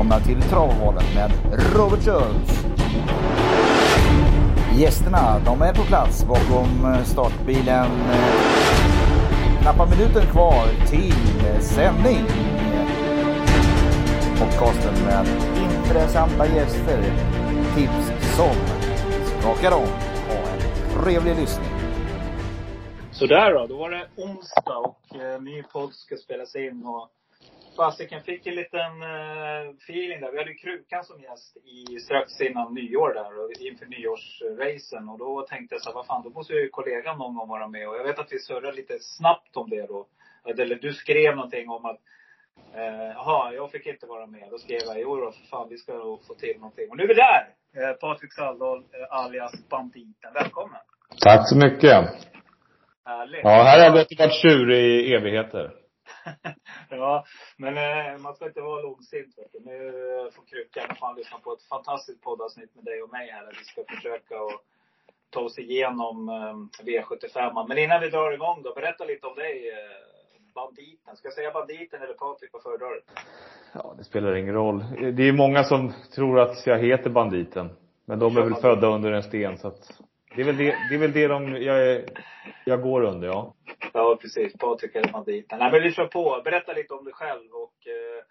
välkomna 0.00 0.20
till 0.20 0.42
Travovalen 0.42 1.04
med 1.14 1.30
Robert 1.76 2.04
Schultz. 2.04 2.64
Gästerna, 4.78 5.38
de 5.44 5.62
är 5.62 5.74
på 5.74 5.82
plats 5.82 6.24
bakom 6.24 6.84
eh, 6.84 7.02
startbilen. 7.04 7.86
Knappa 9.62 9.86
minuten 9.86 10.26
kvar 10.32 10.66
till 10.90 11.62
sändning. 11.62 12.26
Podcasten 14.38 14.94
med 15.04 15.26
intressanta 15.56 16.46
gäster. 16.46 17.02
Tips 17.74 18.36
som 18.36 18.54
skakar 19.40 19.72
om. 19.72 19.88
Ha 20.28 20.52
en 20.52 21.02
trevlig 21.02 21.36
lyssning. 21.36 21.70
Sådär 23.10 23.54
då, 23.54 23.66
då 23.66 23.76
var 23.76 23.90
det 23.90 24.06
onsdag 24.16 24.76
och 24.76 25.16
eh, 25.16 25.42
ny 25.42 25.62
podd 25.62 25.94
ska 25.94 26.16
spelas 26.16 26.56
in. 26.56 26.82
Och 26.84 27.10
fasiken 27.80 28.22
fick 28.22 28.46
en 28.46 28.54
liten 28.54 28.92
eh, 29.12 29.62
feeling 29.84 30.20
där. 30.20 30.32
Vi 30.32 30.38
hade 30.38 30.50
ju 30.50 30.56
Krukan 30.64 31.04
som 31.04 31.20
gäst 31.20 31.56
i, 31.56 32.00
strax 32.06 32.40
innan 32.40 32.74
nyår 32.74 33.14
där 33.14 33.32
och 33.40 33.50
inför 33.68 33.86
nyårsracen. 33.86 35.08
Och 35.08 35.18
då 35.18 35.42
tänkte 35.42 35.74
jag 35.74 35.82
så 35.82 35.88
här, 35.88 35.94
vad 35.94 36.06
fan, 36.06 36.22
då 36.22 36.30
måste 36.30 36.52
ju 36.52 36.68
kollegan 36.68 37.18
någon 37.18 37.34
gång 37.36 37.48
vara 37.48 37.68
med. 37.68 37.88
Och 37.88 37.96
jag 37.96 38.04
vet 38.04 38.18
att 38.18 38.32
vi 38.32 38.38
surrade 38.38 38.72
lite 38.72 38.96
snabbt 39.00 39.56
om 39.56 39.70
det 39.70 39.86
då. 39.86 40.06
Eller 40.48 40.76
du 40.76 40.92
skrev 40.92 41.36
någonting 41.36 41.68
om 41.68 41.84
att 41.84 42.00
eh, 42.74 43.10
Jaha, 43.18 43.52
jag 43.52 43.70
fick 43.70 43.86
inte 43.86 44.06
vara 44.06 44.26
med. 44.26 44.44
Då 44.50 44.58
skrev 44.58 44.80
jag, 44.86 45.00
jo 45.00 45.16
då 45.16 45.32
för 45.32 45.46
fan, 45.50 45.68
vi 45.70 45.76
ska 45.78 45.92
nog 45.92 46.26
få 46.26 46.34
till 46.34 46.56
någonting. 46.56 46.90
Och 46.90 46.96
nu 46.96 47.02
är 47.02 47.08
vi 47.08 47.14
där! 47.14 47.42
Eh, 47.78 47.92
Patrik 48.02 48.32
Saldahl, 48.32 48.78
eh, 48.78 49.18
alias 49.20 49.52
Banditen. 49.70 50.32
Välkommen! 50.34 50.80
Tack 51.24 51.48
så 51.48 51.56
mycket. 51.56 51.96
Härligt. 53.04 53.40
Ja, 53.42 53.50
här 53.50 53.78
har 53.78 53.96
det 53.96 54.06
varit 54.18 54.42
tjurig 54.42 54.84
i 54.84 55.14
evigheter. 55.14 55.79
ja, 56.90 57.24
men 57.56 57.76
eh, 57.76 58.18
man 58.18 58.34
ska 58.34 58.46
inte 58.46 58.60
vara 58.60 58.82
långsint 58.82 59.38
vet 59.38 59.52
du. 59.52 59.60
Nu 59.60 59.92
får 60.32 60.42
Krukan 60.42 60.96
fan 60.96 61.16
lyssna 61.16 61.38
på 61.38 61.52
ett 61.52 61.62
fantastiskt 61.62 62.22
poddavsnitt 62.22 62.74
med 62.74 62.84
dig 62.84 63.02
och 63.02 63.10
mig 63.10 63.30
här. 63.30 63.44
Där 63.44 63.56
vi 63.58 63.64
ska 63.64 63.84
försöka 63.96 64.34
att 64.36 64.60
ta 65.30 65.40
oss 65.40 65.58
igenom 65.58 66.28
eh, 66.28 66.84
V75. 66.84 67.68
Men 67.68 67.78
innan 67.78 68.00
vi 68.00 68.10
drar 68.10 68.32
igång 68.32 68.62
då, 68.62 68.74
berätta 68.74 69.04
lite 69.04 69.26
om 69.26 69.34
dig. 69.34 69.70
Eh, 69.70 70.10
banditen. 70.54 71.16
Ska 71.16 71.26
jag 71.26 71.34
säga 71.34 71.50
banditen 71.50 72.02
eller 72.02 72.14
Patrik? 72.14 72.50
Vad 72.52 72.62
föredrar 72.62 72.90
du? 72.90 73.02
Ja, 73.72 73.94
det 73.98 74.04
spelar 74.04 74.34
ingen 74.34 74.54
roll. 74.54 74.84
Det 75.12 75.28
är 75.28 75.32
många 75.32 75.64
som 75.64 75.92
tror 76.14 76.40
att 76.40 76.66
jag 76.66 76.78
heter 76.78 77.10
Banditen. 77.10 77.70
Men 78.04 78.18
de 78.18 78.36
är 78.36 78.42
väl 78.42 78.54
födda 78.54 78.86
under 78.86 79.12
en 79.12 79.22
sten 79.22 79.58
så 79.58 79.68
att 79.68 80.00
det 80.36 80.40
är 80.40 80.46
väl 80.46 80.56
det, 80.56 80.76
det 80.90 80.94
är 80.94 80.98
väl 80.98 81.12
det 81.12 81.28
de, 81.28 81.56
jag, 81.56 81.88
är, 81.88 82.04
jag 82.64 82.82
går 82.82 83.02
under 83.02 83.28
ja. 83.28 83.54
Ja, 83.92 84.18
precis. 84.20 84.58
Patrik 84.58 84.94
eller 84.94 85.12
banditen. 85.12 85.58
Nej, 85.58 85.72
men 85.72 85.82
vi 85.82 85.92
kör 85.92 86.06
på. 86.06 86.40
Berätta 86.44 86.72
lite 86.72 86.94
om 86.94 87.04
dig 87.04 87.14
själv 87.14 87.50
och 87.52 87.86
eh, 87.86 88.24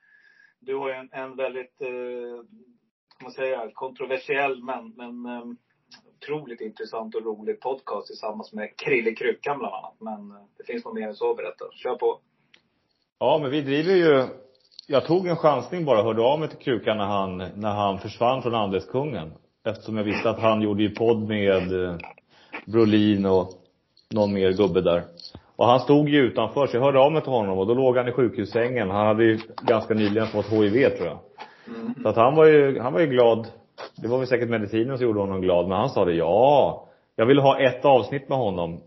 du 0.59 0.75
har 0.75 0.89
ju 0.89 0.95
en, 0.95 1.09
en 1.11 1.35
väldigt, 1.35 1.81
eh, 1.81 2.43
man 3.23 3.31
säga, 3.31 3.71
kontroversiell 3.73 4.63
men, 4.63 4.93
men 4.95 5.25
eh, 5.25 5.43
otroligt 6.15 6.61
intressant 6.61 7.15
och 7.15 7.25
rolig 7.25 7.59
podcast 7.59 8.07
tillsammans 8.07 8.53
med 8.53 8.77
Krille 8.77 9.11
Krukan 9.11 9.59
bland 9.59 9.75
annat. 9.75 9.95
Men 9.99 10.31
eh, 10.31 10.45
det 10.57 10.63
finns 10.63 10.85
nog 10.85 10.95
mer 10.95 11.07
än 11.07 11.15
så 11.15 11.31
att 11.31 11.37
berätta. 11.37 11.65
Kör 11.71 11.95
på. 11.95 12.19
Ja, 13.19 13.39
men 13.41 13.51
vi 13.51 13.61
driver 13.61 13.95
ju 13.95 14.27
jag 14.91 15.05
tog 15.05 15.27
en 15.27 15.35
chansning 15.35 15.85
bara, 15.85 16.03
hörde 16.03 16.21
av 16.21 16.39
mig 16.39 16.49
till 16.49 16.57
Krukan 16.57 16.97
när 16.97 17.05
han, 17.05 17.37
när 17.37 17.71
han 17.71 17.99
försvann 17.99 18.41
från 18.41 18.55
Andeskungen. 18.55 19.31
Eftersom 19.65 19.97
jag 19.97 20.03
visste 20.03 20.29
att 20.29 20.39
han 20.39 20.61
gjorde 20.61 20.83
ju 20.83 20.89
podd 20.89 21.27
med 21.27 21.83
eh, 21.83 21.95
Brolin 22.65 23.25
och 23.25 23.49
någon 24.09 24.33
mer 24.33 24.51
gubbe 24.51 24.81
där. 24.81 25.03
Och 25.59 25.65
han 25.65 25.79
stod 25.79 26.09
ju 26.09 26.17
utanför, 26.17 26.67
så 26.67 26.77
jag 26.77 26.81
hörde 26.81 26.99
av 26.99 27.11
mig 27.11 27.21
till 27.21 27.31
honom 27.31 27.59
och 27.59 27.67
då 27.67 27.73
låg 27.73 27.97
han 27.97 28.07
i 28.07 28.11
sjukhussängen. 28.11 28.89
Han 28.89 29.07
hade 29.07 29.23
ju 29.23 29.39
ganska 29.61 29.93
nyligen 29.93 30.27
fått 30.27 30.45
HIV 30.45 30.89
tror 30.89 31.07
jag. 31.07 31.19
Mm. 31.67 31.93
Så 32.03 32.09
att 32.09 32.15
han 32.15 32.35
var 32.35 32.45
ju, 32.45 32.79
han 32.79 32.93
var 32.93 32.99
ju 32.99 33.07
glad. 33.07 33.47
Det 33.95 34.07
var 34.07 34.17
väl 34.17 34.27
säkert 34.27 34.49
medicinen 34.49 34.97
som 34.97 35.07
gjorde 35.07 35.19
honom 35.19 35.41
glad, 35.41 35.67
men 35.67 35.77
han 35.77 35.89
sa 35.89 36.05
det, 36.05 36.13
ja. 36.13 36.87
Jag 37.15 37.25
ville 37.25 37.41
ha 37.41 37.59
ett 37.59 37.85
avsnitt 37.85 38.29
med 38.29 38.37
honom. 38.37 38.81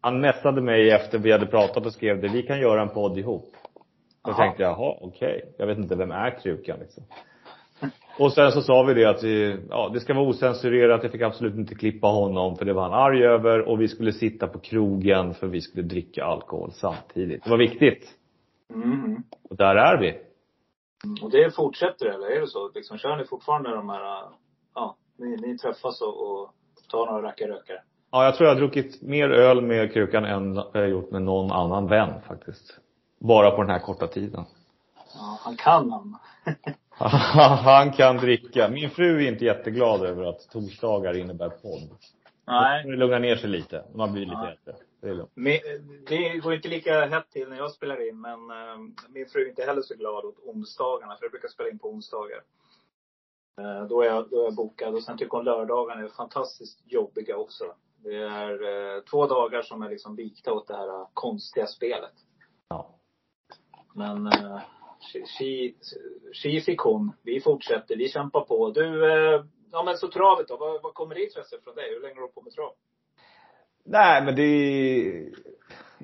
Han 0.00 0.20
messade 0.20 0.60
mig 0.60 0.90
efter 0.90 1.18
vi 1.18 1.32
hade 1.32 1.46
pratat 1.46 1.86
och 1.86 1.92
skrev 1.92 2.20
det, 2.20 2.28
vi 2.28 2.42
kan 2.42 2.60
göra 2.60 2.82
en 2.82 2.88
podd 2.88 3.18
ihop. 3.18 3.50
Då 4.24 4.30
Aha. 4.30 4.42
tänkte 4.42 4.62
jag, 4.62 4.72
jaha, 4.72 4.94
okej. 5.00 5.36
Okay. 5.36 5.50
Jag 5.58 5.66
vet 5.66 5.78
inte, 5.78 5.94
vem 5.94 6.10
är 6.10 6.30
Krukan 6.42 6.78
liksom? 6.80 7.04
Och 8.18 8.32
sen 8.32 8.52
så 8.52 8.62
sa 8.62 8.82
vi 8.82 8.94
det 8.94 9.04
att 9.04 9.22
vi, 9.22 9.60
ja, 9.70 9.90
det 9.94 10.00
ska 10.00 10.14
vara 10.14 10.28
osensurerat. 10.28 11.02
Jag 11.02 11.12
fick 11.12 11.22
absolut 11.22 11.54
inte 11.54 11.74
klippa 11.74 12.06
honom 12.06 12.56
för 12.56 12.64
det 12.64 12.72
var 12.72 12.82
han 12.82 12.94
arg 12.94 13.24
över. 13.24 13.68
Och 13.68 13.80
vi 13.80 13.88
skulle 13.88 14.12
sitta 14.12 14.46
på 14.46 14.58
krogen 14.58 15.34
för 15.34 15.46
vi 15.46 15.60
skulle 15.60 15.82
dricka 15.82 16.24
alkohol 16.24 16.72
samtidigt. 16.72 17.44
Det 17.44 17.50
var 17.50 17.58
viktigt. 17.58 18.08
Mm. 18.74 19.22
Och 19.50 19.56
där 19.56 19.76
är 19.76 20.00
vi. 20.00 20.18
Och 21.22 21.30
det 21.30 21.54
fortsätter 21.54 22.06
eller 22.06 22.26
är 22.26 22.40
det 22.40 22.46
så? 22.46 22.70
Liksom, 22.74 22.98
kör 22.98 23.16
ni 23.16 23.24
fortfarande 23.24 23.70
de 23.70 23.88
här, 23.88 24.22
ja, 24.74 24.96
ni, 25.16 25.36
ni 25.36 25.58
träffas 25.58 26.02
och, 26.02 26.08
och 26.08 26.50
tar 26.90 27.06
några 27.06 27.22
rackarrökare? 27.28 27.82
Ja, 28.10 28.24
jag 28.24 28.34
tror 28.34 28.48
jag 28.48 28.54
har 28.54 28.60
druckit 28.60 29.02
mer 29.02 29.30
öl 29.30 29.62
med 29.62 29.92
Krukan 29.92 30.24
än 30.24 30.54
jag 30.54 30.80
har 30.80 30.86
gjort 30.86 31.10
med 31.10 31.22
någon 31.22 31.52
annan 31.52 31.86
vän 31.86 32.20
faktiskt. 32.28 32.78
Bara 33.20 33.50
på 33.50 33.62
den 33.62 33.70
här 33.70 33.78
korta 33.78 34.06
tiden. 34.06 34.44
Ja, 35.14 35.38
han 35.40 35.56
kan 35.56 35.90
han. 35.90 36.18
han 37.64 37.92
kan 37.92 38.16
dricka. 38.16 38.68
Min 38.68 38.90
fru 38.90 39.24
är 39.24 39.28
inte 39.28 39.44
jätteglad 39.44 40.02
över 40.02 40.24
att 40.24 40.50
torsdagar 40.50 41.16
innebär 41.16 41.48
podd. 41.48 41.90
Nej. 42.46 42.84
Det 42.84 42.96
lugnar 42.96 43.20
ner 43.20 43.36
sig 43.36 43.50
lite. 43.50 43.84
Man 43.94 44.12
blir 44.12 44.26
lite 44.26 44.36
äldre. 44.36 44.84
Det, 45.00 45.08
är 45.08 45.14
lugnt. 45.14 45.32
Men, 45.34 45.58
det 46.08 46.38
går 46.38 46.54
inte 46.54 46.68
lika 46.68 47.06
hett 47.06 47.30
till 47.30 47.48
när 47.48 47.56
jag 47.56 47.72
spelar 47.72 48.08
in, 48.08 48.20
men 48.20 48.50
uh, 48.50 48.78
min 49.08 49.26
fru 49.26 49.42
är 49.42 49.48
inte 49.48 49.64
heller 49.64 49.82
så 49.82 49.94
glad 49.94 50.24
åt 50.24 50.38
onsdagarna, 50.38 51.16
för 51.16 51.24
jag 51.24 51.32
brukar 51.32 51.48
spela 51.48 51.68
in 51.68 51.78
på 51.78 51.88
onsdagar. 51.88 52.42
Uh, 53.60 53.88
då, 53.88 54.02
är 54.02 54.06
jag, 54.06 54.30
då 54.30 54.40
är 54.40 54.44
jag 54.44 54.54
bokad. 54.54 54.94
Och 54.94 55.02
sen 55.02 55.18
tycker 55.18 55.36
hon 55.36 55.44
lördagarna 55.44 56.00
är 56.00 56.08
fantastiskt 56.08 56.82
jobbiga 56.84 57.36
också. 57.36 57.64
Det 58.04 58.16
är 58.16 58.62
uh, 58.62 59.02
två 59.02 59.26
dagar 59.26 59.62
som 59.62 59.82
är 59.82 59.90
liksom 59.90 60.16
vikta 60.16 60.52
åt 60.52 60.68
det 60.68 60.76
här 60.76 61.06
konstiga 61.14 61.66
spelet. 61.66 62.14
Ja. 62.68 62.98
Men 63.94 64.28
Tji. 65.06 65.74
Vi 67.22 67.40
fortsätter. 67.40 67.96
Vi 67.96 68.08
kämpar 68.08 68.40
på. 68.40 68.70
Du, 68.70 69.10
eh, 69.12 69.44
ja 69.72 69.82
men 69.82 69.96
så 69.96 70.08
travet 70.08 70.48
då. 70.48 70.56
Vad, 70.56 70.82
vad 70.82 70.94
kommer 70.94 71.22
intresset 71.22 71.64
från 71.64 71.74
dig? 71.74 71.84
Hur 71.94 72.02
länge 72.02 72.14
har 72.14 72.22
du 72.26 72.32
på 72.32 72.42
med 72.42 72.52
trav? 72.52 72.72
Nej, 73.84 74.24
men 74.24 74.36
det 74.36 74.42
är 74.42 75.24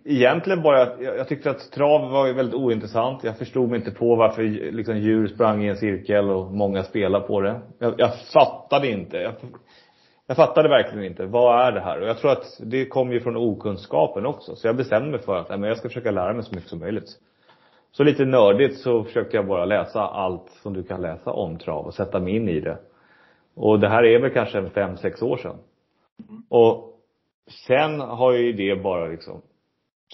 egentligen 0.05 0.63
bara 0.63 0.83
att 0.83 1.01
jag, 1.01 1.17
jag 1.17 1.29
tyckte 1.29 1.51
att 1.51 1.73
trav 1.73 2.11
var 2.11 2.33
väldigt 2.33 2.55
ointressant. 2.55 3.25
Jag 3.25 3.39
förstod 3.39 3.71
mig 3.71 3.79
inte 3.79 3.91
på 3.91 4.17
varför 4.17 4.43
liksom 4.73 4.99
djur 4.99 5.27
sprang 5.27 5.65
i 5.65 5.69
en 5.69 5.77
cirkel 5.77 6.31
och 6.31 6.53
många 6.53 6.83
spelade 6.83 7.27
på 7.27 7.41
det. 7.41 7.61
Jag, 7.79 7.95
jag 7.99 8.11
fattade 8.33 8.89
inte. 8.89 9.17
Jag, 9.17 9.35
jag 10.27 10.37
fattade 10.37 10.69
verkligen 10.69 11.05
inte. 11.05 11.27
Vad 11.27 11.67
är 11.67 11.73
det 11.73 11.81
här? 11.81 12.01
Och 12.01 12.09
jag 12.09 12.19
tror 12.19 12.33
att 12.33 12.61
det 12.61 12.87
kom 12.87 13.13
ju 13.13 13.21
från 13.21 13.37
okunskapen 13.37 14.27
också. 14.27 14.57
Så 14.57 14.67
jag 14.67 14.77
bestämde 14.77 15.11
mig 15.11 15.21
för 15.21 15.37
att 15.37 15.49
nej, 15.49 15.59
men 15.59 15.69
jag 15.69 15.79
ska 15.79 15.89
försöka 15.89 16.11
lära 16.11 16.33
mig 16.33 16.43
så 16.43 16.55
mycket 16.55 16.71
som 16.71 16.79
möjligt. 16.79 17.19
Så 17.93 18.05
lite 18.05 18.25
nördigt 18.25 18.79
så 18.79 19.05
försökte 19.05 19.37
jag 19.37 19.47
bara 19.47 19.65
läsa 19.65 20.01
allt 20.01 20.51
som 20.51 20.73
du 20.73 20.83
kan 20.83 21.01
läsa 21.01 21.31
om 21.31 21.59
trav 21.59 21.87
och 21.87 21.95
sätta 21.95 22.21
mig 22.21 22.37
in 22.37 22.49
i 22.49 22.61
det. 22.61 22.79
Och 23.55 23.81
det 23.81 23.89
här 23.89 24.05
är 24.05 24.21
väl 24.21 24.31
kanske 24.31 24.71
fem, 24.71 24.97
sex 24.97 25.23
år 25.23 25.37
sedan. 25.37 25.57
Och 26.49 26.99
sen 27.67 28.01
har 28.01 28.33
ju 28.33 28.53
det 28.53 28.83
bara 28.83 29.07
liksom, 29.07 29.43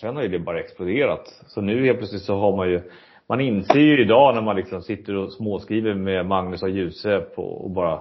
sen 0.00 0.16
har 0.16 0.22
ju 0.22 0.28
det 0.28 0.38
bara 0.38 0.60
exploderat. 0.60 1.42
Så 1.46 1.60
nu 1.60 1.86
helt 1.86 1.98
plötsligt 1.98 2.22
så 2.22 2.36
har 2.36 2.56
man 2.56 2.70
ju, 2.70 2.80
man 3.26 3.40
inser 3.40 3.80
ju 3.80 4.02
idag 4.02 4.34
när 4.34 4.42
man 4.42 4.56
liksom 4.56 4.82
sitter 4.82 5.16
och 5.16 5.32
småskriver 5.32 5.94
med 5.94 6.26
Magnus 6.26 6.62
och 6.62 6.70
Djuse 6.70 7.20
på 7.20 7.42
och 7.42 7.70
bara, 7.70 8.00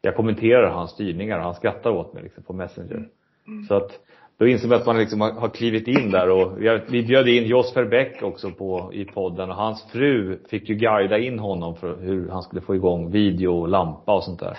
jag 0.00 0.16
kommenterar 0.16 0.70
hans 0.70 0.90
styrningar 0.90 1.38
och 1.38 1.44
han 1.44 1.54
skrattar 1.54 1.90
åt 1.90 2.12
mig 2.12 2.22
liksom 2.22 2.42
på 2.42 2.52
Messenger. 2.52 3.08
Mm. 3.46 3.64
Så 3.64 3.74
att 3.74 4.00
då 4.40 4.48
inser 4.48 4.68
man 4.68 4.78
att 4.78 4.86
man 4.86 4.98
liksom 4.98 5.20
har, 5.20 5.48
klivit 5.48 5.88
in 5.88 6.10
där 6.10 6.30
och 6.30 6.58
vi 6.88 7.02
bjöd 7.02 7.28
in 7.28 7.46
Jos 7.46 7.76
Verbeck 7.76 8.22
också 8.22 8.50
på, 8.50 8.90
i 8.92 9.04
podden 9.04 9.50
och 9.50 9.56
hans 9.56 9.86
fru 9.92 10.38
fick 10.50 10.68
ju 10.68 10.74
guida 10.74 11.18
in 11.18 11.38
honom 11.38 11.76
för 11.76 11.96
hur 11.96 12.28
han 12.28 12.42
skulle 12.42 12.60
få 12.60 12.74
igång 12.74 13.10
video 13.10 13.60
och 13.60 13.68
lampa 13.68 14.14
och 14.14 14.24
sånt 14.24 14.40
där. 14.40 14.56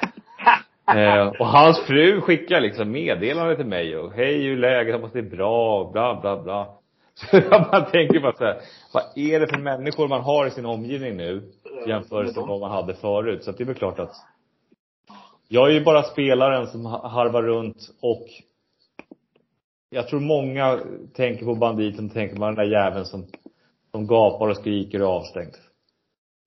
eh, 0.96 1.28
och 1.28 1.48
hans 1.48 1.80
fru 1.80 2.22
skickar 2.22 2.62
liksom 2.62 2.92
meddelande 2.92 3.56
till 3.56 3.66
mig 3.66 3.98
och 3.98 4.12
hej 4.14 4.44
hur 4.44 4.58
läget, 4.58 4.96
hoppas 4.96 5.12
det 5.12 5.20
är 5.20 5.36
bra, 5.38 5.90
bla 5.94 6.22
bla 6.22 6.44
bla. 6.44 6.68
Så 7.14 7.38
jag 7.38 7.64
bara 7.72 7.82
tänker 7.82 8.20
bara 8.20 8.34
så 8.34 8.44
här, 8.44 8.58
vad 8.94 9.04
är 9.16 9.40
det 9.40 9.48
för 9.48 9.60
människor 9.60 10.08
man 10.08 10.22
har 10.22 10.48
i 10.48 10.52
sin 10.52 10.66
omgivning 10.66 11.18
nu 11.18 11.42
jämfört 11.88 12.36
med 12.36 12.46
vad 12.48 12.60
man 12.60 12.72
hade 12.72 12.94
förut. 12.94 13.44
Så 13.44 13.52
det 13.52 13.64
är 13.64 13.66
väl 13.66 13.76
klart 13.76 14.00
att 14.00 14.16
jag 15.48 15.70
är 15.70 15.74
ju 15.74 15.84
bara 15.84 16.04
spelaren 16.04 16.68
som 16.68 16.86
harvar 16.86 17.42
runt 17.42 17.78
och 18.02 18.28
jag 19.94 20.08
tror 20.08 20.20
många 20.20 20.80
tänker 21.14 21.46
på 21.46 21.56
banditen 21.56 22.06
och 22.06 22.14
tänker 22.14 22.36
på 22.36 22.46
den 22.46 22.56
där 22.56 22.64
jäveln 22.64 23.06
som, 23.06 23.26
som 23.92 24.08
gapar 24.08 24.50
och 24.50 24.58
skriker 24.58 25.02
och 25.02 25.08
är 25.08 25.12
avstängd. 25.12 25.56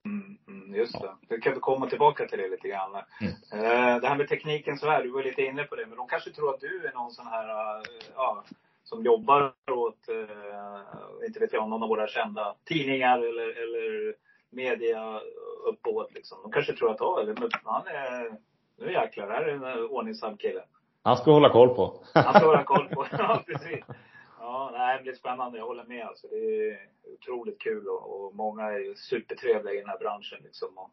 Mm, 0.05 0.37
mm, 0.47 0.75
just 0.75 1.01
det. 1.01 1.15
Vi 1.29 1.41
kan 1.41 1.53
vi 1.53 1.59
komma 1.59 1.89
tillbaka 1.89 2.27
till 2.27 2.37
det 2.37 2.49
lite 2.49 2.67
grann. 2.67 2.91
Mm. 3.21 3.33
Uh, 3.33 4.01
det 4.01 4.07
här 4.07 4.17
med 4.17 4.27
tekniken 4.27 4.77
så 4.77 4.89
här, 4.89 5.03
du 5.03 5.09
var 5.09 5.23
lite 5.23 5.41
inne 5.41 5.63
på 5.63 5.75
det, 5.75 5.85
men 5.85 5.97
de 5.97 6.07
kanske 6.07 6.31
tror 6.31 6.53
att 6.53 6.59
du 6.59 6.87
är 6.87 6.93
någon 6.93 7.11
sån 7.11 7.27
här, 7.27 7.77
uh, 7.77 7.83
ja, 8.15 8.43
som 8.83 9.03
jobbar 9.03 9.53
åt, 9.71 10.09
uh, 10.09 11.25
inte 11.27 11.39
vet 11.39 11.53
jag, 11.53 11.69
någon 11.69 11.83
av 11.83 11.89
våra 11.89 12.07
kända 12.07 12.55
tidningar 12.63 13.17
eller, 13.17 13.63
eller 13.63 14.15
media 14.49 15.21
uppbåd 15.65 16.07
liksom. 16.13 16.37
De 16.41 16.51
kanske 16.51 16.73
tror 16.73 16.91
att, 16.91 16.99
ja, 16.99 17.23
men 17.25 17.49
han 17.63 17.87
är, 17.87 18.37
nu 18.77 18.91
jäklar, 18.91 19.29
här 19.29 19.41
är 19.41 19.53
en 19.53 19.89
ordningsam 19.89 20.37
kille. 20.37 20.61
Han 21.05 21.17
ska 21.17 21.31
hålla 21.31 21.49
koll 21.49 21.75
på. 21.75 22.03
Han 22.13 22.33
ska 22.33 22.45
hålla 22.45 22.63
koll 22.63 22.87
på, 22.87 23.05
ja 23.11 23.43
precis. 23.47 23.85
Ja, 24.39 24.69
nej, 24.73 25.01
det 25.03 25.09
är 25.09 25.15
spännande. 25.15 25.57
Jag 25.57 25.65
håller 25.65 25.83
med 25.83 26.05
alltså. 26.05 26.27
Det 26.27 26.35
är 26.35 26.79
otroligt 27.13 27.61
kul 27.61 27.87
och, 27.87 28.25
och 28.25 28.35
många 28.35 28.63
är 28.63 28.93
supertrevliga 28.95 29.73
i 29.73 29.79
den 29.79 29.89
här 29.89 29.97
branschen 29.97 30.39
liksom. 30.43 30.77
Och 30.77 30.91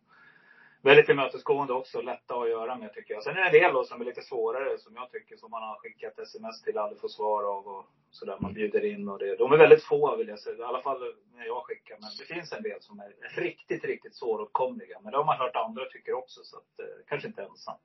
väldigt 0.82 1.06
tillmötesgående 1.06 1.72
också. 1.72 2.02
Lätta 2.02 2.34
att 2.34 2.48
göra 2.48 2.76
med 2.76 2.94
tycker 2.94 3.14
jag. 3.14 3.22
Sen 3.22 3.36
är 3.36 3.40
det 3.40 3.46
en 3.46 3.52
del 3.62 3.72
då 3.72 3.84
som 3.84 4.00
är 4.00 4.04
lite 4.04 4.22
svårare 4.22 4.78
som 4.78 4.94
jag 4.94 5.10
tycker. 5.10 5.36
Som 5.36 5.50
man 5.50 5.62
har 5.62 5.78
skickat 5.78 6.18
sms 6.18 6.62
till 6.62 6.78
aldrig 6.78 7.00
får 7.00 7.08
svar 7.08 7.42
av 7.44 7.66
och 7.66 7.84
sådär. 8.10 8.36
Man 8.40 8.54
bjuder 8.54 8.84
in 8.84 9.08
och 9.08 9.18
det. 9.18 9.36
De 9.36 9.52
är 9.52 9.56
väldigt 9.56 9.84
få 9.84 10.16
vill 10.16 10.28
jag 10.28 10.38
säga. 10.38 10.58
I 10.58 10.62
alla 10.62 10.82
fall 10.82 11.00
när 11.34 11.46
jag 11.46 11.62
skickar. 11.64 11.96
Men 12.00 12.10
det 12.18 12.34
finns 12.34 12.52
en 12.52 12.62
del 12.62 12.82
som 12.82 13.00
är 13.00 13.40
riktigt, 13.40 13.84
riktigt 13.84 14.16
svåråtkomliga. 14.16 15.00
Men 15.02 15.12
det 15.12 15.18
har 15.18 15.24
man 15.24 15.38
hört 15.38 15.56
andra 15.56 15.84
tycker 15.84 16.12
också. 16.12 16.40
Så 16.44 16.56
att, 16.56 16.80
eh, 16.80 17.06
kanske 17.08 17.28
inte 17.28 17.42
ensam. 17.42 17.76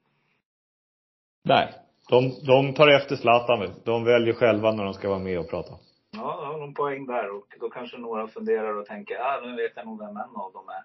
Nej. 1.43 1.86
De, 2.09 2.31
de 2.45 2.73
tar 2.73 2.87
efter 2.87 3.15
Zlatan. 3.15 3.69
De 3.83 4.03
väljer 4.03 4.33
själva 4.33 4.71
när 4.71 4.83
de 4.83 4.93
ska 4.93 5.09
vara 5.09 5.19
med 5.19 5.39
och 5.39 5.49
prata. 5.49 5.73
Ja, 6.11 6.37
då 6.39 6.45
har 6.45 6.59
de 6.59 6.73
poäng 6.73 7.05
där. 7.05 7.35
Och 7.35 7.47
då 7.59 7.69
kanske 7.69 7.97
några 7.97 8.27
funderar 8.27 8.77
och 8.77 8.85
tänker, 8.85 9.15
ja 9.15 9.39
nu 9.43 9.55
vet 9.55 9.71
jag 9.75 9.85
nog 9.85 9.99
vem 9.99 10.17
en 10.17 10.35
av 10.35 10.53
dem 10.53 10.65
är. 10.69 10.83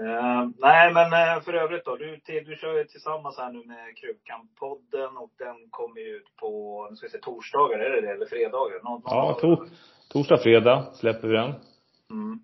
Uh, 0.00 0.50
nej, 0.58 0.92
men 0.94 1.06
uh, 1.06 1.42
för 1.44 1.52
övrigt 1.52 1.84
då. 1.84 1.96
Du, 1.96 2.20
till, 2.20 2.44
du 2.44 2.56
kör 2.56 2.78
ju 2.78 2.84
tillsammans 2.84 3.38
här 3.38 3.52
nu 3.52 3.64
med 3.64 3.86
Krukkamp-podden 3.98 5.16
och 5.16 5.30
den 5.38 5.56
kommer 5.70 6.00
ju 6.00 6.16
ut 6.16 6.36
på, 6.36 6.86
nu 6.90 6.96
ska 6.96 7.06
vi 7.06 7.10
se, 7.10 7.18
torsdagar, 7.18 7.78
är 7.78 7.90
det 7.90 8.00
det? 8.00 8.12
Eller 8.12 8.26
fredagar? 8.26 8.82
Någon, 8.82 8.92
någon 8.92 9.02
ja, 9.04 9.38
to, 9.40 9.66
torsdag, 10.08 10.38
fredag 10.38 10.94
släpper 10.94 11.28
vi 11.28 11.34
den. 11.34 11.54
Mm. 12.10 12.38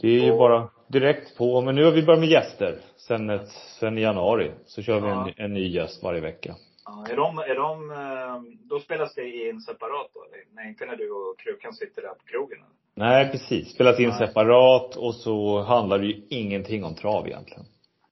Det 0.00 0.08
är 0.08 0.24
ju 0.24 0.38
bara 0.38 0.68
direkt 0.88 1.36
på. 1.36 1.60
Men 1.60 1.74
nu 1.74 1.84
har 1.84 1.92
vi 1.92 2.02
börjat 2.02 2.20
med 2.20 2.28
gäster. 2.28 2.78
Sen, 2.96 3.30
ett, 3.30 3.48
sen 3.80 3.98
i 3.98 4.00
januari 4.00 4.52
så 4.66 4.82
kör 4.82 5.00
vi 5.00 5.08
en, 5.08 5.44
en 5.44 5.54
ny 5.54 5.68
gäst 5.68 6.02
varje 6.02 6.20
vecka. 6.20 6.54
Ja, 6.84 7.06
är 7.10 7.16
de, 7.16 7.38
är 7.38 7.54
de, 7.54 7.90
eh, 7.90 8.68
då 8.68 8.80
spelas 8.80 9.14
det 9.14 9.48
in 9.48 9.60
separat 9.60 10.10
då? 10.14 10.20
Nej, 10.52 10.68
inte 10.68 10.86
när 10.86 10.96
du 10.96 11.10
och 11.10 11.38
Krukan 11.38 11.72
sitter 11.72 12.02
där 12.02 12.08
på 12.08 12.24
krogen? 12.26 12.58
Nej, 12.94 13.30
precis. 13.30 13.74
Spelas 13.74 14.00
in 14.00 14.08
Nej. 14.08 14.18
separat 14.18 14.96
och 14.96 15.14
så 15.14 15.62
handlar 15.62 15.98
det 15.98 16.06
ju 16.06 16.22
ingenting 16.28 16.84
om 16.84 16.94
trav 16.94 17.26
egentligen. 17.26 17.64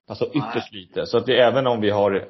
Alltså 0.07 0.25
ytterst 0.25 0.73
Nej. 0.73 0.81
lite. 0.81 1.05
Så 1.05 1.17
att 1.17 1.25
det, 1.25 1.41
även 1.41 1.67
om 1.67 1.81
vi 1.81 1.89
har 1.89 2.25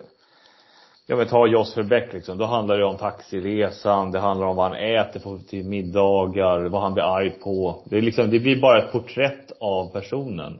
Ja 1.07 1.15
men 1.15 1.27
ta 1.27 1.47
Joss 1.47 1.77
Verbeck 1.77 2.13
liksom. 2.13 2.37
Då 2.37 2.45
handlar 2.45 2.77
det 2.77 2.85
om 2.85 2.97
taxiresan, 2.97 4.11
det 4.11 4.19
handlar 4.19 4.47
om 4.47 4.55
vad 4.55 4.71
han 4.71 4.79
äter 4.79 5.19
på, 5.19 5.37
till 5.37 5.65
middagar, 5.65 6.69
vad 6.69 6.81
han 6.81 6.93
blir 6.93 7.03
arg 7.03 7.29
på. 7.29 7.83
Det 7.85 7.97
är 7.97 8.01
liksom, 8.01 8.29
det 8.29 8.39
blir 8.39 8.61
bara 8.61 8.83
ett 8.83 8.91
porträtt 8.91 9.51
av 9.59 9.91
personen. 9.91 10.59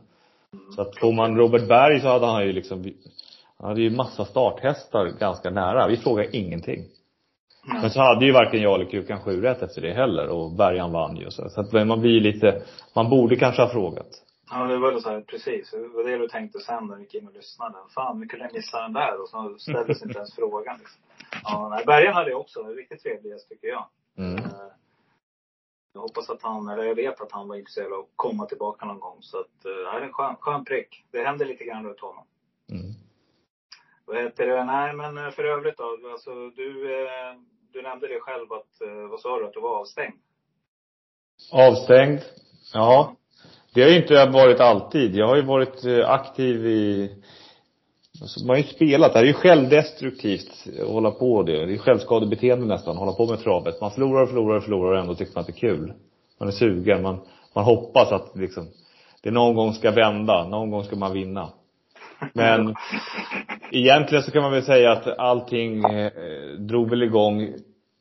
Så 0.75 0.81
att 0.81 0.99
får 0.99 1.11
man 1.11 1.37
Robert 1.37 1.67
Berg 1.67 1.99
så 1.99 2.07
hade 2.07 2.25
han 2.25 2.45
ju 2.45 2.53
liksom, 2.53 2.93
han 3.59 3.67
hade 3.67 3.81
ju 3.81 3.89
massa 3.89 4.25
starthästar 4.25 5.05
ganska 5.19 5.49
nära. 5.49 5.87
Vi 5.87 5.97
frågade 5.97 6.37
ingenting. 6.37 6.83
Men 7.81 7.89
så 7.89 7.99
hade 7.99 8.25
ju 8.25 8.31
varken 8.31 8.61
jag 8.61 8.75
eller 8.75 8.91
Kukan 8.91 9.19
sju 9.19 9.41
rätt 9.41 9.61
efter 9.61 9.81
det 9.81 9.93
heller 9.93 10.27
och 10.27 10.51
Bergan 10.51 10.91
vann 10.91 11.17
ju. 11.17 11.31
Så 11.31 11.61
att 11.61 11.87
man 11.87 12.01
blir 12.01 12.21
lite, 12.21 12.61
man 12.95 13.09
borde 13.09 13.35
kanske 13.35 13.61
ha 13.61 13.69
frågat. 13.69 14.24
Ja, 14.49 14.63
det 14.63 14.77
var 14.77 14.91
väl 14.91 15.01
så 15.01 15.09
här, 15.09 15.21
precis. 15.21 15.71
Det 15.71 15.87
var 15.87 16.03
det 16.03 16.17
du 16.17 16.27
tänkte 16.27 16.59
sen 16.59 16.87
när 16.87 16.95
vi 16.95 17.01
gick 17.01 17.13
in 17.15 17.27
och 17.27 17.33
lyssnade. 17.33 17.75
Fan, 17.95 18.19
vi 18.19 18.27
kunde 18.27 18.49
missa 18.53 18.81
den 18.81 18.93
där 18.93 19.21
och 19.21 19.29
så 19.29 19.55
ställdes 19.59 20.03
inte 20.03 20.17
ens 20.17 20.35
frågan. 20.35 20.77
Liksom. 20.79 21.01
Ja, 21.43 21.69
nej, 21.69 21.85
Bergan 21.85 22.13
hade 22.13 22.29
jag 22.29 22.39
också. 22.39 22.63
Riktigt 22.63 23.03
trevlig 23.03 23.31
gäst 23.31 23.49
tycker 23.49 23.67
jag. 23.67 23.87
Mm. 24.17 24.35
Eh, 24.37 24.71
jag 25.93 26.01
hoppas 26.01 26.29
att 26.29 26.41
han, 26.41 26.69
eller 26.69 26.83
jag 26.83 26.95
vet 26.95 27.21
att 27.21 27.31
han 27.31 27.47
var 27.47 27.55
intresserad 27.55 27.93
av 27.93 27.99
att 27.99 28.09
komma 28.15 28.45
tillbaka 28.45 28.85
någon 28.85 28.99
gång. 28.99 29.17
Så 29.21 29.39
att, 29.39 29.65
eh, 29.65 29.71
det 29.71 29.97
är 29.97 30.01
en 30.01 30.13
skön, 30.13 30.35
skön 30.39 30.65
prick. 30.65 31.05
Det 31.11 31.23
händer 31.23 31.45
lite 31.45 31.63
grann 31.63 31.85
runt 31.85 31.99
honom. 31.99 32.25
Mm. 32.71 32.93
Vad 34.05 34.17
heter 34.17 34.47
det? 34.47 34.63
Nej, 34.63 34.93
men 34.93 35.17
eh, 35.17 35.31
för 35.31 35.43
övrigt 35.43 35.77
då. 35.77 35.99
Alltså, 36.11 36.49
du, 36.49 36.73
du 37.71 37.81
nämnde 37.81 38.07
det 38.07 38.19
själv 38.19 38.53
att, 38.53 38.81
vad 39.09 39.19
sa 39.19 39.39
du, 39.39 39.45
att 39.45 39.53
du 39.53 39.59
var 39.59 39.79
avstängd? 39.79 40.15
Avstängd? 41.51 42.21
Ja. 42.73 43.15
Det 43.75 43.83
har 43.83 43.89
ju 43.89 43.97
inte 43.97 44.25
varit 44.25 44.59
alltid. 44.59 45.15
Jag 45.15 45.27
har 45.27 45.35
ju 45.35 45.41
varit 45.41 45.85
eh, 45.85 46.09
aktiv 46.09 46.65
i 46.65 47.09
Alltså 48.21 48.39
man 48.39 48.49
har 48.49 48.57
ju 48.57 48.63
spelat, 48.63 49.13
det 49.13 49.19
här 49.19 49.23
är 49.23 49.27
ju 49.27 49.33
självdestruktivt 49.33 50.67
att 50.81 50.87
hålla 50.87 51.11
på 51.11 51.43
det. 51.43 51.65
Det 51.65 51.73
är 51.73 51.77
självskadebeteende 51.77 52.65
nästan, 52.65 52.97
hålla 52.97 53.11
på 53.11 53.27
med 53.27 53.39
travet. 53.39 53.81
Man 53.81 53.91
förlorar 53.91 54.21
och 54.21 54.29
förlorar 54.29 54.57
och 54.57 54.63
förlorar 54.63 54.91
och 54.91 54.99
ändå 54.99 55.15
tycker 55.15 55.33
man 55.35 55.41
att 55.41 55.47
det 55.47 55.53
är 55.53 55.69
kul. 55.69 55.93
Man 56.39 56.47
är 56.47 56.51
sugen, 56.51 57.01
man, 57.01 57.19
man 57.55 57.63
hoppas 57.63 58.11
att 58.11 58.31
liksom, 58.35 58.67
det 59.23 59.31
någon 59.31 59.55
gång 59.55 59.73
ska 59.73 59.91
vända, 59.91 60.47
någon 60.47 60.71
gång 60.71 60.83
ska 60.83 60.95
man 60.95 61.13
vinna. 61.13 61.49
Men 62.33 62.75
egentligen 63.71 64.23
så 64.23 64.31
kan 64.31 64.41
man 64.41 64.51
väl 64.51 64.63
säga 64.63 64.91
att 64.91 65.19
allting 65.19 65.83
eh, 65.83 66.05
eh 66.05 66.59
drog 66.59 66.89
väl 66.89 67.03
igång 67.03 67.53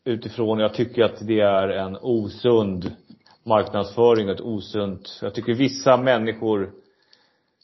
utifrån, 0.04 0.58
jag 0.58 0.74
tycker 0.74 1.04
att 1.04 1.26
det 1.26 1.40
är 1.40 1.68
en 1.68 1.96
osund 2.00 2.92
marknadsföring 3.44 4.28
och 4.28 4.34
ett 4.34 4.40
osunt, 4.40 5.18
jag 5.22 5.34
tycker 5.34 5.54
vissa 5.54 5.96
människor 5.96 6.70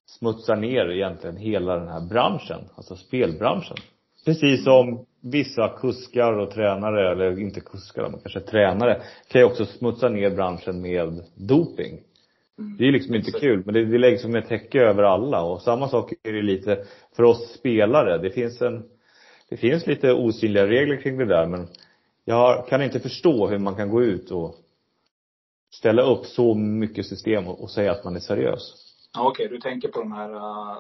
smutsar 0.07 0.57
ner 0.57 0.91
egentligen 0.91 1.37
hela 1.37 1.79
den 1.79 1.89
här 1.89 2.01
branschen, 2.01 2.61
alltså 2.75 2.97
spelbranschen. 2.97 3.77
Precis 4.25 4.65
som 4.65 5.07
vissa 5.21 5.69
kuskar 5.69 6.33
och 6.33 6.51
tränare, 6.51 7.13
eller 7.13 7.39
inte 7.39 7.61
kuskar, 7.61 8.03
men 8.03 8.21
kanske 8.21 8.41
tränare, 8.41 9.03
kan 9.29 9.41
ju 9.41 9.45
också 9.45 9.67
smutsa 9.67 10.09
ner 10.09 10.31
branschen 10.31 10.83
med 10.83 11.23
doping. 11.35 12.01
Det 12.79 12.89
är 12.89 12.93
liksom 12.93 13.15
inte 13.15 13.31
kul, 13.31 13.63
men 13.65 13.75
det, 13.75 13.85
det 13.85 13.99
läggs 13.99 14.23
som 14.23 14.35
ett 14.35 14.49
täcke 14.49 14.81
över 14.81 15.03
alla 15.03 15.43
och 15.43 15.63
samma 15.63 15.89
sak 15.89 16.13
är 16.23 16.33
det 16.33 16.43
lite 16.43 16.85
för 17.17 17.23
oss 17.23 17.55
spelare. 17.59 18.19
Det 18.19 18.31
finns 18.31 18.63
en, 18.63 18.83
det 19.49 19.57
finns 19.57 19.87
lite 19.87 20.13
osynliga 20.13 20.67
regler 20.67 20.97
kring 20.97 21.19
det 21.19 21.27
där 21.27 21.47
men 21.47 21.69
jag 22.25 22.69
kan 22.69 22.83
inte 22.83 23.01
förstå 23.01 23.49
hur 23.49 23.59
man 23.59 23.75
kan 23.75 23.91
gå 23.91 24.03
ut 24.03 24.31
och 24.31 24.55
ställa 25.71 26.03
upp 26.03 26.27
så 26.27 26.55
mycket 26.55 27.07
system 27.07 27.49
och, 27.49 27.63
och 27.63 27.71
säga 27.71 27.93
att 27.93 28.05
man 28.05 28.17
är 28.17 28.21
seriös. 28.21 28.75
Ja, 29.15 29.29
Okej, 29.29 29.47
okay. 29.47 29.57
du 29.57 29.61
tänker 29.61 29.89
på 29.89 29.99
de 29.99 30.13
här 30.13 30.35
uh, 30.35 30.79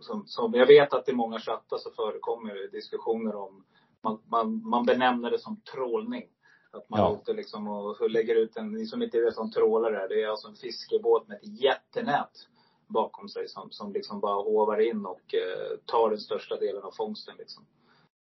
som, 0.00 0.26
som, 0.26 0.54
jag 0.54 0.66
vet 0.66 0.92
att 0.92 1.08
i 1.08 1.12
många 1.12 1.38
chattar 1.38 1.76
så 1.78 1.90
förekommer 1.90 2.70
diskussioner 2.72 3.36
om, 3.36 3.64
man, 4.02 4.18
man, 4.26 4.68
man 4.68 4.86
benämner 4.86 5.30
det 5.30 5.38
som 5.38 5.60
trålning. 5.60 6.24
Att 6.72 6.90
man 6.90 7.00
ja. 7.00 7.18
ute 7.20 7.32
liksom 7.32 7.68
och 7.68 8.10
lägger 8.10 8.34
ut 8.34 8.56
en, 8.56 8.72
ni 8.72 8.86
som 8.86 9.02
inte 9.02 9.20
vet 9.20 9.38
en 9.38 9.50
trålare 9.50 10.08
det 10.08 10.22
är 10.22 10.28
alltså 10.28 10.48
en 10.48 10.54
fiskebåt 10.54 11.28
med 11.28 11.36
ett 11.36 11.60
jättenät 11.60 12.48
bakom 12.86 13.28
sig 13.28 13.48
som, 13.48 13.70
som 13.70 13.92
liksom 13.92 14.20
bara 14.20 14.42
hovar 14.42 14.80
in 14.80 15.06
och 15.06 15.34
eh, 15.34 15.78
tar 15.86 16.10
den 16.10 16.18
största 16.18 16.56
delen 16.56 16.82
av 16.82 16.90
fångsten 16.90 17.34
liksom. 17.38 17.64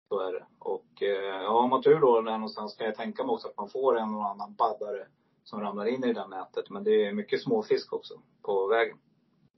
Så 0.10 0.20
är 0.20 0.34
det. 0.34 0.46
Och 0.60 1.04
eh, 1.04 1.44
ja, 1.44 1.50
om 1.50 1.70
man 1.70 1.82
tur 1.82 2.00
då 2.00 2.22
där 2.22 2.32
någonstans 2.32 2.76
kan 2.76 2.86
jag 2.86 2.96
tänka 2.96 3.24
mig 3.24 3.34
också 3.34 3.48
att 3.48 3.58
man 3.58 3.70
får 3.70 3.98
en 4.00 4.16
och 4.16 4.26
annan 4.26 4.54
baddare 4.54 5.08
som 5.46 5.62
ramlar 5.62 5.86
in 5.86 6.04
i 6.04 6.08
det 6.08 6.14
där 6.14 6.28
nätet. 6.28 6.70
Men 6.70 6.84
det 6.84 7.08
är 7.08 7.14
mycket 7.14 7.42
småfisk 7.42 7.94
också 7.94 8.14
på 8.46 8.68
vägen. 8.68 8.98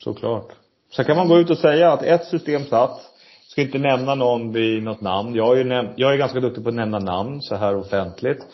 Såklart. 0.03 0.53
Sen 0.95 1.05
kan 1.05 1.17
man 1.17 1.27
gå 1.27 1.39
ut 1.39 1.49
och 1.49 1.57
säga 1.57 1.91
att 1.91 2.03
ett 2.03 2.25
system 2.25 2.63
satt. 2.63 2.99
Ska 3.47 3.61
inte 3.61 3.77
nämna 3.77 4.15
någon 4.15 4.51
vid 4.51 4.83
något 4.83 5.01
namn. 5.01 5.35
Jag 5.35 5.53
är 5.53 5.57
ju 5.57 5.63
näm- 5.63 5.93
jag 5.95 6.13
är 6.13 6.17
ganska 6.17 6.39
duktig 6.39 6.63
på 6.63 6.69
att 6.69 6.75
nämna 6.75 6.99
namn 6.99 7.41
så 7.41 7.55
här 7.55 7.75
offentligt. 7.75 8.45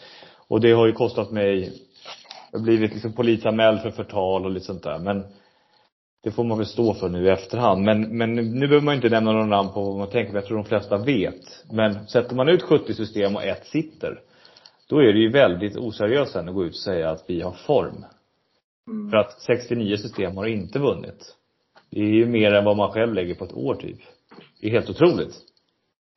Och 0.47 0.61
det 0.61 0.71
har 0.71 0.87
ju 0.87 0.93
kostat 0.93 1.31
mig, 1.31 1.73
jag 2.51 2.59
har 2.59 2.63
blivit 2.63 2.93
liksom 2.93 3.13
polisanmäld 3.13 3.81
för 3.81 3.91
förtal 3.91 4.45
och 4.45 4.51
lite 4.51 4.65
sånt 4.65 4.83
där. 4.83 4.99
Men 4.99 5.25
det 6.23 6.31
får 6.31 6.43
man 6.43 6.57
väl 6.57 6.67
stå 6.67 6.93
för 6.93 7.09
nu 7.09 7.25
i 7.25 7.29
efterhand. 7.29 7.83
Men, 7.83 8.17
men 8.17 8.35
nu 8.35 8.67
behöver 8.67 8.85
man 8.85 8.95
inte 8.95 9.09
nämna 9.09 9.31
någon 9.31 9.49
namn 9.49 9.69
på 9.73 9.83
vad 9.83 9.97
man 9.97 10.09
tänker, 10.09 10.33
jag 10.33 10.45
tror 10.45 10.57
de 10.57 10.65
flesta 10.65 10.97
vet. 10.97 11.65
Men 11.71 12.07
sätter 12.07 12.35
man 12.35 12.49
ut 12.49 12.63
70 12.63 12.93
system 12.93 13.35
och 13.35 13.43
ett 13.43 13.65
sitter, 13.65 14.21
då 14.93 14.99
är 14.99 15.13
det 15.13 15.19
ju 15.19 15.29
väldigt 15.29 15.77
oseriöst 15.77 16.31
sen 16.31 16.49
att 16.49 16.55
gå 16.55 16.65
ut 16.65 16.73
och 16.73 16.79
säga 16.79 17.09
att 17.09 17.25
vi 17.27 17.41
har 17.41 17.51
form. 17.51 18.05
Mm. 18.87 19.09
För 19.09 19.17
att 19.17 19.41
69 19.41 19.97
system 19.97 20.37
har 20.37 20.45
inte 20.45 20.79
vunnit. 20.79 21.35
Det 21.89 21.99
är 21.99 22.13
ju 22.13 22.25
mer 22.25 22.53
än 22.53 22.65
vad 22.65 22.77
man 22.77 22.91
själv 22.91 23.13
lägger 23.13 23.35
på 23.35 23.45
ett 23.45 23.53
år 23.53 23.75
typ. 23.75 23.97
Det 24.61 24.67
är 24.67 24.71
helt 24.71 24.89
otroligt. 24.89 25.33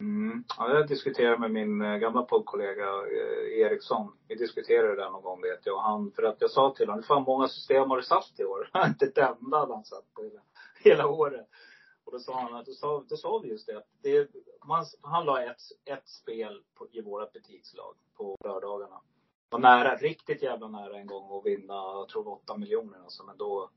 Mm. 0.01 0.45
Ja, 0.59 0.75
jag 0.75 0.89
diskuterade 0.89 1.39
med 1.39 1.51
min 1.51 1.81
eh, 1.83 1.97
gamla 1.97 2.23
poddkollega 2.23 2.85
eh, 2.85 3.61
Eriksson. 3.61 4.13
Vi 4.29 4.35
diskuterade 4.35 4.89
det 4.89 4.97
där 4.97 5.11
någon 5.11 5.23
gång 5.23 5.43
vet 5.43 5.67
jag. 5.67 5.75
Och 5.75 5.83
han, 5.83 6.11
för 6.11 6.23
att 6.23 6.37
jag 6.41 6.51
sa 6.51 6.75
till 6.77 6.87
honom, 6.87 7.03
hur 7.03 7.07
fan 7.07 7.23
många 7.23 7.49
system 7.49 7.91
har 7.91 7.97
du 7.97 8.03
satt 8.03 8.33
i 8.39 8.45
år? 8.45 8.71
inte 8.87 9.05
ett 9.05 9.19
enda 9.19 9.59
hade 9.59 9.75
han 9.75 9.85
satt 9.85 10.15
på 10.15 10.23
hela, 10.23 10.41
hela 10.85 11.07
året. 11.07 11.47
Och 12.07 12.13
då 12.13 12.19
sa 12.19 12.41
han 12.41 12.55
att, 12.55 12.67
då 12.67 12.73
sa, 12.73 13.05
då 13.09 13.17
sa 13.17 13.39
vi 13.39 13.49
just 13.49 13.67
det 13.67 13.77
att 13.77 13.89
det, 14.03 14.31
man, 14.67 14.85
han 15.03 15.27
la 15.27 15.43
ett, 15.43 15.61
ett 15.85 16.09
spel 16.09 16.63
på, 16.75 16.87
i 16.93 17.01
vårat 17.01 17.33
butikslag 17.33 17.95
på 18.17 18.37
lördagarna. 18.45 19.01
Var 19.51 19.59
nära, 19.59 19.97
riktigt 19.97 20.43
jävla 20.43 20.69
nära 20.69 20.99
en 20.99 21.07
gång 21.07 21.39
att 21.39 21.47
vinna, 21.47 21.75
jag 21.75 22.09
tror 22.09 22.29
åtta 22.29 22.57
miljoner 22.57 22.99
alltså. 22.99 23.25
Men 23.25 23.37
då, 23.37 23.71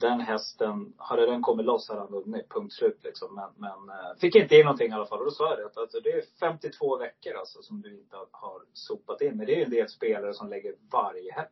den 0.00 0.20
hästen, 0.20 0.94
hade 0.96 1.26
den 1.26 1.42
kommit 1.42 1.66
loss 1.66 1.88
hade 1.88 2.00
han 2.00 2.10
vunnit, 2.10 2.48
punkt 2.48 2.72
slut 2.72 3.04
liksom. 3.04 3.34
Men, 3.34 3.50
men 3.56 3.98
eh, 3.98 4.16
fick 4.20 4.34
inte 4.34 4.56
in 4.56 4.64
någonting 4.64 4.90
i 4.90 4.94
alla 4.94 5.06
fall. 5.06 5.18
Och 5.18 5.24
då 5.24 5.30
sa 5.30 5.50
jag 5.50 5.58
det 5.58 5.66
att 5.66 5.76
alltså, 5.76 6.00
det 6.00 6.12
är 6.12 6.22
52 6.40 6.98
veckor 6.98 7.34
alltså 7.34 7.62
som 7.62 7.82
du 7.82 7.98
inte 7.98 8.16
har 8.30 8.62
sopat 8.72 9.20
in. 9.20 9.36
Men 9.36 9.46
det 9.46 9.52
är 9.52 9.56
ju 9.56 9.64
en 9.64 9.70
del 9.70 9.88
spelare 9.88 10.34
som 10.34 10.48
lägger 10.48 10.74
varje 10.92 11.32
helg. 11.32 11.48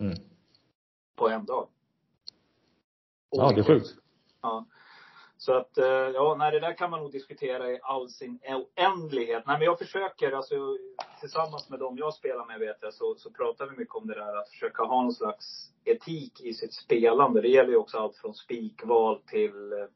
Mm. 0.00 0.14
På 1.16 1.28
en 1.28 1.46
dag. 1.46 1.68
Ja, 3.30 3.52
det 3.54 3.60
är 3.60 3.64
sjukt. 3.64 3.88
Ja. 4.42 4.66
Så 5.48 5.54
att, 5.54 5.78
eh, 5.78 5.86
ja, 5.86 6.36
nej, 6.38 6.52
det 6.52 6.60
där 6.60 6.72
kan 6.72 6.90
man 6.90 7.00
nog 7.00 7.12
diskutera 7.12 7.72
i 7.72 7.80
all 7.82 8.08
sin 8.08 8.40
oändlighet. 8.46 9.42
Nej, 9.46 9.58
men 9.58 9.66
jag 9.66 9.78
försöker, 9.78 10.32
alltså 10.32 10.54
tillsammans 11.20 11.70
med 11.70 11.78
dem 11.78 11.98
jag 11.98 12.14
spelar 12.14 12.46
med 12.46 12.58
vet 12.58 12.76
jag, 12.80 12.94
så, 12.94 13.14
så 13.14 13.30
pratar 13.30 13.66
vi 13.66 13.76
mycket 13.76 13.94
om 13.94 14.06
det 14.06 14.14
där 14.14 14.36
att 14.36 14.50
försöka 14.50 14.82
ha 14.82 15.02
någon 15.02 15.12
slags 15.12 15.70
etik 15.84 16.40
i 16.40 16.54
sitt 16.54 16.74
spelande. 16.74 17.40
Det 17.40 17.48
gäller 17.48 17.70
ju 17.70 17.76
också 17.76 17.98
allt 17.98 18.16
från 18.16 18.34
spikval 18.34 19.20
till, 19.26 19.72
eh, 19.72 19.86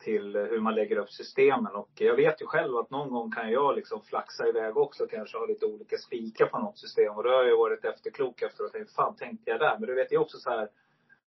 till 0.00 0.36
hur 0.36 0.60
man 0.60 0.74
lägger 0.74 0.96
upp 0.96 1.10
systemen. 1.10 1.74
Och 1.74 1.90
jag 1.94 2.16
vet 2.16 2.42
ju 2.42 2.46
själv 2.46 2.76
att 2.76 2.90
någon 2.90 3.10
gång 3.10 3.30
kan 3.30 3.50
jag 3.50 3.76
liksom 3.76 4.02
flaxa 4.02 4.48
iväg 4.48 4.76
också, 4.76 5.06
kanske 5.06 5.38
ha 5.38 5.46
lite 5.46 5.66
olika 5.66 5.98
spikar 5.98 6.46
på 6.46 6.58
något 6.58 6.78
system. 6.78 7.16
Och 7.16 7.22
då 7.22 7.30
har 7.30 7.36
jag 7.36 7.46
ju 7.46 7.56
varit 7.56 7.84
efterklok 7.84 8.42
efteråt 8.42 8.72
tänkt, 8.72 8.94
fan 8.94 9.16
tänkte 9.16 9.50
jag 9.50 9.60
där? 9.60 9.78
Men 9.78 9.88
du 9.88 9.94
vet 9.94 10.12
ju 10.12 10.18
också 10.18 10.38
så 10.38 10.50
här, 10.50 10.68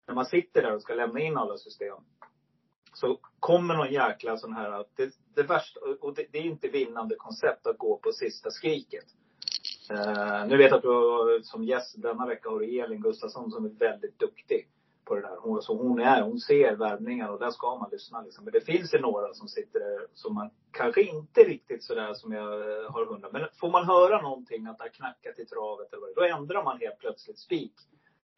när 0.07 0.15
man 0.15 0.27
sitter 0.27 0.63
där 0.63 0.75
och 0.75 0.83
ska 0.83 0.95
lämna 0.95 1.21
in 1.21 1.37
alla 1.37 1.57
system 1.57 1.97
så 2.95 3.19
kommer 3.41 3.75
någon 3.75 3.93
jäkla 3.93 4.37
sån 4.37 4.53
här, 4.53 4.85
det, 4.97 5.15
det 5.35 5.43
värsta, 5.43 5.81
och 6.01 6.15
det, 6.15 6.27
det, 6.33 6.39
är 6.39 6.43
inte 6.43 6.69
vinnande 6.69 7.15
koncept 7.19 7.67
att 7.67 7.79
gå 7.79 7.99
på 7.99 8.13
sista 8.13 8.51
skriket. 8.51 9.05
Uh, 9.93 10.47
nu 10.49 10.57
vet 10.57 10.71
jag 10.71 10.77
att 10.77 10.83
du 10.83 11.41
som 11.43 11.65
gäst 11.65 12.03
denna 12.03 12.27
vecka 12.27 12.51
har 12.51 12.61
du 12.61 12.79
Elin 12.79 13.01
Gustafsson 13.01 13.51
som 13.51 13.65
är 13.65 13.69
väldigt 13.69 14.19
duktig 14.19 14.69
på 15.05 15.15
det 15.15 15.21
där. 15.21 15.37
Hon, 15.41 15.63
så 15.63 15.77
hon 15.77 16.01
är, 16.01 16.23
hon 16.23 16.41
ser 16.41 16.77
värvningar 16.77 17.29
och 17.29 17.39
där 17.39 17.51
ska 17.51 17.77
man 17.77 17.91
lyssna 17.91 18.23
liksom. 18.23 18.45
Men 18.45 18.53
det 18.53 18.61
finns 18.61 18.95
ju 18.95 18.99
några 18.99 19.35
som 19.35 19.49
sitter 19.49 19.81
där 19.81 20.07
som 20.15 20.35
man 20.35 20.51
kanske 20.71 21.03
inte 21.03 21.41
riktigt 21.41 21.85
sådär 21.85 22.15
som 22.15 22.33
jag 22.33 22.61
eh, 22.61 22.91
har 22.91 23.07
hundra. 23.07 23.29
Men 23.33 23.47
får 23.61 23.71
man 23.71 23.85
höra 23.87 24.23
någonting 24.23 24.67
att 24.67 24.79
det 24.79 24.85
har 24.85 24.89
knackat 24.89 25.39
i 25.39 25.45
travet 25.47 25.93
eller 25.93 26.01
vad 26.01 26.17
då 26.17 26.37
ändrar 26.37 26.65
man 26.65 26.81
helt 26.81 26.99
plötsligt 26.99 27.39
spik 27.39 27.75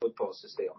på 0.00 0.06
ett 0.06 0.14
par 0.14 0.32
system. 0.32 0.75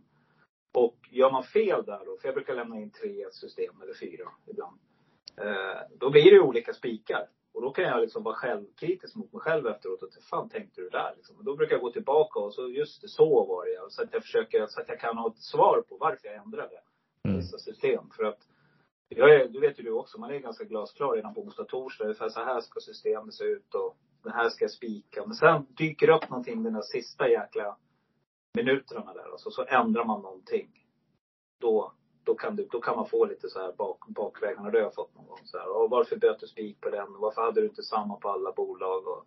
Och 0.83 0.97
gör 1.11 1.31
man 1.31 1.43
fel 1.43 1.85
där 1.85 2.05
då, 2.05 2.17
för 2.17 2.27
jag 2.27 2.35
brukar 2.35 2.55
lämna 2.55 2.79
in 2.79 2.91
tre 2.91 3.09
i 3.09 3.21
ett 3.21 3.33
system, 3.33 3.81
eller 3.81 3.93
fyra 3.93 4.29
ibland. 4.47 4.79
Eh, 5.41 5.81
då 5.99 6.09
blir 6.09 6.23
det 6.23 6.29
ju 6.29 6.41
olika 6.41 6.73
spikar. 6.73 7.27
Och 7.53 7.61
då 7.61 7.71
kan 7.71 7.83
jag 7.83 8.01
liksom 8.01 8.23
vara 8.23 8.35
självkritisk 8.35 9.15
mot 9.15 9.33
mig 9.33 9.41
själv 9.41 9.67
efteråt. 9.67 10.03
Och 10.03 10.09
fan 10.29 10.49
tänkte 10.49 10.81
du 10.81 10.89
där? 10.89 11.13
Liksom. 11.15 11.37
Och 11.37 11.43
då 11.43 11.55
brukar 11.55 11.75
jag 11.75 11.81
gå 11.81 11.91
tillbaka 11.91 12.39
och 12.39 12.53
så, 12.53 12.69
just 12.69 13.01
det, 13.01 13.07
så 13.07 13.45
var 13.45 13.65
det 13.65 13.91
Så 13.91 14.03
att 14.03 14.13
jag 14.13 14.21
försöker, 14.21 14.67
så 14.67 14.81
att 14.81 14.89
jag 14.89 14.99
kan 14.99 15.17
ha 15.17 15.27
ett 15.31 15.39
svar 15.39 15.83
på 15.89 15.97
varför 15.97 16.27
jag 16.27 16.35
ändrade 16.35 16.79
mm. 17.23 17.37
vissa 17.37 17.57
system. 17.57 18.09
För 18.15 18.23
att, 18.23 18.39
jag 19.09 19.35
är, 19.35 19.47
du 19.47 19.59
vet 19.59 19.79
ju 19.79 19.83
du 19.83 19.91
också, 19.91 20.19
man 20.19 20.31
är 20.31 20.39
ganska 20.39 20.63
glasklar 20.63 21.15
redan 21.15 21.33
på 21.33 21.41
onsdag, 21.41 21.63
torsdag. 21.63 22.03
Ungefär 22.03 22.29
så 22.29 22.39
här 22.39 22.61
ska 22.61 22.79
systemet 22.79 23.33
se 23.33 23.43
ut 23.43 23.73
och 23.75 23.97
det 24.23 24.31
här 24.31 24.49
ska 24.49 24.63
jag 24.63 24.71
spika. 24.71 25.25
Men 25.25 25.35
sen 25.35 25.65
dyker 25.69 26.09
upp 26.09 26.29
någonting 26.29 26.63
den 26.63 26.73
där 26.73 26.81
sista 26.81 27.29
jäkla 27.29 27.77
minuterna 28.57 29.13
där. 29.13 29.31
Alltså, 29.31 29.51
så 29.51 29.65
ändrar 29.65 30.05
man 30.05 30.21
någonting. 30.21 30.69
Då, 31.59 31.91
då, 32.23 32.35
kan, 32.35 32.55
du, 32.55 32.67
då 32.71 32.81
kan 32.81 32.95
man 32.95 33.09
få 33.09 33.25
lite 33.25 33.49
så 33.49 33.59
här 33.59 33.73
bak, 33.77 34.07
bakvägen. 34.07 34.65
Och 34.65 34.71
det 34.71 34.77
har 34.77 34.83
jag 34.83 34.95
fått 34.95 35.15
någon 35.15 35.27
gång. 35.27 35.39
Så 35.43 35.57
här, 35.57 35.69
och 35.69 35.89
varför 35.89 36.15
bytte 36.15 36.37
du 36.39 36.47
spik 36.47 36.81
på 36.81 36.89
den? 36.89 37.07
Varför 37.19 37.41
hade 37.41 37.61
du 37.61 37.67
inte 37.67 37.83
samma 37.83 38.15
på 38.15 38.29
alla 38.29 38.51
bolag? 38.51 39.07
Och, 39.07 39.25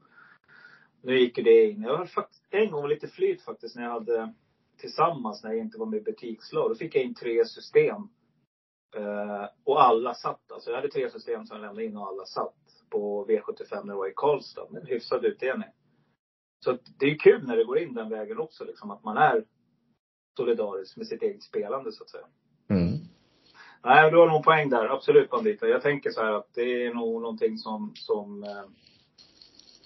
nu 1.02 1.18
gick 1.18 1.38
ju 1.38 1.44
det 1.44 1.70
in. 1.70 1.82
Jag 1.82 1.96
hade 1.96 2.10
faktiskt 2.10 2.44
en 2.50 2.70
gång 2.70 2.88
lite 2.88 3.08
flyt 3.08 3.42
faktiskt 3.42 3.76
när 3.76 3.82
jag 3.82 3.90
hade 3.90 4.34
tillsammans 4.76 5.44
när 5.44 5.50
jag 5.50 5.60
inte 5.60 5.78
var 5.78 5.86
med 5.86 6.00
i 6.00 6.02
butikslag. 6.02 6.70
Då 6.70 6.74
fick 6.74 6.94
jag 6.94 7.04
in 7.04 7.14
tre 7.14 7.44
system. 7.44 8.08
Eh, 8.96 9.44
och 9.64 9.82
alla 9.84 10.14
satt. 10.14 10.52
Alltså 10.52 10.70
jag 10.70 10.76
hade 10.76 10.88
tre 10.88 11.10
system 11.10 11.46
som 11.46 11.56
jag 11.56 11.62
lämnade 11.62 11.84
in 11.84 11.96
och 11.96 12.06
alla 12.06 12.24
satt. 12.24 12.54
På 12.90 13.26
V75 13.26 13.84
när 13.84 13.92
jag 13.92 13.96
var 13.96 14.08
i 14.08 14.12
Karlstad. 14.16 14.66
Med 14.70 14.88
hyfsad 14.88 15.24
utdelning. 15.24 15.68
Så 16.64 16.78
det 16.98 17.06
är 17.06 17.18
kul 17.18 17.46
när 17.46 17.56
det 17.56 17.64
går 17.64 17.78
in 17.78 17.94
den 17.94 18.08
vägen 18.08 18.38
också, 18.38 18.64
liksom, 18.64 18.90
att 18.90 19.04
man 19.04 19.16
är 19.16 19.44
solidarisk 20.36 20.96
med 20.96 21.06
sitt 21.06 21.22
eget 21.22 21.42
spelande 21.42 21.92
så 21.92 22.02
att 22.04 22.10
säga. 22.10 22.26
Mm. 22.70 22.98
Nej, 23.84 24.10
du 24.10 24.16
har 24.16 24.28
nog 24.28 24.44
poäng 24.44 24.70
där. 24.70 24.88
Absolut 24.88 25.30
Bandita. 25.30 25.68
Jag 25.68 25.82
tänker 25.82 26.10
så 26.10 26.20
här 26.20 26.32
att 26.32 26.54
det 26.54 26.86
är 26.86 26.94
nog 26.94 27.22
någonting 27.22 27.58
som, 27.58 27.92
som, 27.94 28.42
eh, 28.42 28.58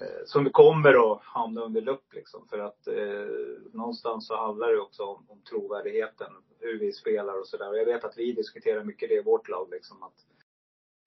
eh, 0.07 0.25
som 0.26 0.50
kommer 0.50 1.12
att 1.12 1.23
hamna 1.23 1.61
under 1.61 1.81
lupp 1.81 2.14
liksom. 2.14 2.49
För 2.49 2.59
att 2.59 2.87
eh, 2.87 3.73
någonstans 3.73 4.26
så 4.26 4.37
handlar 4.37 4.73
det 4.73 4.81
också 4.81 5.02
om, 5.02 5.26
om 5.28 5.40
trovärdigheten. 5.50 6.33
Hur 6.59 6.78
vi 6.78 6.93
spelar 6.93 7.40
och 7.40 7.47
sådär. 7.47 7.71
Och 7.71 7.78
jag 7.78 7.85
vet 7.85 8.04
att 8.04 8.19
vi 8.19 8.33
diskuterar 8.33 8.85
mycket 8.85 9.09
det 9.09 9.14
i 9.14 9.23
vårt 9.23 9.49
lag 9.49 9.69
liksom. 9.71 10.02
Att 10.02 10.34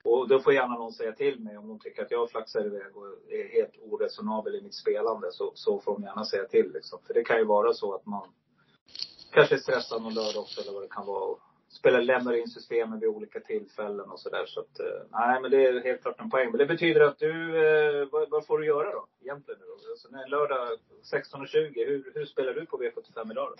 och 0.07 0.27
då 0.27 0.39
får 0.39 0.53
gärna 0.53 0.73
någon 0.77 0.93
säga 0.93 1.11
till 1.11 1.39
mig 1.39 1.57
om 1.57 1.67
de 1.67 1.79
tycker 1.79 2.01
att 2.01 2.11
jag 2.11 2.29
flaxar 2.29 2.65
iväg 2.65 2.97
och 2.97 3.07
är 3.29 3.47
helt 3.53 3.73
oresonabel 3.83 4.55
i 4.55 4.61
mitt 4.61 4.75
spelande. 4.75 5.31
Så, 5.31 5.51
så 5.55 5.79
får 5.79 5.93
de 5.93 6.03
gärna 6.03 6.25
säga 6.25 6.45
till 6.45 6.71
liksom. 6.73 6.99
För 7.07 7.13
det 7.13 7.23
kan 7.23 7.37
ju 7.37 7.45
vara 7.45 7.73
så 7.73 7.95
att 7.95 8.05
man 8.05 8.27
kanske 9.31 9.55
är 9.55 9.59
stressad 9.59 10.01
någon 10.01 10.13
lördag 10.13 10.41
också 10.41 10.61
eller 10.61 10.73
vad 10.73 10.83
det 10.83 10.87
kan 10.87 11.05
vara. 11.05 11.23
Och 11.23 11.39
spelar, 11.79 12.01
lämnar 12.01 12.33
in 12.33 12.47
systemen 12.47 12.99
vid 12.99 13.09
olika 13.09 13.39
tillfällen 13.39 14.09
och 14.11 14.19
sådär. 14.19 14.45
Så 14.45 14.59
att, 14.59 14.79
eh, 14.79 14.85
nej 15.11 15.41
men 15.41 15.51
det 15.51 15.65
är 15.65 15.83
helt 15.83 16.01
klart 16.01 16.21
en 16.21 16.29
poäng. 16.29 16.49
Men 16.51 16.57
det 16.57 16.65
betyder 16.65 17.01
att 17.01 17.19
du, 17.19 17.31
eh, 17.67 18.07
vad, 18.11 18.29
vad, 18.29 18.45
får 18.45 18.59
du 18.59 18.65
göra 18.65 18.91
då? 18.91 19.05
Egentligen 19.21 19.59
då? 19.59 19.91
Alltså, 19.91 20.07
när 20.11 20.27
lördag 20.27 20.67
16.20, 21.13 21.85
hur, 21.87 22.11
hur 22.15 22.25
spelar 22.25 22.53
du 22.53 22.65
på 22.65 22.77
V75 22.77 23.31
idag 23.31 23.49
då? 23.49 23.55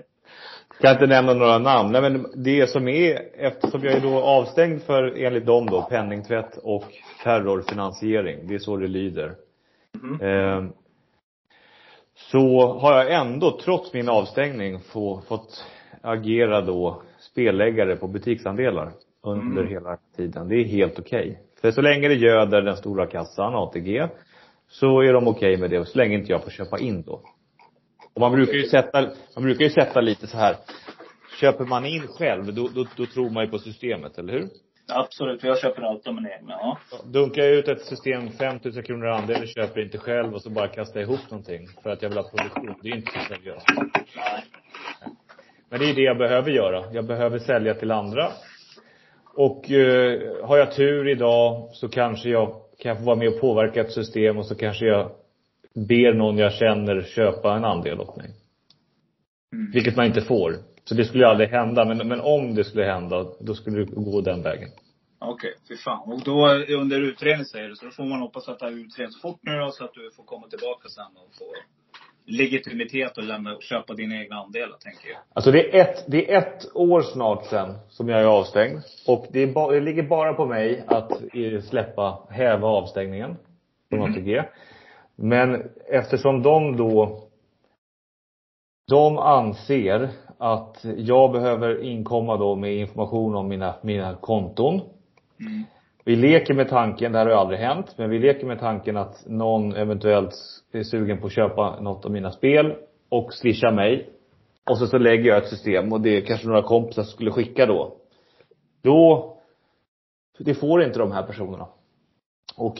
Kan 0.80 0.92
inte 0.92 1.06
nämna 1.06 1.34
några 1.34 1.58
namn. 1.58 1.92
Nej, 1.92 2.02
men 2.02 2.26
det 2.34 2.70
som 2.70 2.88
är, 2.88 3.30
eftersom 3.34 3.84
jag 3.84 3.94
är 3.94 4.00
då 4.00 4.20
avstängd 4.20 4.82
för, 4.82 5.02
enligt 5.16 5.46
dem 5.46 5.66
då, 5.66 5.82
penningtvätt 5.82 6.58
och 6.62 6.84
terrorfinansiering. 7.22 8.46
Det 8.48 8.54
är 8.54 8.58
så 8.58 8.76
det 8.76 8.86
lyder. 8.86 9.34
Mm. 10.02 10.20
Eh, 10.20 10.70
så 12.14 12.78
har 12.78 12.94
jag 12.94 13.12
ändå, 13.12 13.58
trots 13.64 13.92
min 13.92 14.08
avstängning, 14.08 14.80
få, 14.80 15.22
fått 15.28 15.64
agera 16.02 16.60
då 16.60 17.02
spelläggare 17.18 17.96
på 17.96 18.08
butiksandelar 18.08 18.92
under 19.22 19.60
mm. 19.60 19.72
hela 19.72 19.98
tiden. 20.16 20.48
Det 20.48 20.54
är 20.56 20.64
helt 20.64 20.98
okej. 20.98 21.20
Okay. 21.20 21.36
För 21.60 21.70
så 21.70 21.80
länge 21.80 22.08
det 22.08 22.14
göder 22.14 22.62
den 22.62 22.76
stora 22.76 23.06
kassan, 23.06 23.54
ATG, 23.54 24.08
så 24.68 25.00
är 25.00 25.12
de 25.12 25.28
okej 25.28 25.54
okay 25.54 25.56
med 25.56 25.70
det. 25.70 25.86
Så 25.86 25.98
länge 25.98 26.14
inte 26.14 26.32
jag 26.32 26.44
får 26.44 26.50
köpa 26.50 26.78
in 26.78 27.02
då. 27.02 27.22
Och 28.14 28.20
man 28.20 28.32
brukar 28.32 28.52
ju 28.52 28.62
sätta, 28.62 29.00
man 29.34 29.44
brukar 29.44 29.64
ju 29.64 29.70
sätta 29.70 30.00
lite 30.00 30.26
så 30.26 30.36
här. 30.36 30.56
Köper 31.40 31.64
man 31.64 31.86
in 31.86 32.02
själv, 32.02 32.54
då, 32.54 32.68
då, 32.74 32.86
då 32.96 33.06
tror 33.06 33.30
man 33.30 33.44
ju 33.44 33.50
på 33.50 33.58
systemet, 33.58 34.18
eller 34.18 34.32
hur? 34.32 34.48
Absolut, 34.92 35.44
jag 35.44 35.58
köper 35.58 35.82
allt 35.82 36.06
av 36.06 36.14
mina 36.14 36.28
egna, 36.30 36.52
ja. 36.52 36.78
Dunkar 37.04 37.42
jag 37.42 37.52
ut 37.52 37.68
ett 37.68 37.80
system 37.80 38.30
5000 38.30 38.82
kronor 38.82 39.06
andel 39.06 39.42
och 39.42 39.48
köper 39.48 39.80
inte 39.80 39.98
själv 39.98 40.34
och 40.34 40.42
så 40.42 40.50
bara 40.50 40.68
kastar 40.68 41.00
jag 41.00 41.08
ihop 41.08 41.30
någonting 41.30 41.66
för 41.82 41.90
att 41.90 42.02
jag 42.02 42.08
vill 42.08 42.18
ha 42.18 42.30
produktion. 42.30 42.74
Det 42.82 42.88
är 42.88 42.96
inte 42.96 43.12
så 43.12 43.34
seriöst. 43.34 43.66
Nej. 44.16 44.44
Men 45.70 45.80
det 45.80 45.90
är 45.90 45.94
det 45.94 46.02
jag 46.02 46.18
behöver 46.18 46.50
göra. 46.50 46.84
Jag 46.92 47.06
behöver 47.06 47.38
sälja 47.38 47.74
till 47.74 47.90
andra. 47.90 48.32
Och 49.34 49.70
eh, 49.70 50.46
har 50.46 50.56
jag 50.56 50.74
tur 50.74 51.08
idag 51.08 51.68
så 51.72 51.88
kanske 51.88 52.28
jag 52.28 52.54
kan 52.78 52.96
få 52.96 53.02
vara 53.02 53.16
med 53.16 53.28
och 53.28 53.40
påverka 53.40 53.80
ett 53.80 53.92
system 53.92 54.38
och 54.38 54.46
så 54.46 54.54
kanske 54.54 54.86
jag 54.86 55.10
ber 55.74 56.14
någon 56.14 56.38
jag 56.38 56.52
känner 56.52 57.02
köpa 57.02 57.56
en 57.56 57.64
andel 57.64 58.00
åt 58.00 58.16
mig. 58.16 58.30
Mm. 59.52 59.70
Vilket 59.72 59.96
man 59.96 60.06
inte 60.06 60.20
får. 60.20 60.54
Så 60.84 60.94
det 60.94 61.04
skulle 61.04 61.24
ju 61.24 61.30
aldrig 61.30 61.48
hända. 61.48 61.84
Men, 61.84 62.08
men 62.08 62.20
om 62.20 62.54
det 62.54 62.64
skulle 62.64 62.84
hända, 62.84 63.26
då 63.40 63.54
skulle 63.54 63.78
det 63.78 63.84
gå 63.84 64.20
den 64.20 64.42
vägen. 64.42 64.68
Okej, 65.18 65.34
okay, 65.34 65.50
fy 65.68 65.76
fan. 65.76 66.12
Och 66.12 66.20
då 66.24 66.48
under 66.74 67.00
utredning 67.00 67.44
säger 67.44 67.68
du, 67.68 67.76
så 67.76 67.84
då 67.84 67.90
får 67.90 68.04
man 68.04 68.20
hoppas 68.20 68.48
att 68.48 68.58
det 68.58 68.64
här 68.64 68.72
utreds 68.72 69.20
fort 69.20 69.40
nu 69.42 69.58
då, 69.58 69.70
så 69.70 69.84
att 69.84 69.94
du 69.94 70.10
får 70.16 70.24
komma 70.24 70.46
tillbaka 70.48 70.88
sen 70.88 71.04
och 71.16 71.34
få 71.38 71.44
legitimitet 72.30 73.18
och 73.18 73.24
lämna 73.24 73.60
köpa 73.60 73.94
dina 73.94 74.14
egna 74.22 74.36
andelar, 74.36 74.76
tänker 74.76 75.08
jag. 75.08 75.18
Alltså 75.32 75.50
det 75.50 75.78
är 75.78 75.80
ett, 75.80 76.04
det 76.08 76.32
är 76.32 76.38
ett 76.38 76.76
år 76.76 77.02
snart 77.02 77.44
sen 77.46 77.74
som 77.88 78.08
jag 78.08 78.20
är 78.20 78.24
avstängd. 78.24 78.80
Och 79.06 79.26
det, 79.30 79.46
ba, 79.46 79.70
det 79.70 79.80
ligger 79.80 80.02
bara 80.02 80.34
på 80.34 80.46
mig 80.46 80.84
att 80.86 81.12
släppa, 81.68 82.26
häva 82.30 82.68
avstängningen 82.68 83.36
från 83.88 84.00
mm. 84.00 84.12
ATG. 84.12 84.42
Men 85.16 85.70
eftersom 85.88 86.42
de 86.42 86.76
då 86.76 87.26
de 88.90 89.18
anser 89.18 90.08
att 90.38 90.84
jag 90.96 91.32
behöver 91.32 91.82
inkomma 91.82 92.36
då 92.36 92.56
med 92.56 92.74
information 92.74 93.34
om 93.34 93.48
mina, 93.48 93.74
mina 93.82 94.14
konton. 94.14 94.80
Mm. 95.40 95.64
Vi 96.04 96.16
leker 96.16 96.54
med 96.54 96.68
tanken, 96.68 97.12
det 97.12 97.18
här 97.18 97.26
har 97.26 97.32
ju 97.32 97.38
aldrig 97.38 97.60
hänt, 97.60 97.94
men 97.96 98.10
vi 98.10 98.18
leker 98.18 98.46
med 98.46 98.60
tanken 98.60 98.96
att 98.96 99.24
någon 99.26 99.76
eventuellt 99.76 100.34
är 100.72 100.82
sugen 100.82 101.20
på 101.20 101.26
att 101.26 101.32
köpa 101.32 101.80
något 101.80 102.04
av 102.04 102.10
mina 102.10 102.30
spel 102.30 102.74
och 103.08 103.34
swisha 103.34 103.70
mig. 103.70 104.10
Och 104.70 104.78
så, 104.78 104.86
så 104.86 104.98
lägger 104.98 105.24
jag 105.24 105.38
ett 105.38 105.48
system 105.48 105.92
och 105.92 106.00
det 106.00 106.16
är 106.16 106.20
kanske 106.20 106.48
några 106.48 106.62
kompisar 106.62 107.02
som 107.02 107.12
skulle 107.12 107.30
skicka 107.30 107.66
då. 107.66 107.96
Då, 108.82 109.36
det 110.38 110.54
får 110.54 110.82
inte 110.82 110.98
de 110.98 111.12
här 111.12 111.22
personerna. 111.22 111.66
Och, 112.56 112.74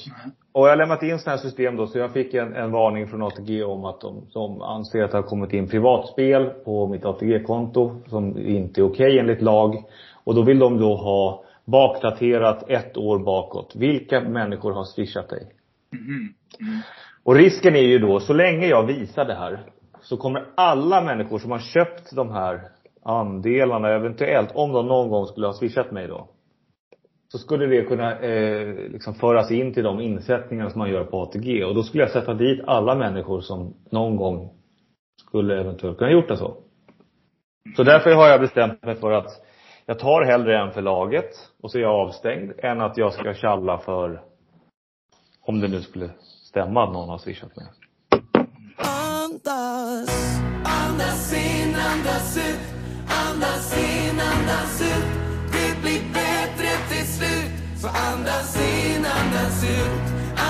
och 0.53 0.67
jag 0.67 0.71
har 0.71 0.77
lämnat 0.77 1.03
in 1.03 1.19
sådana 1.19 1.37
här 1.37 1.43
system 1.43 1.77
då, 1.77 1.87
så 1.87 1.99
jag 1.99 2.13
fick 2.13 2.35
en, 2.35 2.55
en 2.57 2.73
varning 2.73 3.07
från 3.07 3.23
ATG 3.23 3.63
om 3.65 3.85
att 3.85 4.01
de, 4.01 4.27
de 4.33 4.63
anser 4.63 5.03
att 5.03 5.11
det 5.11 5.17
har 5.17 5.23
kommit 5.23 5.53
in 5.53 5.69
privatspel 5.69 6.45
på 6.45 6.87
mitt 6.87 7.05
ATG-konto 7.05 7.97
som 8.07 8.39
inte 8.39 8.81
är 8.81 8.85
okej 8.85 9.07
okay 9.07 9.19
enligt 9.19 9.43
lag. 9.43 9.85
Och 10.25 10.35
då 10.35 10.43
vill 10.43 10.59
de 10.59 10.79
då 10.79 10.95
ha 10.95 11.45
bakdaterat 11.71 12.71
ett 12.71 12.97
år 12.97 13.19
bakåt. 13.19 13.77
Vilka 13.77 14.21
människor 14.21 14.73
har 14.73 14.85
swishat 14.85 15.29
dig? 15.29 15.53
Mm. 15.93 16.35
Mm. 16.61 16.81
Och 17.25 17.35
risken 17.35 17.77
är 17.77 17.83
ju 17.83 17.99
då, 17.99 18.21
så 18.21 18.33
länge 18.33 18.67
jag 18.67 18.87
visar 18.87 19.25
det 19.25 19.35
här, 19.35 19.61
så 20.03 20.17
kommer 20.17 20.47
alla 20.55 21.01
människor 21.01 21.39
som 21.39 21.51
har 21.51 21.59
köpt 21.59 22.17
de 22.17 22.31
här 22.31 22.61
andelarna 23.03 23.89
eventuellt, 23.89 24.51
om 24.55 24.73
de 24.73 24.87
någon 24.87 25.09
gång 25.09 25.27
skulle 25.27 25.47
ha 25.47 25.55
swishat 25.55 25.91
mig 25.91 26.09
då. 26.09 26.29
Så 27.33 27.39
skulle 27.39 27.67
det 27.67 27.83
kunna 27.83 28.19
eh, 28.19 28.75
liksom 28.75 29.15
föras 29.15 29.51
in 29.51 29.75
till 29.75 29.85
de 29.85 30.01
insättningar 30.01 30.69
som 30.69 30.79
man 30.79 30.91
gör 30.91 31.05
på 31.05 31.23
ATG. 31.23 31.65
Och 31.65 31.75
då 31.75 31.83
skulle 31.83 32.03
jag 32.03 32.11
sätta 32.11 32.35
dit 32.35 32.61
alla 32.67 32.95
människor 32.95 33.41
som 33.41 33.75
någon 33.91 34.17
gång 34.17 34.51
skulle 35.29 35.61
eventuellt 35.61 35.99
kunna 35.99 36.11
gjort 36.11 36.29
det 36.29 36.37
så. 36.37 36.57
Så 37.77 37.83
därför 37.83 38.15
har 38.15 38.29
jag 38.29 38.41
bestämt 38.41 38.85
mig 38.85 38.95
för 38.95 39.13
att 39.13 39.31
jag 39.91 39.99
tar 39.99 40.25
hellre 40.25 40.59
en 40.59 40.73
för 40.73 40.83
laget 40.83 41.31
och 41.63 41.71
så 41.71 41.79
är 41.79 41.83
jag 41.83 41.95
avstängd 41.95 42.53
än 42.59 42.81
att 42.81 42.97
jag 42.97 43.13
ska 43.13 43.35
tjalla 43.35 43.79
för 43.79 44.23
om 45.47 45.61
det 45.61 45.69
nu 45.69 45.83
skulle 45.83 46.11
stämma 46.49 46.85
att 46.85 46.93
någon 46.93 47.09
har 47.09 47.19
swishat 47.19 47.57
mig. 47.57 47.67
Andas, 48.77 50.41
andas 50.65 51.33
in, 51.33 51.75
andas 51.75 52.37
ut, 52.37 52.61
andas 53.25 53.79
in, 53.79 54.21
andas 54.21 54.83
ut. 54.83 55.09
Det 55.53 55.81
blir 55.83 56.03
bättre 56.15 56.71
till 56.91 57.07
slut. 57.17 57.81
Så 57.83 57.89
andas 57.89 58.57
in, 58.57 59.05
andas 59.21 59.65
ut, 59.65 60.03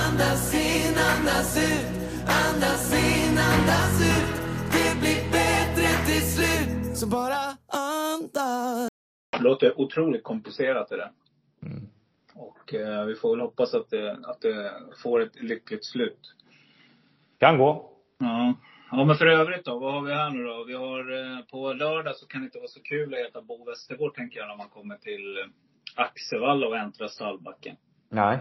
andas 0.04 0.54
in, 0.54 0.94
andas 1.10 1.56
ut, 1.56 1.86
andas 2.26 2.92
in, 2.92 3.38
andas 3.38 4.00
ut. 4.02 4.09
Det 9.40 9.44
låter 9.44 9.80
otroligt 9.80 10.22
komplicerat 10.22 10.88
det 10.88 10.96
där. 10.96 11.10
Mm. 11.62 11.88
Och 12.34 12.74
eh, 12.74 13.04
vi 13.04 13.14
får 13.14 13.30
väl 13.30 13.40
hoppas 13.40 13.74
att 13.74 13.90
det, 13.90 14.12
att 14.22 14.40
det 14.40 14.72
får 15.02 15.20
ett 15.20 15.42
lyckligt 15.42 15.84
slut. 15.84 16.34
Kan 17.38 17.58
gå. 17.58 17.90
Ja. 18.18 18.54
Ja 18.90 19.04
men 19.04 19.16
för 19.16 19.26
övrigt 19.26 19.64
då, 19.64 19.78
vad 19.78 19.94
har 19.94 20.02
vi 20.02 20.12
här 20.12 20.30
nu 20.30 20.44
då? 20.44 20.64
Vi 20.64 20.74
har 20.74 20.98
eh, 21.12 21.44
på 21.44 21.72
lördag 21.72 22.16
så 22.16 22.26
kan 22.26 22.40
det 22.40 22.44
inte 22.44 22.58
vara 22.58 22.68
så 22.68 22.82
kul 22.82 23.14
att 23.14 23.20
äta 23.20 23.42
Bo 23.42 23.64
Westergård 23.64 24.14
tänker 24.14 24.38
jag 24.38 24.48
när 24.48 24.56
man 24.56 24.68
kommer 24.68 24.96
till 24.96 25.38
eh, 25.38 26.04
Axevalla 26.04 26.66
och 26.66 26.76
äntrar 26.76 27.08
stallbacken. 27.08 27.76
Nej. 28.08 28.38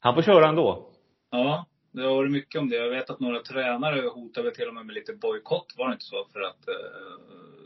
Han 0.00 0.14
får 0.14 0.22
köra 0.22 0.48
ändå. 0.48 0.90
Ja, 1.30 1.66
det 1.98 2.08
har 2.08 2.14
varit 2.14 2.30
mycket 2.30 2.60
om 2.60 2.68
det. 2.68 2.76
Jag 2.76 2.90
vet 2.90 3.10
att 3.10 3.20
några 3.20 3.40
tränare 3.42 4.08
hotade 4.08 4.54
till 4.54 4.68
och 4.68 4.74
med 4.74 4.86
med 4.86 4.94
lite 4.94 5.12
bojkott, 5.12 5.74
var 5.76 5.88
det 5.88 5.92
inte 5.92 6.04
så? 6.04 6.26
För 6.32 6.40
att 6.40 6.68
eh, 6.68 6.74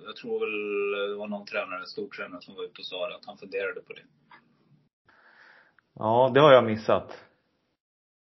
jag 0.07 0.17
tror 0.17 0.41
väl 0.41 1.11
det 1.11 1.17
var 1.17 1.29
någon 1.29 1.47
tränare, 1.47 1.87
stor 1.87 2.09
tränare 2.09 2.43
som 2.43 2.55
var 2.55 2.65
ute 2.65 2.79
och 2.79 2.85
sa 2.85 3.09
att 3.09 3.27
han 3.27 3.39
funderade 3.39 3.81
på 3.81 3.93
det. 3.93 4.03
Ja, 5.95 6.31
det 6.35 6.41
har 6.41 6.53
jag 6.53 6.65
missat. 6.65 7.25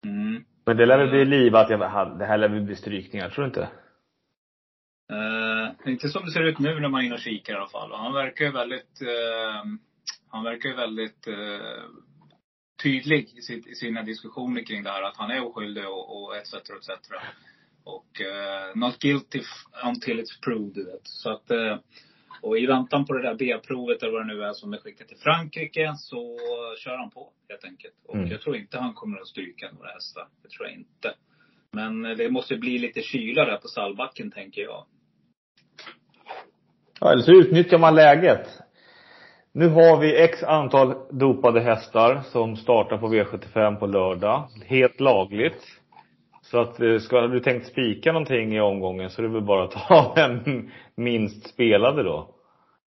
Mm. 0.06 0.44
Men 0.66 0.78
det 0.78 0.86
lär 0.86 0.98
väl 0.98 1.10
bli 1.10 1.26
livat. 1.26 1.70
Jag, 1.70 1.80
det 2.20 2.26
här 2.26 2.38
lär 2.38 2.50
väl 2.50 2.62
bli 2.62 2.76
strykningar, 2.76 3.30
tror 3.30 3.44
du 3.44 3.48
inte? 3.48 3.70
Eh, 5.12 5.92
inte 5.92 6.10
som 6.10 6.26
det 6.26 6.32
ser 6.32 6.44
ut 6.44 6.60
nu 6.60 6.80
när 6.80 6.90
man 6.90 7.02
är 7.02 7.06
inne 7.06 7.16
och 7.16 7.22
kikar 7.22 7.54
i 7.54 7.58
alla 7.58 7.70
fall. 7.70 7.92
Och 7.92 7.98
han 7.98 8.14
verkar 8.14 8.46
ju 8.46 8.52
väldigt, 8.52 9.02
eh, 9.02 9.66
han 10.28 10.44
verkar 10.44 10.70
ju 10.70 10.76
väldigt 10.76 11.28
eh, 11.28 11.84
tydlig 12.84 13.34
i, 13.38 13.42
sitt, 13.42 13.68
i, 13.68 13.76
sina 13.76 14.04
diskussioner 14.04 14.64
kring 14.64 14.84
det 14.84 14.90
här. 14.90 15.04
Att 15.04 15.18
han 15.18 15.32
är 15.32 15.44
oskyldig 15.46 15.88
och, 15.88 16.24
och 16.24 16.38
etc. 16.38 16.54
etc. 16.54 16.90
Och 17.84 18.22
uh, 18.22 18.80
not 18.82 19.00
guilty 19.00 19.42
until 19.86 20.20
it's 20.20 20.42
proved, 20.44 20.74
du 20.74 20.86
vet. 20.86 21.08
Så 21.08 21.30
att, 21.30 21.52
uh, 21.52 21.78
och 22.42 22.58
i 22.58 22.66
väntan 22.66 23.06
på 23.06 23.14
det 23.14 23.22
där 23.22 23.36
B-provet 23.36 24.04
eller 24.04 24.14
vad 24.14 24.28
det 24.28 24.34
nu 24.34 24.44
är 24.44 24.54
som 24.54 24.74
är 24.74 24.78
skickat 24.78 25.08
till 25.08 25.18
Frankrike 25.18 25.94
så 25.98 26.38
kör 26.78 26.98
han 26.98 27.10
på 27.10 27.34
helt 27.50 27.66
enkelt. 27.66 27.94
Och 28.08 28.16
Mm. 28.16 28.32
jag 28.32 28.42
tror 28.42 28.56
inte 28.56 28.78
han 28.78 28.94
kommer 28.94 29.18
att 29.22 29.28
stryka 29.28 29.72
några 29.72 29.90
hästar. 29.90 30.28
Det 30.44 30.50
tror 30.50 30.68
jag 30.68 30.78
inte. 30.78 31.14
Men 31.72 32.06
eh, 32.06 32.18
det 32.18 32.30
måste 32.30 32.58
bli 32.58 32.78
lite 32.78 33.02
kyla 33.02 33.46
där 33.46 33.58
på 33.58 33.68
stallbacken 33.68 34.32
tänker 34.32 34.62
jag. 34.62 34.86
Ja, 37.00 37.12
eller 37.12 37.24
så 37.24 37.32
utnyttjar 37.32 37.78
man 37.78 37.96
läget. 37.96 38.48
Nu 39.54 39.70
har 39.70 39.98
vi 39.98 40.22
x 40.24 40.44
antal 40.44 40.96
dopade 41.10 41.62
hästar 41.62 42.22
som 42.22 42.56
startar 42.56 42.98
på 42.98 43.08
V75 43.08 43.76
på 43.76 43.86
lördag. 43.86 44.48
Helt 44.66 45.00
lagligt. 45.00 45.64
Så 46.42 46.60
att 46.60 46.80
eh, 46.80 47.00
ska 47.00 47.22
du 47.22 47.40
tänkt 47.40 47.68
spika 47.68 48.12
någonting 48.12 48.56
i 48.56 48.62
omgången 48.62 49.10
så 49.10 49.22
är 49.22 49.24
det 49.24 49.34
väl 49.34 49.42
bara 49.42 49.64
att 49.64 49.72
ta 49.72 50.14
en 50.22 50.72
minst 50.96 51.48
spelade 51.48 52.04
då. 52.04 52.36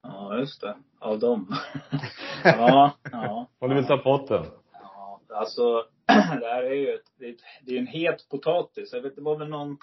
Ja, 0.04 0.38
just 0.38 0.62
det. 0.62 0.76
Av 1.00 1.20
dem. 1.20 1.56
ja, 2.44 2.92
ja. 3.12 3.48
Om 3.60 3.70
du 3.70 3.76
vill 3.76 3.86
ta 3.86 3.98
potten. 3.98 4.46
Ja, 4.74 5.22
alltså 5.30 5.84
det 6.40 6.48
här 6.48 6.64
är 6.64 6.74
ju 6.74 6.94
ett, 6.94 7.06
det 7.20 7.26
är, 7.26 7.30
ett, 7.30 7.42
det 7.66 7.76
är 7.76 7.80
en 7.80 7.88
het 7.88 8.30
potatis. 8.30 8.94
Jag 8.94 9.02
vet, 9.02 9.16
det 9.16 9.22
var 9.22 9.38
väl 9.38 9.50
någon, 9.50 9.78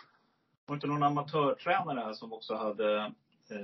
var 0.67 0.75
inte 0.75 0.87
någon 0.87 1.03
amatörtränare 1.03 2.01
här 2.01 2.13
som 2.13 2.33
också 2.33 2.55
hade 2.55 3.13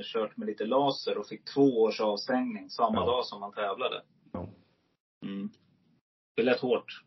kört 0.02 0.36
med 0.36 0.46
lite 0.46 0.64
laser 0.64 1.18
och 1.18 1.26
fick 1.26 1.44
två 1.44 1.82
års 1.82 2.00
avstängning 2.00 2.70
samma 2.70 3.00
Ja. 3.00 3.06
dag 3.06 3.24
som 3.26 3.42
han 3.42 3.52
tävlade. 3.52 4.02
Ja. 4.32 4.48
Mm. 5.26 5.50
Det 6.36 6.42
lät 6.42 6.60
hårt. 6.60 7.04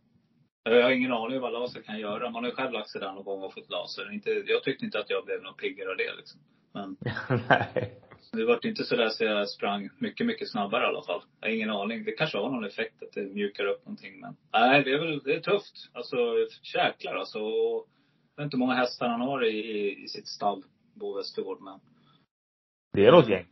Jag 0.63 0.83
har 0.83 0.91
ingen 0.91 1.11
aning 1.13 1.39
vad 1.41 1.53
laser 1.53 1.81
kan 1.81 1.99
göra. 1.99 2.29
Man 2.29 2.43
har 2.43 2.49
ju 2.49 2.55
själv 2.55 2.71
lagt 2.71 2.89
sig 2.89 3.01
där 3.01 3.13
någon 3.13 3.23
gång 3.23 3.43
och 3.43 3.53
fått 3.53 3.69
laser. 3.69 4.11
Inte, 4.13 4.29
jag 4.29 4.63
tyckte 4.63 4.85
inte 4.85 4.99
att 4.99 5.09
jag 5.09 5.25
blev 5.25 5.41
någon 5.43 5.55
piggare 5.55 5.89
av 5.89 5.97
det 5.97 6.15
liksom. 6.17 6.39
Men 6.73 6.97
Nej. 7.49 7.99
det 8.31 8.45
var 8.45 8.65
inte 8.65 8.83
så 8.83 8.95
där 8.95 9.09
så 9.09 9.23
jag 9.23 9.49
sprang 9.49 9.89
mycket, 9.99 10.25
mycket 10.27 10.49
snabbare 10.51 10.83
i 10.83 10.87
alla 10.87 11.03
fall. 11.03 11.21
Jag 11.41 11.47
har 11.47 11.55
ingen 11.55 11.69
aning. 11.69 12.03
Det 12.03 12.11
kanske 12.11 12.37
har 12.37 12.49
någon 12.49 12.65
effekt 12.65 13.03
att 13.03 13.11
det 13.13 13.21
mjukar 13.21 13.65
upp 13.65 13.85
någonting 13.85 14.19
men. 14.19 14.35
Nej, 14.53 14.83
det 14.83 14.93
är 14.93 14.99
väl, 14.99 15.19
det 15.23 15.35
är 15.35 15.39
tufft. 15.39 15.89
Alltså 15.93 16.17
jäklar 16.75 17.15
alltså. 17.15 17.39
Och 17.39 17.87
Jag 18.35 18.43
vet 18.43 18.45
inte 18.45 18.57
hur 18.57 18.59
många 18.59 18.73
hästar 18.75 19.07
han 19.07 19.21
har 19.21 19.43
i, 19.45 19.57
i, 19.57 20.03
i 20.03 20.07
sitt 20.07 20.27
stall, 20.27 20.63
Bo 20.93 21.17
Westergård 21.17 21.61
men. 21.61 21.79
Det 22.93 23.05
är 23.05 23.11
något 23.11 23.29
gäng. 23.29 23.45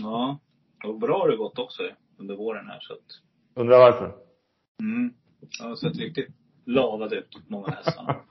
Ja. 0.00 0.38
Och 0.84 0.98
bra 0.98 1.18
har 1.18 1.28
det 1.28 1.36
gått 1.36 1.58
också 1.58 1.82
under 2.18 2.36
våren 2.36 2.66
här 2.66 2.80
så 2.80 2.92
att. 2.92 3.20
Undrar 3.54 3.78
varför? 3.78 4.14
Mm. 4.80 5.14
Jag 5.58 5.66
har 5.66 5.76
sett 5.76 5.98
riktigt 5.98 6.28
lavad 6.66 7.12
ut, 7.12 7.36
många 7.48 7.70
hästarna. 7.70 8.16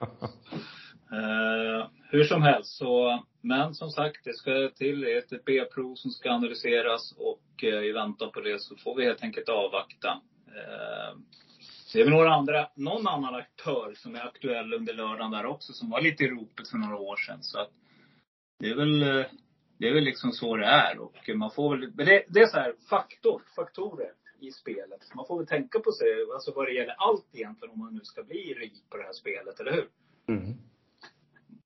Eh, 1.12 1.86
hur 2.10 2.24
som 2.24 2.42
helst 2.42 2.76
så, 2.76 3.24
men 3.40 3.74
som 3.74 3.90
sagt, 3.90 4.24
det 4.24 4.34
ska 4.34 4.70
till 4.76 5.04
ett 5.04 5.44
B-prov 5.44 5.94
som 5.94 6.10
ska 6.10 6.30
analyseras 6.30 7.12
och 7.12 7.64
eh, 7.64 7.84
i 7.84 7.92
väntan 7.92 8.30
på 8.30 8.40
det 8.40 8.60
så 8.60 8.76
får 8.76 8.96
vi 8.96 9.04
helt 9.04 9.22
enkelt 9.22 9.48
avvakta. 9.48 10.20
Eh, 10.46 11.18
det 11.92 12.00
är 12.00 12.04
väl 12.04 12.12
några 12.12 12.34
andra, 12.34 12.68
någon 12.74 13.06
annan 13.06 13.34
aktör 13.34 13.94
som 13.96 14.14
är 14.14 14.26
aktuell 14.26 14.74
under 14.74 14.94
lördagen 14.94 15.30
där 15.30 15.46
också 15.46 15.72
som 15.72 15.90
var 15.90 16.00
lite 16.00 16.24
i 16.24 16.28
ropet 16.28 16.68
för 16.68 16.78
några 16.78 16.96
år 16.96 17.16
sedan. 17.16 17.42
Så 17.42 17.58
att 17.58 17.70
det 18.58 18.70
är 18.70 18.74
väl, 18.74 19.24
det 19.80 19.88
är 19.88 19.94
väl 19.94 20.04
liksom 20.04 20.32
så 20.32 20.56
det 20.56 20.66
är 20.66 20.98
och 20.98 21.28
man 21.34 21.50
får 21.50 21.76
väl, 21.76 21.92
men 21.94 22.06
det, 22.06 22.24
det 22.28 22.40
är 22.40 22.46
så 22.46 22.56
här 22.56 22.74
faktor, 22.90 23.42
faktorer 23.56 24.12
i 24.40 24.50
spelet. 24.50 25.14
Man 25.14 25.26
får 25.26 25.38
väl 25.38 25.46
tänka 25.46 25.78
på 25.80 25.92
sig, 25.92 26.08
alltså 26.34 26.52
vad 26.56 26.66
det 26.66 26.72
gäller 26.72 26.94
allt 26.98 27.26
egentligen 27.32 27.72
om 27.72 27.78
man 27.78 27.94
nu 27.94 28.00
ska 28.02 28.22
bli 28.22 28.54
rik 28.54 28.90
på 28.90 28.96
det 28.96 29.02
här 29.02 29.12
spelet, 29.12 29.60
eller 29.60 29.72
hur? 29.72 29.88
Mm. 30.28 30.54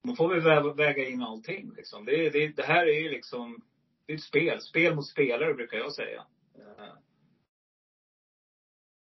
Man 0.04 0.16
får 0.16 0.28
väl 0.28 0.40
vä- 0.40 0.76
väga 0.76 1.08
in 1.08 1.22
allting 1.22 1.72
liksom. 1.76 2.04
Det, 2.04 2.30
det, 2.30 2.48
det 2.48 2.62
här 2.62 2.86
är 2.86 3.00
ju 3.00 3.08
liksom, 3.08 3.62
det 4.06 4.12
är 4.12 4.16
ett 4.16 4.22
spel. 4.22 4.60
Spel 4.60 4.94
mot 4.94 5.06
spelare 5.06 5.54
brukar 5.54 5.76
jag 5.78 5.92
säga. 5.92 6.24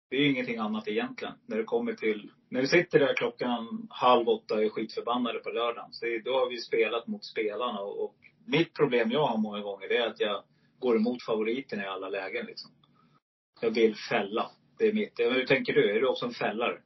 Det 0.09 0.15
är 0.15 0.21
ju 0.21 0.31
ingenting 0.31 0.57
annat 0.57 0.87
egentligen. 0.87 1.33
När 1.45 1.57
det 1.57 1.63
kommer 1.63 1.93
till, 1.93 2.31
när 2.49 2.61
vi 2.61 2.67
sitter 2.67 2.99
där 2.99 3.13
klockan 3.13 3.87
halv 3.89 4.29
åtta 4.29 4.55
och 4.55 4.63
är 4.63 4.69
skitförbannade 4.69 5.39
på 5.39 5.49
lördagen. 5.49 5.93
Så 5.93 6.05
det, 6.05 6.19
då 6.19 6.33
har 6.33 6.49
vi 6.49 6.57
spelat 6.57 7.07
mot 7.07 7.25
spelarna 7.25 7.79
och, 7.79 8.03
och 8.03 8.15
mitt 8.45 8.73
problem 8.73 9.11
jag 9.11 9.25
har 9.25 9.37
många 9.37 9.59
gånger 9.59 9.89
det 9.89 9.97
är 9.97 10.07
att 10.07 10.19
jag 10.19 10.43
går 10.79 10.95
emot 10.95 11.23
favoriterna 11.23 11.83
i 11.83 11.87
alla 11.87 12.09
lägen 12.09 12.45
liksom. 12.45 12.71
Jag 13.61 13.71
vill 13.71 13.95
fälla. 13.95 14.45
Det 14.79 14.87
är 14.87 14.93
mitt. 14.93 15.13
Hur 15.17 15.45
tänker 15.45 15.73
du? 15.73 15.95
Är 15.95 15.99
du 15.99 16.07
också 16.07 16.25
en 16.25 16.31
fällare? 16.31 16.77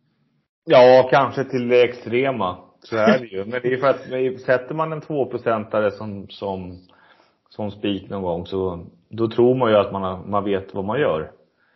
Ja, 0.66 1.08
kanske 1.12 1.44
till 1.44 1.68
det 1.68 1.82
extrema. 1.82 2.58
Så 2.80 2.98
är 2.98 3.20
det 3.20 3.28
ju. 3.28 3.46
Men 3.46 3.62
det 3.62 3.74
är 3.74 3.78
för 3.78 3.88
att 3.88 4.42
sätter 4.42 4.76
man 4.76 4.92
en 4.92 5.02
tvåprocentare 5.02 5.92
som, 5.92 6.30
som, 6.30 6.88
som 7.50 7.72
spik 7.72 8.10
någon 8.10 8.22
gång 8.22 8.46
så, 8.46 8.86
då 9.10 9.28
tror 9.28 9.56
man 9.56 9.72
ju 9.72 9.78
att 9.78 9.92
man, 9.92 10.04
har, 10.04 10.24
man 10.26 10.44
vet 10.44 10.74
vad 10.74 10.86
man 10.86 11.00
gör. 11.00 11.32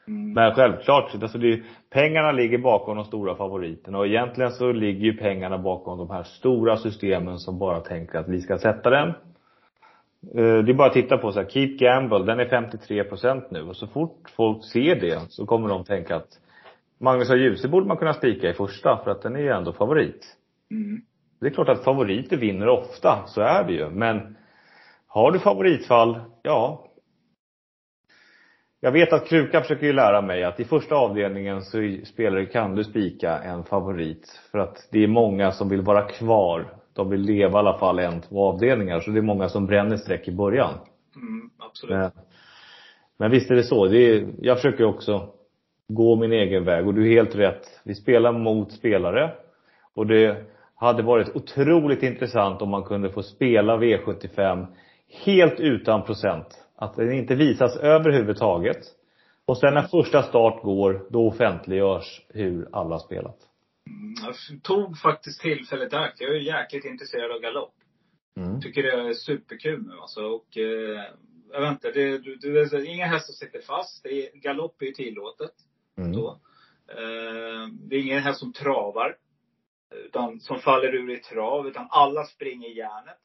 Mm. 0.08 0.34
Men 0.34 0.56
självklart, 0.56 1.15
alltså 1.22 1.38
det, 1.38 1.62
pengarna 1.89 2.32
ligger 2.32 2.58
bakom 2.58 2.96
de 2.96 3.06
stora 3.06 3.36
favoriterna 3.36 3.98
och 3.98 4.08
egentligen 4.08 4.52
så 4.52 4.72
ligger 4.72 5.02
ju 5.02 5.17
pengarna 5.17 5.58
bakom 5.58 5.98
de 5.98 6.10
här 6.10 6.24
stora 6.24 6.78
systemen 6.78 7.39
som 7.39 7.60
bara 7.60 7.80
tänker 7.80 8.20
att 8.20 8.28
vi 8.28 8.41
ska 8.41 8.58
sätta 8.58 8.89
den. 8.89 9.13
Eh, 10.36 10.63
Det 10.63 10.71
är 10.71 10.73
bara 10.73 10.88
att 10.88 10.93
titta 10.93 11.17
på 11.17 11.31
så 11.31 11.39
här, 11.41 11.49
Keep 11.49 11.77
Gamble, 11.77 12.19
den 12.25 12.39
är 12.39 12.45
53 12.45 13.03
procent 13.03 13.51
nu 13.51 13.62
och 13.63 13.75
så 13.75 13.88
fort 13.88 14.29
folk 14.36 14.65
ser 14.65 14.95
det 14.95 15.19
så 15.29 15.45
kommer 15.45 15.69
de 15.69 15.84
tänka 15.84 16.15
att 16.15 16.39
Magnus 16.99 17.29
och 17.29 17.38
Djuse 17.38 17.67
borde 17.67 17.88
man 17.88 17.97
kunna 17.97 18.13
spika 18.13 18.49
i 18.49 18.53
första 18.53 19.01
för 19.03 19.12
att 19.12 19.21
den 19.21 19.36
är 19.36 19.39
ju 19.39 19.49
ändå 19.49 19.73
favorit. 19.73 20.25
Mm. 20.71 21.01
Det 21.39 21.47
är 21.47 21.51
klart 21.51 21.69
att 21.69 21.84
favoriter 21.84 22.38
vinner 22.38 22.67
ofta, 22.67 23.23
så 23.27 23.41
är 23.41 23.63
det 23.63 23.73
ju. 23.73 23.89
Men 23.89 24.38
har 25.07 25.31
du 25.31 25.39
favoritfall, 25.39 26.19
ja. 26.41 26.88
Jag 28.79 28.91
vet 28.91 29.13
att 29.13 29.27
Kruka 29.27 29.62
försöker 29.62 29.86
ju 29.86 29.93
lära 29.93 30.21
mig 30.21 30.43
att 30.43 30.60
i 30.60 30.63
första 30.65 30.95
avdelningen 30.95 31.62
så 31.62 31.81
i- 31.81 32.05
spelar, 32.05 32.45
kan 32.45 32.75
du 32.75 32.84
spika 32.84 33.38
en 33.39 33.63
favorit. 33.63 34.39
För 34.51 34.60
att 34.60 34.88
det 34.91 35.03
är 35.03 35.07
många 35.07 35.51
som 35.51 35.69
vill 35.69 35.81
vara 35.81 36.01
kvar. 36.01 36.65
De 36.93 37.10
vill 37.10 37.21
leva 37.21 37.60
i 37.60 37.60
alla 37.60 37.77
fall 37.77 37.99
en, 37.99 38.21
två 38.21 38.45
avdelningar. 38.45 38.99
Så 38.99 39.12
det 39.12 39.19
är 39.19 39.21
många 39.21 39.49
som 39.49 39.65
bränner 39.65 39.97
streck 39.97 40.27
i 40.27 40.32
början. 40.32 40.73
Mm, 41.15 41.49
absolut. 41.58 41.97
Men, 41.97 42.12
men 43.17 43.32
visst 43.32 43.51
är 43.51 43.56
det 43.56 43.63
så. 43.63 43.86
Det 43.86 43.97
är, 43.97 44.27
jag 44.41 44.58
försöker 44.58 44.84
också 44.84 45.30
gå 45.88 46.15
min 46.15 46.32
egen 46.32 46.63
väg 46.65 46.88
och 46.88 46.93
du 46.93 47.08
är 47.08 47.12
helt 47.12 47.36
rätt. 47.36 47.82
Vi 47.84 47.95
spelar 47.95 48.32
mot 48.32 48.71
spelare. 48.71 49.32
Och 49.93 50.08
det 50.08 50.45
hade 50.75 51.04
varit 51.04 51.36
otroligt 51.36 52.04
intressant 52.04 52.62
om 52.62 52.69
man 52.69 52.84
kunde 52.84 53.10
få 53.10 53.23
spela 53.23 53.77
V75 53.77 54.65
helt 55.25 55.60
utan 55.60 56.04
procent. 56.04 56.67
Att 56.75 56.95
den 56.95 57.12
inte 57.12 57.36
visas 57.36 57.77
överhuvudtaget. 57.77 58.77
Och 59.45 59.58
sen 59.58 59.73
när 59.73 59.82
första 59.82 60.23
start 60.23 60.62
går, 60.63 61.06
då 61.10 61.27
offentliggörs 61.27 62.21
hur 62.30 62.67
alla 62.71 62.99
spelat. 62.99 63.38
Jag 64.22 64.63
tog 64.63 64.98
faktiskt 64.98 65.41
tillfället 65.41 65.94
i 65.94 65.96
akt. 65.96 66.22
Jag 66.22 66.36
är 66.36 66.39
jäkligt 66.39 66.86
intresserad 66.86 67.32
av 67.32 67.39
galopp. 67.39 67.76
Mm. 68.38 68.62
Tycker 68.62 68.84
det 68.84 68.91
är 68.91 69.13
superkul 69.13 69.84
nu 69.88 69.94
alltså. 69.94 70.22
Och, 70.22 70.58
eh, 70.58 71.04
jag 71.52 71.62
vet 71.62 71.72
inte, 71.72 71.91
det, 71.91 72.17
det 72.17 72.48
är 72.48 72.86
inga 72.86 73.06
hästar 73.06 73.34
sitter 73.34 73.62
fast. 73.62 74.04
Det 74.04 74.10
är, 74.10 74.38
galopp 74.38 74.82
är 74.82 74.86
ju 74.86 74.91
tillåtet. 74.91 75.54
Mm. 75.98 76.13
Så. 76.13 76.30
Eh, 76.88 77.67
det 77.72 77.96
är 77.96 78.00
ingen 78.00 78.24
häst 78.24 78.39
som 78.39 78.54
travar. 78.54 79.17
Utan 80.06 80.39
som 80.39 80.60
faller 80.60 80.96
ur 80.96 81.12
i 81.12 81.20
trav. 81.20 81.67
Utan 81.67 81.88
alla 81.89 82.24
springer 82.24 82.70
järnet. 82.70 83.17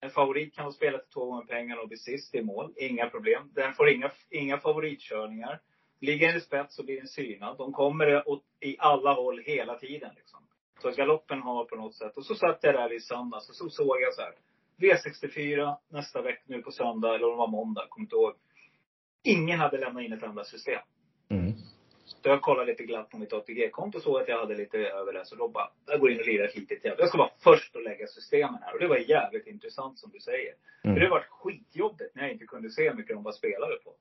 En 0.00 0.10
favorit 0.10 0.54
kan 0.54 0.72
spela 0.72 0.98
till 0.98 1.10
två 1.14 1.24
gånger 1.24 1.44
pengarna 1.46 1.80
och 1.80 1.88
bli 1.88 1.96
sist 1.96 2.34
i 2.34 2.42
mål. 2.42 2.72
Inga 2.76 3.10
problem. 3.10 3.50
Den 3.54 3.74
får 3.74 3.88
inga, 3.88 4.10
inga 4.30 4.58
favoritkörningar. 4.58 5.60
Ligger 6.04 6.26
den 6.28 6.36
i 6.36 6.40
spets 6.40 6.74
så 6.74 6.82
blir 6.82 6.96
den 6.96 7.08
synad. 7.08 7.58
De 7.58 7.72
kommer 7.72 8.28
åt, 8.28 8.42
i 8.60 8.76
alla 8.78 9.12
håll 9.12 9.38
hela 9.38 9.78
tiden. 9.78 10.10
Liksom. 10.16 10.40
Så 10.82 10.90
galoppen 10.90 11.42
har 11.42 11.64
på 11.64 11.76
något 11.76 11.94
sätt. 11.94 12.16
Och 12.16 12.26
så 12.26 12.34
satt 12.34 12.58
jag 12.62 12.74
där 12.74 12.92
i 12.92 13.00
söndags 13.00 13.48
och 13.48 13.54
så 13.54 13.70
såg 13.70 13.96
jag 14.00 14.14
så 14.14 14.22
här. 14.22 14.34
V64 14.76 15.76
nästa 15.88 16.22
vecka 16.22 16.42
nu 16.46 16.62
på 16.62 16.70
söndag, 16.70 17.14
eller 17.14 17.26
om 17.26 17.32
det 17.32 17.36
var 17.36 17.48
måndag, 17.48 17.86
kommer 17.88 18.04
inte 18.04 18.16
ihåg. 18.16 18.34
Ingen 19.22 19.58
hade 19.58 19.78
lämnat 19.78 20.02
in 20.02 20.12
ett 20.12 20.22
enda 20.22 20.44
system. 20.44 20.80
Mm. 21.28 21.52
Så 22.04 22.28
jag 22.28 22.42
kollade 22.42 22.66
lite 22.66 22.84
glatt 22.84 23.10
på 23.10 23.18
mitt 23.18 23.32
ATG-konto 23.32 23.98
och 23.98 24.04
såg 24.04 24.20
att 24.22 24.28
jag 24.28 24.38
hade 24.38 24.54
lite 24.54 24.78
över 24.78 25.12
det. 25.12 25.24
Så 25.24 25.34
då 25.36 25.48
bara, 25.48 25.70
jag 25.86 26.00
går 26.00 26.10
in 26.10 26.20
och 26.20 26.26
lirar 26.26 26.44
ett 26.44 26.56
litet 26.56 26.84
jävla. 26.84 27.00
Jag 27.00 27.08
ska 27.08 27.18
vara 27.18 27.30
först 27.38 27.76
att 27.76 27.82
lägga 27.82 28.06
systemen 28.06 28.58
här. 28.62 28.74
Och 28.74 28.80
det 28.80 28.88
var 28.88 28.96
jävligt 28.96 29.46
intressant 29.46 29.98
som 29.98 30.10
du 30.10 30.20
säger. 30.20 30.54
Mm. 30.84 30.96
För 30.96 31.00
det 31.00 31.10
var 31.10 31.20
skitjobbigt 31.30 32.14
när 32.14 32.22
jag 32.22 32.32
inte 32.32 32.46
kunde 32.46 32.70
se 32.70 32.88
hur 32.88 32.96
mycket 32.96 33.16
de 33.16 33.22
bara 33.22 33.34
spelade 33.34 33.76
på. 33.76 33.94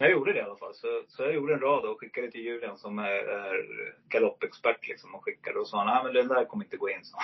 Jag 0.00 0.10
gjorde 0.10 0.32
det 0.32 0.38
i 0.38 0.42
alla 0.42 0.56
fall. 0.56 0.74
Så, 0.74 0.86
så 1.08 1.22
jag 1.22 1.34
gjorde 1.34 1.54
en 1.54 1.60
rad 1.60 1.84
och 1.84 2.00
skickade 2.00 2.30
till 2.30 2.40
Julian 2.40 2.78
som 2.78 2.98
är, 2.98 3.10
är 3.28 3.66
galoppexpert 4.08 4.88
liksom. 4.88 5.14
Och 5.14 5.24
skickade 5.24 5.58
och 5.58 5.68
sa, 5.68 5.84
nej 5.84 6.00
men 6.04 6.12
den 6.14 6.28
där 6.28 6.44
kommer 6.44 6.64
inte 6.64 6.76
gå 6.76 6.90
in. 6.90 7.04
Så. 7.04 7.16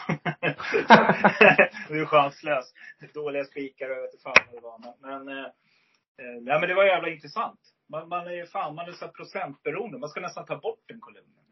du 1.88 2.00
är 2.00 2.06
chanslös. 2.06 2.74
Dåliga 3.14 3.44
spikar 3.44 3.90
och 3.90 3.96
jag 3.96 4.02
vet 4.02 4.12
inte 4.14 4.22
fan 4.22 4.34
vad 4.52 4.62
det 4.62 4.66
var. 4.66 4.78
Men, 4.78 5.24
men, 5.24 5.38
eh, 5.38 5.44
eh, 5.44 6.42
nej, 6.42 6.60
men 6.60 6.68
det 6.68 6.74
var 6.74 6.84
jävla 6.84 7.08
intressant. 7.08 7.60
Man, 7.88 8.08
man 8.08 8.26
är 8.26 8.32
ju 8.32 8.46
fan, 8.46 8.74
man 8.74 8.88
är 8.88 8.92
så 8.92 9.08
procentberoende. 9.08 9.98
Man 9.98 10.08
ska 10.08 10.20
nästan 10.20 10.46
ta 10.46 10.56
bort 10.56 10.80
den 10.88 11.00
kolumnen. 11.00 11.44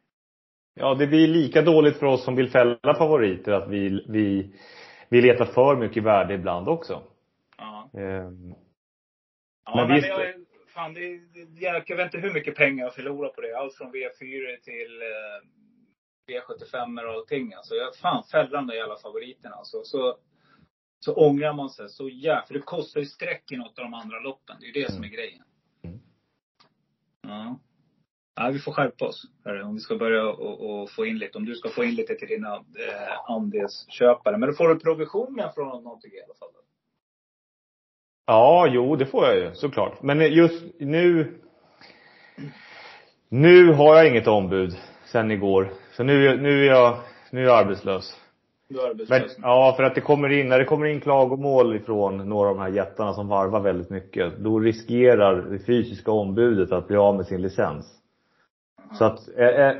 Ja, 0.75 0.95
det 0.95 1.07
blir 1.07 1.29
lika 1.29 1.63
dåligt 1.63 1.97
för 1.99 2.07
oss 2.07 2.25
som 2.25 2.37
vill 2.37 2.51
fälla 2.51 2.95
favoriter 2.99 3.53
att 3.53 3.69
vi, 3.69 4.05
vi, 4.09 4.55
vi 5.09 5.21
letar 5.23 5.45
för 5.45 5.77
mycket 5.77 6.03
värde 6.03 6.35
ibland 6.35 6.69
också. 6.69 7.03
Ja. 7.59 7.91
Ehm, 8.01 8.55
Ja, 9.65 9.77
Men 9.77 9.87
men, 9.89 9.97
visst- 9.97 10.09
jag, 10.09 10.42
fan, 10.75 10.95
det, 10.95 11.19
det, 11.35 11.85
jag, 11.87 11.97
vet 11.97 12.05
inte 12.05 12.19
hur 12.19 12.35
mycket 12.35 12.55
pengar 12.55 12.85
jag 12.85 12.95
förlorar 12.95 13.29
på 13.29 13.41
det. 13.41 13.59
Allt 13.59 13.75
från 13.75 13.93
V4 13.93 14.57
till 14.63 15.03
eh, 15.03 15.49
V75 16.29 17.05
och 17.05 17.13
allting. 17.13 17.55
Alltså, 17.55 17.75
jag, 17.75 17.97
fan, 17.97 18.25
fällande 18.25 18.77
i 18.77 18.81
alla 18.81 18.97
favoriterna. 18.97 19.55
Alltså, 19.55 19.85
så, 19.85 20.17
så 21.05 21.15
ångrar 21.15 21.53
man 21.53 21.71
sig 21.71 21.89
så 21.89 22.09
jävla... 22.09 22.47
För 22.47 22.55
det 22.55 22.61
kostar 22.61 23.01
ju 23.01 23.07
streck 23.07 23.53
i 23.53 23.57
något 23.57 23.79
av 23.79 23.85
de 23.85 23.95
andra 23.95 24.21
loppen. 24.21 24.57
Det 24.61 24.67
är 24.67 24.75
ju 24.75 24.83
det 24.83 24.93
som 24.93 25.05
är 25.05 25.09
grejen. 25.09 25.43
Mm. 25.85 26.01
Ja. 27.23 27.59
Ja, 28.35 28.51
vi 28.51 28.59
får 28.59 28.73
skärpa 28.73 29.05
oss. 29.05 29.25
hörru, 29.45 29.63
Om 29.63 29.75
vi 29.75 29.81
ska 29.81 29.97
börja 29.97 30.29
och, 30.29 30.81
och 30.83 30.91
få 30.91 31.07
in 31.07 31.19
lite. 31.19 31.39
Om 31.39 31.45
du 31.45 31.55
ska 31.55 31.69
få 31.69 31.85
in 31.85 31.95
lite 31.95 32.15
till 32.15 32.29
dina 32.29 32.55
eh, 32.55 33.31
andelsköpare. 33.31 34.39
Men 34.39 34.49
då 34.49 34.55
får 34.55 34.69
du 34.69 34.79
provisionen 34.79 35.53
från 35.55 35.85
någonting 35.85 36.13
i 36.13 36.23
alla 36.23 36.35
fall. 36.35 36.62
Ja, 38.27 38.67
jo, 38.71 38.97
det 38.97 39.07
får 39.07 39.27
jag 39.27 39.37
ju 39.37 39.51
såklart. 39.55 40.03
Men 40.03 40.33
just 40.33 40.65
nu 40.79 41.35
Nu 43.29 43.73
har 43.73 43.97
jag 43.97 44.09
inget 44.09 44.29
ombud 44.29 44.73
sen 45.05 45.31
igår. 45.31 45.69
Så 45.97 46.03
nu, 46.03 46.37
nu 46.37 46.63
är 46.67 46.71
jag, 46.71 46.97
nu 47.31 47.41
är 47.41 47.45
jag 47.45 47.59
arbetslös. 47.59 48.17
Du 48.69 48.79
är 48.79 48.83
Men, 48.83 48.91
arbetslös. 48.91 49.37
ja, 49.43 49.75
för 49.77 49.83
att 49.83 49.95
det 49.95 50.01
kommer 50.01 50.29
in, 50.29 50.49
när 50.49 50.59
det 50.59 50.65
kommer 50.65 50.87
in 50.87 51.01
klagomål 51.01 51.77
ifrån 51.77 52.29
några 52.29 52.49
av 52.49 52.57
de 52.57 52.63
här 52.63 52.69
jättarna 52.71 53.13
som 53.13 53.29
varvar 53.29 53.61
väldigt 53.61 53.91
mycket, 53.91 54.39
då 54.39 54.59
riskerar 54.59 55.37
det 55.51 55.59
fysiska 55.59 56.11
ombudet 56.11 56.73
att 56.73 56.89
bli 56.89 56.97
av 56.97 57.17
med 57.17 57.27
sin 57.27 57.43
licens. 57.43 57.87
Så 58.99 59.05
att 59.05 59.29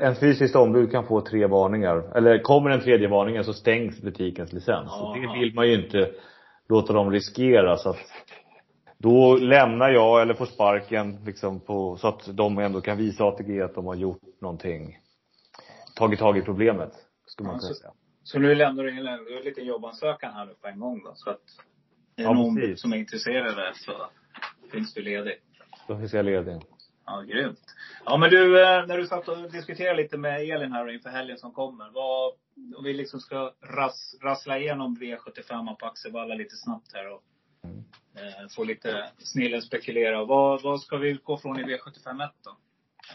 en 0.01 0.15
fysiskt 0.15 0.55
ombud 0.55 0.91
kan 0.91 1.05
få 1.07 1.21
tre 1.21 1.47
varningar. 1.47 2.03
Eller 2.17 2.39
kommer 2.39 2.69
den 2.69 2.81
tredje 2.81 3.07
varningen 3.07 3.43
så 3.43 3.53
stängs 3.53 4.01
butikens 4.01 4.53
licens. 4.53 4.91
Och 5.01 5.17
det 5.17 5.25
Aha. 5.27 5.39
vill 5.39 5.53
man 5.55 5.67
ju 5.67 5.73
inte 5.83 6.09
låta 6.69 6.93
dem 6.93 7.11
riskera 7.11 7.77
så 7.77 7.89
att 7.89 7.97
då 8.97 9.35
lämnar 9.35 9.89
jag 9.89 10.21
eller 10.21 10.33
får 10.33 10.45
sparken 10.45 11.23
liksom 11.25 11.59
på, 11.59 11.97
så 11.97 12.07
att 12.07 12.37
de 12.37 12.57
ändå 12.59 12.81
kan 12.81 12.97
visa 12.97 13.23
ATG 13.23 13.61
att 13.61 13.75
de 13.75 13.85
har 13.85 13.95
gjort 13.95 14.41
någonting. 14.41 14.99
Tagit 15.95 16.19
tag 16.19 16.37
i 16.37 16.41
problemet, 16.41 16.91
skulle 17.25 17.47
man 17.47 17.59
kunna 17.59 17.73
säga. 17.73 17.91
Så 18.23 18.39
nu 18.39 18.55
lämnar 18.55 18.83
du 18.83 18.91
in 18.99 19.07
en, 19.07 19.25
liten 19.43 19.65
jobbansökan 19.65 20.33
här 20.33 20.45
nu 20.45 20.53
på 20.61 20.67
en 20.67 20.79
gång 20.79 21.03
då. 21.03 21.11
Så 21.15 21.29
att 21.29 21.41
är 22.15 22.23
Ja, 22.23 22.33
någon 22.33 22.55
precis. 22.55 22.81
som 22.81 22.93
är 22.93 22.97
intresserad 22.97 23.75
så 23.75 23.91
finns 24.71 24.93
du 24.93 25.01
ledig. 25.01 25.33
Då 25.87 25.97
finns 25.97 26.13
jag 26.13 26.25
ledig. 26.25 26.61
Ja, 27.05 27.21
grymt. 27.21 27.59
Ja, 28.05 28.17
men 28.17 28.29
du, 28.29 28.61
eh, 28.61 28.85
när 28.85 28.97
du 28.97 29.07
satt 29.07 29.27
och 29.27 29.51
diskuterade 29.51 30.01
lite 30.01 30.17
med 30.17 30.41
Elin 30.41 30.71
här 30.71 30.93
inför 30.93 31.09
helgen 31.09 31.37
som 31.37 31.51
kommer. 31.53 31.89
Vad, 31.93 32.33
om 32.75 32.83
vi 32.83 32.93
liksom 32.93 33.19
ska 33.19 33.53
ras, 33.61 34.15
rassla 34.21 34.59
igenom 34.59 34.97
V75 34.97 35.75
på 35.75 35.85
Axevalla 35.85 36.35
lite 36.35 36.55
snabbt 36.55 36.93
här 36.93 37.11
och 37.11 37.23
eh, 38.15 38.47
få 38.55 38.63
lite 38.63 39.09
snillen 39.17 39.61
spekulera. 39.61 40.25
Vad, 40.25 40.61
vad 40.61 40.81
ska 40.81 40.97
vi 40.97 41.09
utgå 41.09 41.37
från 41.37 41.59
i 41.59 41.63
V75 41.63 42.25
1 42.25 42.31
då? 42.43 42.57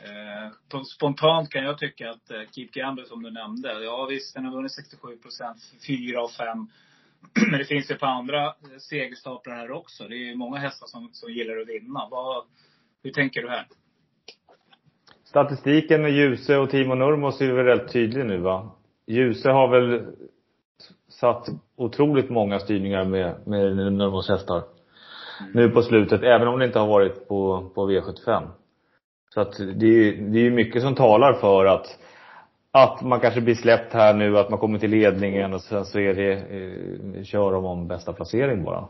Eh, 0.05 0.83
spontant 0.83 1.51
kan 1.51 1.65
jag 1.65 1.79
tycka 1.79 2.11
att 2.11 2.31
eh, 2.31 2.41
Keep 2.55 2.69
Gamble 2.73 3.05
som 3.05 3.23
du 3.23 3.31
nämnde. 3.31 3.85
Ja 3.85 4.07
visst, 4.11 4.35
den 4.35 4.45
har 4.45 4.53
vunnit 4.53 4.73
67 4.73 5.17
procent, 5.17 5.59
4 5.87 6.21
av 6.21 6.29
5. 6.29 6.67
Men 7.51 7.59
det 7.59 7.65
finns 7.65 7.91
ju 7.91 7.95
på 7.95 8.07
andra 8.07 8.47
eh, 8.47 8.79
segerstaplar 8.79 9.55
här 9.55 9.71
också. 9.71 10.09
Det 10.09 10.15
är 10.15 10.29
ju 10.29 10.35
många 10.35 10.59
hästar 10.59 10.87
som, 10.87 11.09
som 11.13 11.33
gillar 11.33 11.57
att 11.57 11.69
vinna. 11.69 12.09
Vad, 12.11 12.45
hur 13.03 13.11
tänker 13.11 13.43
du 13.43 13.49
här? 13.49 13.67
Statistiken 15.25 16.03
med 16.03 16.13
Ljuse 16.13 16.57
och 16.57 16.71
Timo 16.71 16.95
Nurmos 16.95 17.41
är 17.41 17.53
väl 17.53 17.65
rätt 17.65 17.93
tydlig 17.93 18.27
nu 18.27 18.39
va? 18.39 18.78
Ljuse 19.09 19.51
har 19.51 19.69
väl 19.69 20.07
satt 21.09 21.49
otroligt 21.77 22.31
många 22.31 22.59
styrningar 22.59 23.05
med, 23.05 23.35
med 23.45 23.77
Nurmos 23.77 24.29
hästar. 24.29 24.63
Nu 25.55 25.71
på 25.71 25.83
slutet, 25.83 26.23
även 26.23 26.49
om 26.49 26.59
det 26.59 26.65
inte 26.65 26.79
har 26.79 26.87
varit 26.87 27.29
på, 27.29 27.71
på 27.75 27.91
V75. 27.91 28.49
Så 29.35 29.41
att 29.41 29.59
det, 29.59 29.87
är- 29.87 30.13
det 30.33 30.39
är 30.39 30.43
ju 30.43 30.51
mycket 30.51 30.83
som 30.83 30.95
talar 30.95 31.33
för 31.33 31.65
att, 31.67 31.99
att 32.73 33.03
man 33.03 33.21
kanske 33.21 33.41
blir 33.41 33.55
släppt 33.55 33.93
här 33.93 34.15
nu, 34.15 34.39
att 34.39 34.51
man 34.51 34.59
kommer 34.59 34.79
till 34.79 34.91
ledningen 34.91 35.55
och 35.55 35.61
sen 35.63 35.85
så 35.85 35.99
är 35.99 36.15
det, 36.15 36.33
eh, 36.33 37.23
kör 37.25 37.53
de 37.53 37.65
om 37.65 37.89
bästa 37.89 38.13
placering 38.13 38.65
bara. 38.65 38.89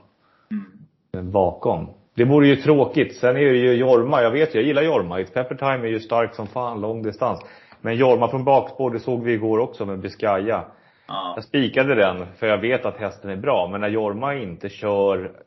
Bakom. 1.23 1.87
Det 2.15 2.25
vore 2.25 2.49
ju 2.49 2.57
tråkigt. 2.57 3.17
Sen 3.17 3.37
är 3.37 3.41
det 3.45 3.57
ju 3.59 3.73
Jorma, 3.73 4.23
jag 4.23 4.31
vet 4.31 4.55
ju, 4.55 4.59
jag 4.59 4.67
gillar 4.67 4.83
Jorma. 4.83 5.17
Pepper 5.35 5.55
Time 5.55 5.87
är 5.89 5.91
ju 5.91 6.01
stark 6.01 6.35
som 6.35 6.47
fan, 6.47 6.81
lång 6.81 7.03
distans. 7.03 7.41
Men 7.81 7.97
Jorma 7.97 8.31
från 8.31 8.45
bakspår, 8.45 8.91
det 8.91 9.01
såg 9.01 9.25
vi 9.25 9.33
igår 9.33 9.59
också 9.59 9.87
med 9.87 10.01
Biscaya. 10.01 10.65
Ja. 11.07 11.33
Jag 11.35 11.45
spikade 11.45 11.95
den 11.95 12.27
för 12.37 12.47
jag 12.47 12.59
vet 12.59 12.85
att 12.85 12.97
hästen 12.97 13.31
är 13.31 13.37
bra. 13.37 13.69
Men 13.69 13.81
när 13.81 13.89
Jorma 13.89 14.35
inte 14.35 14.69
kör 14.69 15.43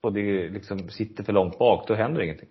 och 0.00 0.12
det 0.12 0.48
liksom 0.48 0.88
sitter 0.88 1.24
för 1.24 1.32
långt 1.32 1.58
bak, 1.58 1.88
då 1.88 1.94
händer 1.94 2.22
ingenting. 2.22 2.48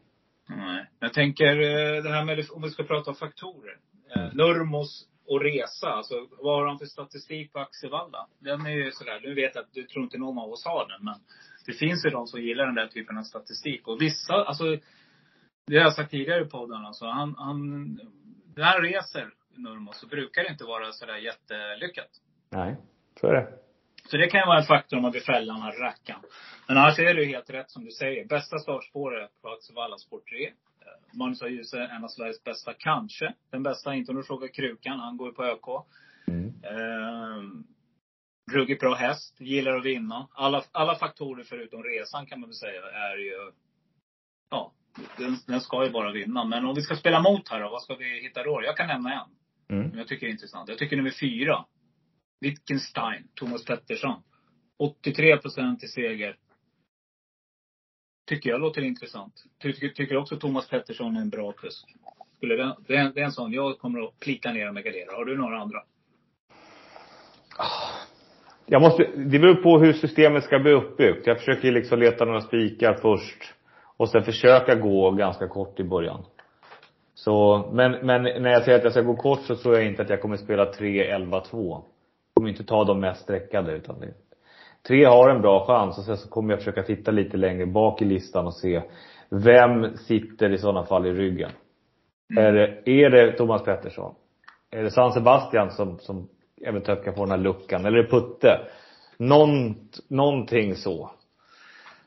Nej. 0.50 0.86
Jag 1.00 1.14
tänker 1.14 1.46
eh, 1.46 2.04
det 2.04 2.10
här 2.10 2.26
med, 2.26 2.46
om 2.52 2.62
vi 2.62 2.70
ska 2.70 2.84
prata 2.84 3.10
om 3.10 3.16
faktorer. 3.16 3.78
Eh, 4.16 4.34
Nurmos 4.34 5.08
och 5.28 5.42
resa, 5.42 5.88
alltså 5.88 6.28
vad 6.42 6.60
har 6.60 6.68
han 6.68 6.80
för 6.80 6.86
statistik 6.86 7.54
på 7.54 7.60
Axevalla? 7.60 8.28
Den 8.40 8.66
är 8.66 8.72
ju 8.72 8.92
sådär, 8.92 9.20
nu 9.24 9.34
vet 9.34 9.56
jag 9.56 9.62
att 9.62 9.74
du 9.74 9.84
tror 9.84 10.04
inte 10.04 10.18
någon 10.18 10.40
av 10.40 10.50
oss 10.50 10.66
har 10.66 10.88
den, 10.88 11.06
men 11.06 11.16
det 11.66 11.74
finns 11.74 12.06
ju 12.06 12.10
de 12.10 12.28
som 12.28 12.42
gillar 12.42 12.66
den 12.66 12.76
där 12.76 12.88
typen 12.88 13.18
av 13.18 13.24
statistik. 13.24 13.88
Och 13.88 14.02
vissa, 14.02 14.34
alltså, 14.34 14.64
det 15.68 15.78
har 15.78 15.84
jag 15.84 15.94
sagt 15.94 16.12
tidigare 16.12 16.42
i 16.42 16.50
podden, 16.50 16.86
alltså 16.86 17.06
han, 17.06 17.36
han, 17.38 18.00
när 18.56 18.64
han 18.64 18.82
reser 18.82 19.34
Nurmos 19.56 19.98
så 19.98 20.08
brukar 20.08 20.44
det 20.44 20.50
inte 20.50 20.64
vara 20.64 20.92
sådär 20.92 21.18
jättelyckat. 21.18 22.10
Nej, 22.50 22.76
så 23.20 23.28
är 23.28 23.34
det. 23.34 23.48
Så 24.10 24.18
det 24.18 24.28
kan 24.28 24.40
ju 24.40 24.46
vara 24.46 24.60
en 24.60 24.66
faktor 24.66 24.98
om 24.98 25.04
man 25.04 25.12
vill 25.12 25.24
fälla 25.24 25.54
den 25.54 25.62
här 25.62 25.72
rackaren. 25.72 26.22
Men 26.68 26.78
annars 26.78 27.00
är 27.00 27.14
det 27.14 27.24
ju 27.24 27.28
helt 27.28 27.50
rätt 27.50 27.72
som 27.72 27.86
du 27.86 27.92
säger. 27.92 28.26
Bästa 28.26 28.60
startspåret 28.60 29.42
på 29.42 29.50
Axevalla 29.50 29.98
Sport 29.98 30.30
3. 30.30 30.46
Eh, 30.48 30.54
Magnus 31.14 31.42
A. 31.42 31.48
Djuse, 31.48 31.80
en 31.80 32.04
av 32.04 32.08
Sveriges 32.08 32.44
bästa, 32.44 32.74
kanske. 32.74 33.34
Den 33.52 33.64
bästa, 33.64 33.96
inte 33.96 34.12
om 34.12 34.18
du 34.18 34.24
frågar 34.24 34.48
Krukan. 34.48 35.00
Han 35.00 35.18
går 35.18 35.28
ju 35.28 35.34
på 35.34 35.44
ÖK. 35.44 35.86
Mm. 36.28 36.54
Ehm, 36.64 37.64
ruggigt 38.52 38.82
bra 38.82 38.94
häst, 38.96 39.36
gillar 39.40 39.78
att 39.78 39.86
vinna. 39.86 40.28
Alla, 40.34 40.64
alla 40.72 40.96
faktorer 40.96 41.44
förutom 41.44 41.84
resan 41.84 42.26
kan 42.26 42.40
man 42.40 42.50
väl 42.50 42.56
säga 42.56 42.82
är 42.82 43.18
ju, 43.18 43.52
ja, 44.50 44.74
den, 45.18 45.38
den 45.48 45.62
ska 45.62 45.86
ju 45.86 45.92
bara 45.92 46.12
vinna. 46.12 46.46
Men 46.46 46.66
om 46.66 46.76
vi 46.76 46.82
ska 46.82 46.96
spela 46.96 47.22
mot 47.22 47.50
här 47.50 47.62
då, 47.62 47.70
vad 47.70 47.82
ska 47.82 47.96
vi 47.96 48.22
hitta 48.22 48.44
då? 48.44 48.62
Jag 48.66 48.78
kan 48.78 48.88
nämna 48.88 49.14
en. 49.14 49.30
Mm. 49.78 49.98
Jag 49.98 50.08
tycker 50.08 50.28
är 50.28 50.32
intressant. 50.32 50.70
Jag 50.70 50.78
tycker 50.78 50.98
nummer 50.98 51.14
fyra. 51.20 51.66
Wittgenstein, 52.42 53.28
Thomas 53.36 53.66
Pettersson. 53.66 54.24
83 54.80 55.38
procent 55.38 55.84
i 55.84 55.88
seger. 55.88 56.38
Tycker 58.28 58.50
jag 58.50 58.62
låter 58.62 58.82
intressant. 58.82 59.34
Tycker, 59.60 59.90
tycker 59.90 60.18
också 60.18 60.38
Thomas 60.38 60.70
Pettersson 60.70 61.18
är 61.18 61.22
en 61.22 61.30
bra 61.30 61.52
kusk. 61.52 61.96
Skulle 62.38 62.56
det, 62.56 62.76
det, 62.88 62.96
är, 62.96 63.14
det 63.14 63.22
är 63.22 63.26
en 63.26 63.32
sån 63.32 63.54
jag 63.54 63.80
kommer 63.80 64.08
att 64.08 64.20
plita 64.20 64.54
ner 64.54 64.72
med 64.72 64.84
Galera. 64.84 65.16
Har 65.16 65.26
du 65.26 65.38
några 65.38 65.58
andra? 65.62 65.84
Jag 68.66 68.82
måste, 68.82 69.04
det 69.16 69.40
beror 69.40 69.56
på 69.56 69.80
hur 69.80 69.94
systemet 69.94 70.44
ska 70.44 70.60
bli 70.60 70.72
uppbyggt. 70.72 71.28
Jag 71.28 71.40
försöker 71.40 71.72
liksom 71.72 72.00
leta 72.00 72.26
några 72.26 72.42
spikar 72.42 72.94
först. 72.94 73.54
Och 74.02 74.10
sen 74.10 74.24
försöka 74.24 74.76
gå 74.76 75.12
ganska 75.12 75.48
kort 75.48 75.80
i 75.80 75.84
början. 75.84 76.24
Så, 77.14 77.66
men, 77.74 77.92
men 77.92 78.24
när 78.24 78.50
jag 78.50 78.64
säger 78.64 78.78
att 78.78 78.84
jag 78.84 78.94
ska 78.94 79.02
gå 79.02 79.16
kort 79.16 79.40
så 79.42 79.56
tror 79.56 79.76
jag 79.76 79.86
inte 79.86 80.02
att 80.02 80.10
jag 80.10 80.22
kommer 80.22 80.38
spela 80.38 80.66
3, 80.66 81.12
11, 81.12 81.40
2. 81.42 81.72
Jag 81.74 81.84
kommer 82.34 82.50
inte 82.50 82.64
ta 82.64 82.84
de 82.84 83.00
mest 83.00 83.22
sträckade 83.22 83.72
utan 83.72 84.00
det. 84.00 84.14
Tre 84.88 85.06
har 85.06 85.30
en 85.30 85.42
bra 85.42 85.66
chans 85.66 85.98
och 85.98 86.04
sen 86.04 86.18
så 86.18 86.30
kommer 86.30 86.54
jag 86.54 86.60
försöka 86.60 86.84
titta 86.84 87.12
lite 87.12 87.38
längre 87.38 87.66
bak 87.66 88.02
i 88.02 88.06
listan 88.06 88.46
och 88.46 88.54
se 88.54 88.82
vem 89.30 89.98
sitter 89.98 90.50
i 90.50 90.58
sådana 90.58 90.86
fall 90.86 91.06
i 91.06 91.14
ryggen. 91.14 91.52
Är 92.38 92.52
det, 92.52 92.82
är 92.86 93.10
det 93.10 93.32
Thomas 93.38 93.64
Pettersson? 93.64 94.16
Är 94.72 94.84
det 94.84 94.92
San 94.92 95.12
Sebastian 95.12 95.72
som, 95.72 96.00
som 96.00 96.28
eventuellt 96.62 97.04
kan 97.04 97.14
få 97.14 97.26
den 97.26 97.32
här 97.32 97.38
luckan? 97.38 97.86
Eller 97.86 97.98
är 97.98 98.04
det 98.04 98.10
Putte? 98.10 98.60
Någon, 99.18 99.76
någonting 100.08 100.76
så. 100.76 101.12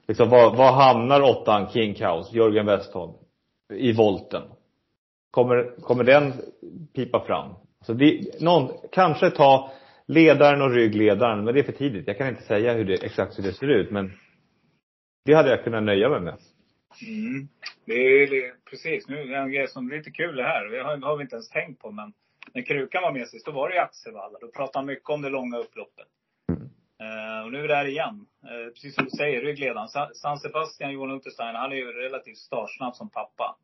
Liksom, 0.07 0.29
var, 0.29 0.57
var 0.57 0.73
hamnar 0.73 1.21
åttan 1.23 1.69
King 1.69 1.95
Kaos, 1.95 2.33
Jörgen 2.33 2.67
Westholm, 2.67 3.13
i 3.75 3.93
volten? 3.93 4.43
Kommer, 5.31 5.81
kommer 5.81 6.05
den 6.05 6.33
pipa 6.95 7.21
fram? 7.21 7.55
Så 7.87 7.93
det, 7.93 8.41
någon, 8.41 8.71
kanske 8.93 9.31
ta 9.31 9.73
ledaren 10.07 10.63
och 10.63 10.71
ryggledaren, 10.71 11.45
men 11.45 11.55
det 11.55 11.61
är 11.61 11.65
för 11.65 11.73
tidigt. 11.73 12.07
Jag 12.07 12.19
kan 12.19 12.29
inte 12.29 12.43
säga 12.43 12.73
hur 12.73 12.85
det, 12.85 13.05
exakt 13.05 13.39
hur 13.39 13.43
det 13.43 13.53
ser 13.53 13.69
ut, 13.69 13.91
men 13.91 14.13
det 15.25 15.35
hade 15.35 15.51
jag 15.51 15.65
kunnat 15.65 15.83
nöja 15.83 16.09
mig 16.09 16.21
med. 16.21 16.37
Mm. 17.07 17.49
Det 17.85 17.93
är 17.93 18.55
precis. 18.71 19.09
Nu 19.09 19.21
är 19.21 19.27
det 19.27 19.37
en 19.37 19.53
grej 19.53 19.69
som 19.69 19.91
är 19.91 19.97
lite 19.97 20.11
kul 20.11 20.37
det 20.37 20.43
här. 20.43 20.65
Det 20.65 20.83
har, 20.83 20.97
har 20.97 21.17
vi 21.17 21.23
inte 21.23 21.37
ens 21.37 21.51
tänkt 21.51 21.83
på. 21.83 21.91
Men 21.91 22.13
när 22.53 22.63
Krukan 22.63 23.03
var 23.03 23.13
med 23.13 23.29
sist, 23.29 23.47
då 23.47 23.53
var 23.53 23.69
det 23.69 23.75
i 23.75 23.79
Axevalla. 23.79 24.39
Då 24.41 24.49
pratade 24.49 24.79
han 24.79 24.87
mycket 24.87 25.09
om 25.09 25.23
det 25.23 25.29
långa 25.29 25.59
upploppet. 25.59 26.07
Eh, 26.53 26.59
och 27.45 27.53
nu 27.53 27.59
är 27.59 27.63
vi 27.63 27.69
där 27.69 27.85
igen. 27.87 28.27
Eh, 28.43 28.73
precis 28.73 28.95
som 28.95 29.05
du 29.05 29.11
säger, 29.11 29.41
ryggledaren. 29.41 29.89
Sa- 29.89 30.11
San 30.15 30.39
Sebastian, 30.39 30.93
Johan 30.93 31.11
Unterstein, 31.11 31.55
han 31.55 31.73
är 31.73 31.77
ju 31.77 31.93
relativt 31.93 32.39
startsnabb 32.39 32.95
som 32.95 33.11
pappa. 33.11 33.57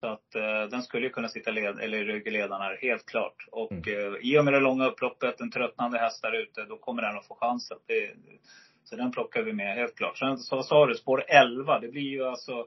Så 0.00 0.06
att 0.06 0.34
eh, 0.34 0.62
den 0.70 0.82
skulle 0.82 1.06
ju 1.06 1.12
kunna 1.12 1.28
sitta 1.28 1.50
led, 1.50 1.78
eller 1.78 1.98
i 1.98 2.04
ryggledaren 2.04 2.62
här, 2.62 2.78
helt 2.82 3.06
klart. 3.06 3.46
Och 3.52 3.88
eh, 3.88 4.14
i 4.20 4.38
och 4.38 4.44
med 4.44 4.54
det 4.54 4.60
långa 4.60 4.86
upploppet, 4.86 5.40
en 5.40 5.50
tröttnande 5.50 5.98
häst 5.98 6.22
där 6.22 6.32
ute, 6.42 6.64
då 6.64 6.78
kommer 6.78 7.02
den 7.02 7.16
att 7.16 7.26
få 7.26 7.34
chansen. 7.34 7.78
Det, 7.86 8.10
så 8.84 8.96
den 8.96 9.12
plockar 9.12 9.42
vi 9.42 9.52
med, 9.52 9.74
helt 9.74 9.96
klart. 9.96 10.18
Sen 10.18 10.38
så 10.38 10.56
vad 10.56 10.66
sa 10.66 10.86
du, 10.86 10.94
spår 10.94 11.24
11, 11.28 11.80
det 11.80 11.88
blir 11.88 12.02
ju 12.10 12.24
alltså 12.24 12.66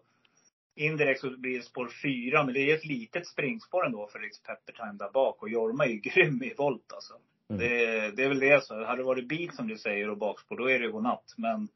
Indirekt 0.76 1.22
så 1.22 1.38
blir 1.38 1.58
det 1.58 1.64
spår 1.64 1.90
4, 2.04 2.44
men 2.44 2.54
det 2.54 2.72
är 2.72 2.76
ett 2.76 2.86
litet 2.86 3.28
springspår 3.28 3.86
ändå 3.86 4.08
för 4.08 4.20
Rix 4.20 4.44
Peppertime 4.44 4.94
där 5.00 5.12
bak. 5.12 5.42
Och 5.42 5.50
Jorma 5.50 5.86
är 5.86 5.90
ju 5.90 6.00
grym 6.00 6.44
i 6.44 6.54
volt 6.58 6.94
alltså. 6.94 7.14
Mm. 7.50 7.60
Det, 7.62 8.12
det 8.16 8.24
är 8.24 8.28
väl 8.30 8.40
det 8.40 8.64
så. 8.64 8.86
Hade 8.86 8.98
det 9.02 9.04
varit 9.06 9.28
bil 9.28 9.52
som 9.52 9.68
du 9.68 9.78
säger 9.78 10.10
och 10.10 10.18
bakspår, 10.18 10.58
då 10.58 10.70
är 10.70 10.80
det 10.80 10.88
godnatt. 10.92 11.34
Men 11.38 11.68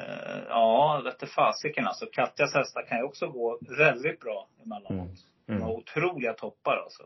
eh, 0.00 0.42
ja, 0.48 1.00
vette 1.04 1.26
fasiken 1.26 1.86
alltså. 1.86 2.06
Katjas 2.12 2.54
hästar 2.54 2.86
kan 2.88 2.98
ju 2.98 3.04
också 3.04 3.28
gå 3.28 3.58
väldigt 3.78 4.20
bra 4.20 4.48
emellanåt. 4.64 4.90
Mm. 4.90 5.16
De 5.46 5.52
Mm. 5.52 5.62
har 5.62 5.72
otroliga 5.72 6.32
toppar 6.32 6.76
alltså. 6.76 7.02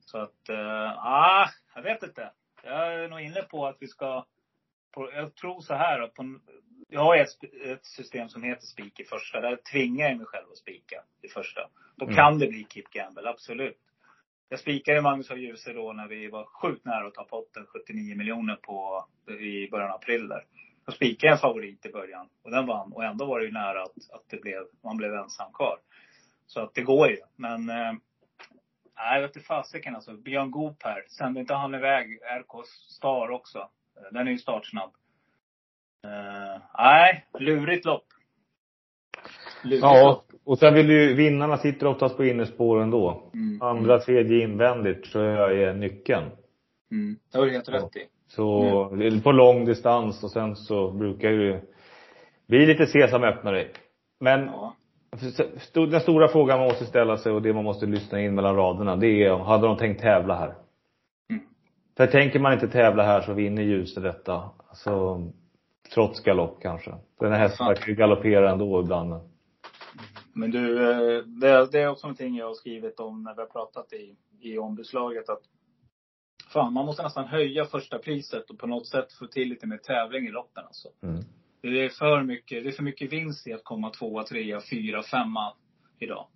Så 0.00 0.18
att, 0.18 0.48
eh, 0.48 1.06
ah, 1.06 1.48
jag 1.74 1.82
vet 1.82 2.02
inte. 2.02 2.30
Jag 2.62 2.94
är 2.94 3.08
nog 3.08 3.20
inne 3.20 3.42
på 3.42 3.66
att 3.66 3.76
vi 3.80 3.86
ska, 3.88 4.24
på, 4.94 5.12
jag 5.12 5.34
tror 5.34 5.60
så 5.60 5.74
här 5.74 6.06
på, 6.06 6.38
jag 6.88 7.00
har 7.00 7.16
ett, 7.16 7.28
ett 7.64 7.84
system 7.86 8.28
som 8.28 8.42
heter 8.42 8.66
spik 8.66 9.00
i 9.00 9.04
första. 9.04 9.40
Där 9.40 9.56
tvingar 9.72 10.08
jag 10.08 10.16
mig 10.16 10.26
själv 10.26 10.46
att 10.50 10.56
spika 10.58 11.02
i 11.22 11.28
första. 11.28 11.60
Då 11.96 12.04
Mm. 12.04 12.16
kan 12.16 12.38
det 12.38 12.46
bli 12.46 12.66
Kip 12.70 12.90
Gamble, 12.90 13.28
absolut. 13.30 13.78
Jag 14.52 14.60
spikade 14.60 15.02
Magnus 15.02 15.30
och 15.30 15.38
Djuse 15.38 15.72
då 15.72 15.92
när 15.92 16.08
vi 16.08 16.28
var 16.28 16.44
sjukt 16.44 16.84
nära 16.84 17.06
att 17.06 17.14
ta 17.14 17.24
potten, 17.24 17.66
79 17.66 18.16
miljoner 18.16 18.56
på, 18.56 19.04
i 19.40 19.70
början 19.70 19.90
av 19.90 19.96
april 19.96 20.28
där. 20.28 20.44
Då 20.86 20.92
spikade 20.92 21.26
jag 21.26 21.32
en 21.32 21.40
favorit 21.40 21.86
i 21.86 21.92
början 21.92 22.28
och 22.42 22.50
den 22.50 22.66
vann. 22.66 22.92
Och 22.92 23.04
ändå 23.04 23.24
var 23.24 23.40
det 23.40 23.46
ju 23.46 23.52
nära 23.52 23.82
att, 23.82 24.10
att 24.12 24.24
det 24.30 24.42
blev, 24.42 24.62
man 24.84 24.96
blev 24.96 25.14
ensam 25.14 25.52
kvar. 25.52 25.78
Så 26.46 26.60
att 26.60 26.74
det 26.74 26.82
går 26.82 27.10
ju. 27.10 27.16
Men 27.36 27.70
eh, 27.70 27.92
Nej, 29.02 29.20
jag 29.20 29.28
vet 29.28 29.46
fasiken 29.46 29.94
alltså. 29.94 30.12
Björn 30.12 30.50
Goop 30.50 30.82
här. 30.82 31.04
Sände 31.08 31.40
inte 31.40 31.54
han 31.54 31.74
iväg 31.74 32.18
RK 32.40 32.66
Star 32.66 33.30
också? 33.30 33.58
Eh, 33.96 34.12
den 34.12 34.26
är 34.26 34.32
ju 34.32 34.38
startsnabb. 34.38 34.90
Uh, 36.06 36.62
nej, 36.78 37.26
lurigt 37.38 37.84
lopp. 37.84 38.06
Lurigt 39.64 39.82
Ja, 39.82 40.22
och 40.44 40.58
sen 40.58 40.74
vill 40.74 40.90
ju 40.90 41.14
vinnarna 41.14 41.56
sitter 41.56 41.86
oftast 41.86 42.16
på 42.16 42.24
innerspåren 42.24 42.90
då. 42.90 43.22
Mm. 43.34 43.62
Andra, 43.62 43.98
tredje 43.98 44.42
invändigt 44.42 45.04
tror 45.04 45.24
jag 45.24 45.58
är 45.58 45.74
nyckeln. 45.74 46.24
Mm. 46.90 47.16
Det 47.32 47.38
har 47.38 47.46
du 47.46 47.52
helt 47.52 47.68
rätt 47.68 47.96
i. 47.96 48.06
Så 48.28 48.62
är 48.94 49.22
på 49.22 49.32
lång 49.32 49.64
distans 49.64 50.24
och 50.24 50.30
sen 50.30 50.56
så 50.56 50.90
brukar 50.90 51.30
ju 51.30 51.60
bli 52.48 52.66
lite 52.66 52.86
sesam 52.86 53.24
öppna 53.24 53.50
dig. 53.50 53.70
Men 54.20 54.46
Ja. 54.46 54.74
den 55.74 56.00
stora 56.00 56.28
frågan 56.28 56.58
man 56.58 56.68
måste 56.68 56.86
ställa 56.86 57.16
sig 57.16 57.32
och 57.32 57.42
det 57.42 57.52
man 57.52 57.64
måste 57.64 57.86
lyssna 57.86 58.20
in 58.20 58.34
mellan 58.34 58.56
raderna, 58.56 58.96
det 58.96 59.06
är 59.06 59.36
hade 59.36 59.66
de 59.66 59.76
tänkt 59.76 60.00
tävla 60.00 60.34
här? 60.34 60.54
Mm. 61.30 61.42
För 61.96 62.06
tänker 62.06 62.38
man 62.38 62.52
inte 62.52 62.68
tävla 62.68 63.02
här 63.02 63.20
så 63.20 63.32
vinner 63.32 63.62
ljuset 63.62 64.02
detta. 64.02 64.50
Alltså, 64.68 65.22
trots 65.94 66.20
galopp 66.20 66.58
kanske. 66.62 66.90
Den 67.20 67.32
här 67.32 67.38
hästen 67.38 67.66
verkar 67.66 67.86
ju 67.88 67.94
galoppera 67.94 68.50
ändå 68.50 68.80
ibland. 68.80 69.29
Men- 70.34 70.50
du, 70.50 70.90
eh, 70.90 71.24
det, 71.24 71.66
det 71.72 71.80
är 71.80 71.88
också 71.88 72.06
någonting 72.06 72.36
jag 72.36 72.46
har 72.46 72.54
skrivit 72.54 73.00
om 73.00 73.22
när 73.22 73.34
vi 73.34 73.40
har 73.40 73.48
pratat 73.48 73.92
i, 73.92 74.16
i 74.40 74.58
ombudslaget. 74.58 75.28
Att 75.28 75.42
fan, 76.52 76.72
man 76.72 76.86
måste 76.86 77.02
nästan 77.02 77.26
höja 77.26 77.64
första 77.64 77.98
priset 77.98 78.50
och 78.50 78.58
på 78.58 78.66
något 78.66 78.86
sätt 78.86 79.12
få 79.12 79.26
till 79.26 79.48
lite 79.48 79.66
mer 79.66 79.76
tävling 79.76 80.26
i 80.26 80.30
loppen 80.30 80.64
alltså. 80.64 80.88
Mm. 81.02 81.24
Det 81.62 81.84
är 81.84 81.88
för 81.88 82.22
mycket, 82.22 82.62
det 82.64 82.68
är 82.68 82.72
för 82.72 82.82
mycket 82.82 83.12
vinst 83.12 83.46
i 83.46 83.52
att 83.52 83.64
komma 83.64 83.90
tvåa, 83.90 84.24
trea, 84.24 84.60
fyra, 84.70 85.02
femma 85.02 85.52
idag. 85.98 86.26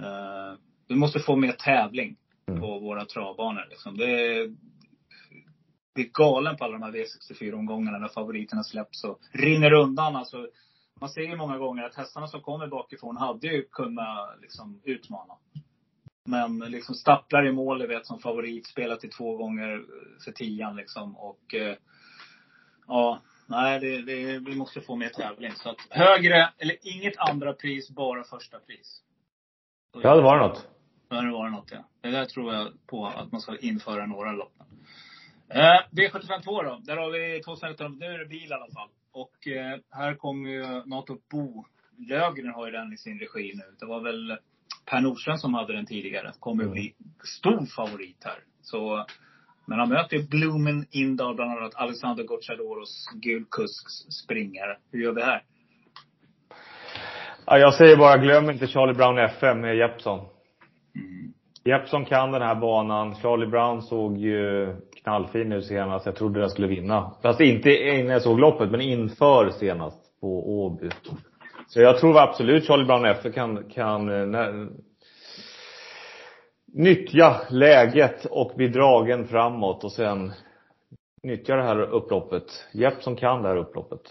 Uh, 0.00 0.58
vi 0.88 0.94
måste 0.94 1.20
få 1.20 1.36
mer 1.36 1.52
tävling 1.52 2.16
Mm. 2.48 2.60
på 2.60 2.78
våra 2.78 3.04
travbanor. 3.04 3.66
Liksom. 3.70 3.96
Det, 3.96 4.04
är, 4.36 4.54
det 5.94 6.00
är 6.00 6.10
galen 6.12 6.56
på 6.56 6.64
alla 6.64 6.78
de 6.78 6.82
här 6.82 6.92
V64-omgångarna 6.92 7.98
när 7.98 8.08
favoriterna 8.08 8.64
släpps 8.64 9.04
och 9.04 9.20
rinner 9.32 9.72
undan. 9.72 10.16
Alltså, 10.16 10.48
man 11.00 11.10
ser 11.10 11.22
ju 11.22 11.36
många 11.36 11.58
gånger 11.58 11.82
att 11.82 11.94
hästarna 11.94 12.26
som 12.26 12.40
kommer 12.40 12.66
bakifrån 12.66 13.16
hade 13.16 13.46
ju 13.46 13.62
kunnat 13.62 14.40
liksom, 14.40 14.80
utmana. 14.84 15.34
Men 16.24 16.58
liksom 16.58 16.94
stapplar 16.94 17.46
i 17.46 17.52
mål, 17.52 17.86
vet, 17.86 18.06
som 18.06 18.18
favorit, 18.18 18.66
spelar 18.66 18.96
till 18.96 19.10
två 19.10 19.36
gånger 19.36 19.84
för 20.24 20.32
tian 20.32 20.76
liksom. 20.76 21.16
Och 21.16 21.54
eh, 21.54 21.76
ja, 22.86 23.20
nej, 23.46 23.80
det, 23.80 24.02
det, 24.02 24.38
vi 24.38 24.54
måste 24.54 24.80
få 24.80 24.96
mer 24.96 25.08
tävling. 25.08 25.52
Så 25.52 25.70
att 25.70 25.86
högre, 25.90 26.52
eller 26.58 26.76
inget 26.82 27.18
andra 27.18 27.52
pris, 27.52 27.90
bara 27.90 28.24
första 28.24 28.58
pris. 28.58 29.02
Ja, 30.02 30.16
det 30.16 30.22
var 30.22 30.38
något. 30.38 30.68
Hade 31.10 31.26
det 31.26 31.32
varit 31.32 31.52
något 31.52 31.70
ja. 31.70 31.84
Det 32.00 32.10
där 32.10 32.24
tror 32.24 32.54
jag 32.54 32.86
på 32.86 33.06
att 33.06 33.32
man 33.32 33.40
ska 33.40 33.56
införa 33.58 34.06
några 34.06 34.32
loppen. 34.32 34.66
Eh, 35.48 35.80
V752 35.90 36.64
då. 36.64 36.80
Där 36.82 36.96
har 36.96 37.10
vi 37.10 37.42
två 37.42 37.56
starter. 37.56 37.88
Nu 37.88 38.06
är 38.06 38.18
det 38.18 38.26
bil 38.26 38.50
i 38.50 38.54
alla 38.54 38.72
fall. 38.74 38.88
Och 39.12 39.48
eh, 39.48 39.78
här 39.90 40.14
kommer 40.14 40.50
ju 40.50 40.62
Nato 40.86 41.18
Bo. 41.30 41.64
Lögren 42.08 42.54
har 42.54 42.66
ju 42.66 42.72
den 42.72 42.92
i 42.92 42.96
sin 42.96 43.18
regi 43.18 43.52
nu. 43.54 43.76
Det 43.80 43.86
var 43.86 44.00
väl 44.00 44.38
Per 44.84 45.00
Nordström 45.00 45.36
som 45.36 45.54
hade 45.54 45.72
den 45.72 45.86
tidigare. 45.86 46.32
Kommer 46.40 46.64
ju 46.64 46.70
bli 46.70 46.94
stor 47.24 47.66
favorit 47.76 48.24
här. 48.24 48.38
Så, 48.62 49.06
men 49.66 49.78
han 49.78 49.88
möter 49.88 50.16
ju 50.16 50.28
Bloomen 50.28 50.86
Indal, 50.90 51.34
bland 51.34 51.50
annat 51.50 51.74
Alexander 51.74 52.24
Gocciadoros 52.24 53.06
gul 53.14 53.44
kusks 53.50 53.92
springare. 54.24 54.76
Hur 54.92 55.02
gör 55.02 55.12
vi 55.12 55.22
här? 55.22 55.42
Ja, 57.46 57.58
jag 57.58 57.74
säger 57.74 57.96
bara 57.96 58.18
glöm 58.18 58.50
inte 58.50 58.66
Charlie 58.66 58.94
Brown 58.94 59.18
FM 59.18 59.60
med 59.60 59.76
Jeppson. 59.76 60.18
Mm. 60.94 61.32
Jeppson 61.64 62.04
kan 62.04 62.32
den 62.32 62.42
här 62.42 62.54
banan. 62.54 63.14
Charlie 63.14 63.46
Brown 63.46 63.82
såg 63.82 64.18
ju 64.18 64.76
knallfin 65.08 65.52
ut 65.52 65.66
senast. 65.66 66.06
Jag 66.06 66.16
trodde 66.16 66.40
den 66.40 66.50
skulle 66.50 66.66
vinna. 66.66 67.12
Fast 67.22 67.40
inte 67.40 67.70
innan 67.70 68.12
jag 68.12 68.22
såg 68.22 68.40
loppet, 68.40 68.70
men 68.70 68.80
inför 68.80 69.50
senast 69.50 70.20
på 70.20 70.50
Åby. 70.50 70.90
Så 71.66 71.80
jag 71.80 71.98
tror 71.98 72.18
absolut 72.18 72.66
Charlie 72.66 72.84
Brown 72.84 73.04
F 73.04 73.34
kan, 73.34 73.70
kan 73.70 74.08
eh, 74.08 74.26
när, 74.26 74.68
nyttja 76.66 77.40
läget 77.50 78.24
och 78.24 78.52
bli 78.56 78.68
dragen 78.68 79.26
framåt 79.28 79.84
och 79.84 79.92
sen 79.92 80.32
nyttja 81.22 81.56
det 81.56 81.62
här 81.62 81.80
upploppet. 81.80 82.66
Jeppson 82.72 83.16
kan 83.16 83.42
det 83.42 83.48
här 83.48 83.56
upploppet. 83.56 84.02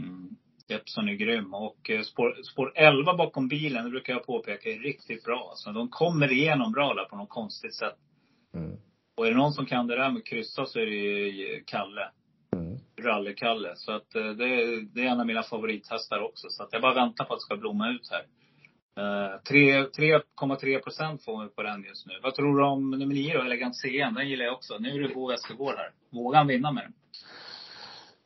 Mm. 0.00 0.28
Jeppson 0.68 1.08
är 1.08 1.14
grym. 1.14 1.54
Och 1.54 1.90
eh, 1.90 2.02
spår, 2.02 2.42
spår 2.42 2.72
11 2.74 3.16
bakom 3.16 3.48
bilen, 3.48 3.84
det 3.84 3.90
brukar 3.90 4.12
jag 4.12 4.26
påpeka, 4.26 4.70
är 4.70 4.78
riktigt 4.78 5.24
bra. 5.24 5.46
Alltså, 5.50 5.72
de 5.72 5.88
kommer 5.88 6.32
igenom 6.32 6.72
bra 6.72 6.94
där 6.94 7.04
på 7.04 7.16
något 7.16 7.28
konstigt 7.28 7.74
sätt. 7.74 7.96
Mm. 8.54 8.76
Och 9.16 9.26
är 9.26 9.30
det 9.30 9.36
någon 9.36 9.52
som 9.52 9.66
kan 9.66 9.86
det 9.86 9.96
där 9.96 10.10
med 10.10 10.26
kryssa 10.26 10.66
så 10.66 10.78
är 10.78 10.86
det 10.86 10.92
ju 10.92 11.62
Kalle. 11.66 12.08
Mm. 12.56 12.78
Rally-Kalle. 13.02 13.72
Så 13.76 13.92
att 13.92 14.14
eh, 14.14 14.22
det, 14.30 14.44
är- 14.44 14.94
det 14.94 15.00
är 15.00 15.06
en 15.06 15.20
av 15.20 15.26
mina 15.26 15.42
favorithästar 15.42 16.20
också. 16.20 16.46
Så 16.50 16.62
att 16.62 16.68
jag 16.72 16.82
bara 16.82 16.94
väntar 16.94 17.24
på 17.24 17.32
att 17.34 17.38
det 17.38 17.42
ska 17.42 17.56
blomma 17.56 17.90
ut 17.90 18.10
här. 18.10 18.24
Eh, 18.96 19.40
tre- 19.48 19.82
3,3 19.82 20.78
procent 20.82 21.24
får 21.24 21.42
vi 21.42 21.48
på 21.48 21.62
den 21.62 21.82
just 21.84 22.06
nu. 22.06 22.12
Vad 22.22 22.34
tror 22.34 22.58
du 22.58 22.64
om 22.64 22.90
nummer 22.90 23.14
9 23.14 23.34
då, 23.34 23.42
Elegant 23.42 23.76
CN? 23.76 24.14
Den 24.14 24.28
gillar 24.28 24.44
jag 24.44 24.54
också. 24.54 24.78
Nu 24.78 24.88
är 24.88 25.08
det 25.08 25.14
Bo 25.14 25.30
Westergård 25.30 25.74
här. 25.76 25.90
Vågar 26.12 26.38
han 26.38 26.46
vinna 26.46 26.72
med 26.72 26.84
den? 26.84 26.92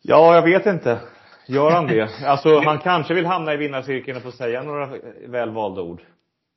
Ja, 0.03 0.35
jag 0.35 0.43
vet 0.43 0.67
inte. 0.67 1.01
Gör 1.47 1.71
han 1.71 1.87
det? 1.87 2.09
Alltså, 2.25 2.59
han 2.61 2.79
kanske 2.79 3.15
vill 3.15 3.27
hamna 3.27 3.55
i 3.55 3.57
vinnarcirkeln 3.57 4.17
och 4.17 4.23
få 4.23 4.33
säga 4.33 4.63
några 4.63 4.87
väl 5.27 5.51
valda 5.51 5.83
ord. 5.83 6.03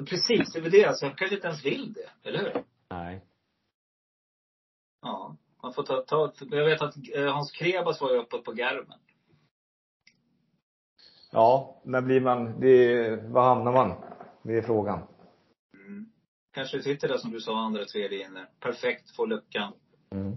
Precis, 0.09 0.53
det 0.53 0.59
är 0.59 0.63
väl 0.63 0.71
det. 0.71 0.85
Alltså, 0.85 1.05
jag 1.05 1.17
kanske 1.17 1.35
inte 1.35 1.47
ens 1.47 1.65
vill 1.65 1.93
det. 1.93 2.29
Eller 2.29 2.39
hur? 2.39 2.51
Nej. 2.89 3.21
Ja. 5.01 5.35
Man 5.63 5.73
får 5.73 5.83
ta, 5.83 6.01
ta 6.01 6.31
Jag 6.51 6.65
vet 6.65 6.81
att 6.81 6.95
eh, 7.15 7.33
Hans 7.33 7.51
Krebas 7.51 8.01
var 8.01 8.11
ju 8.11 8.17
uppe 8.17 8.37
på 8.37 8.51
Garmen. 8.51 8.99
Ja, 11.31 11.81
när 11.83 12.01
blir 12.01 12.21
man, 12.21 12.59
det, 12.59 13.09
var 13.29 13.43
hamnar 13.43 13.71
man? 13.71 13.93
Det 14.43 14.57
är 14.57 14.61
frågan. 14.61 14.99
Mm. 15.73 16.05
Kanske 16.53 16.81
sitter 16.81 17.07
där 17.07 17.17
som 17.17 17.31
du 17.31 17.39
sa, 17.39 17.59
andra, 17.59 17.85
tredje 17.85 18.25
inne. 18.25 18.47
Perfekt, 18.59 19.15
får 19.15 19.27
luckan. 19.27 19.73
Mm. 20.11 20.35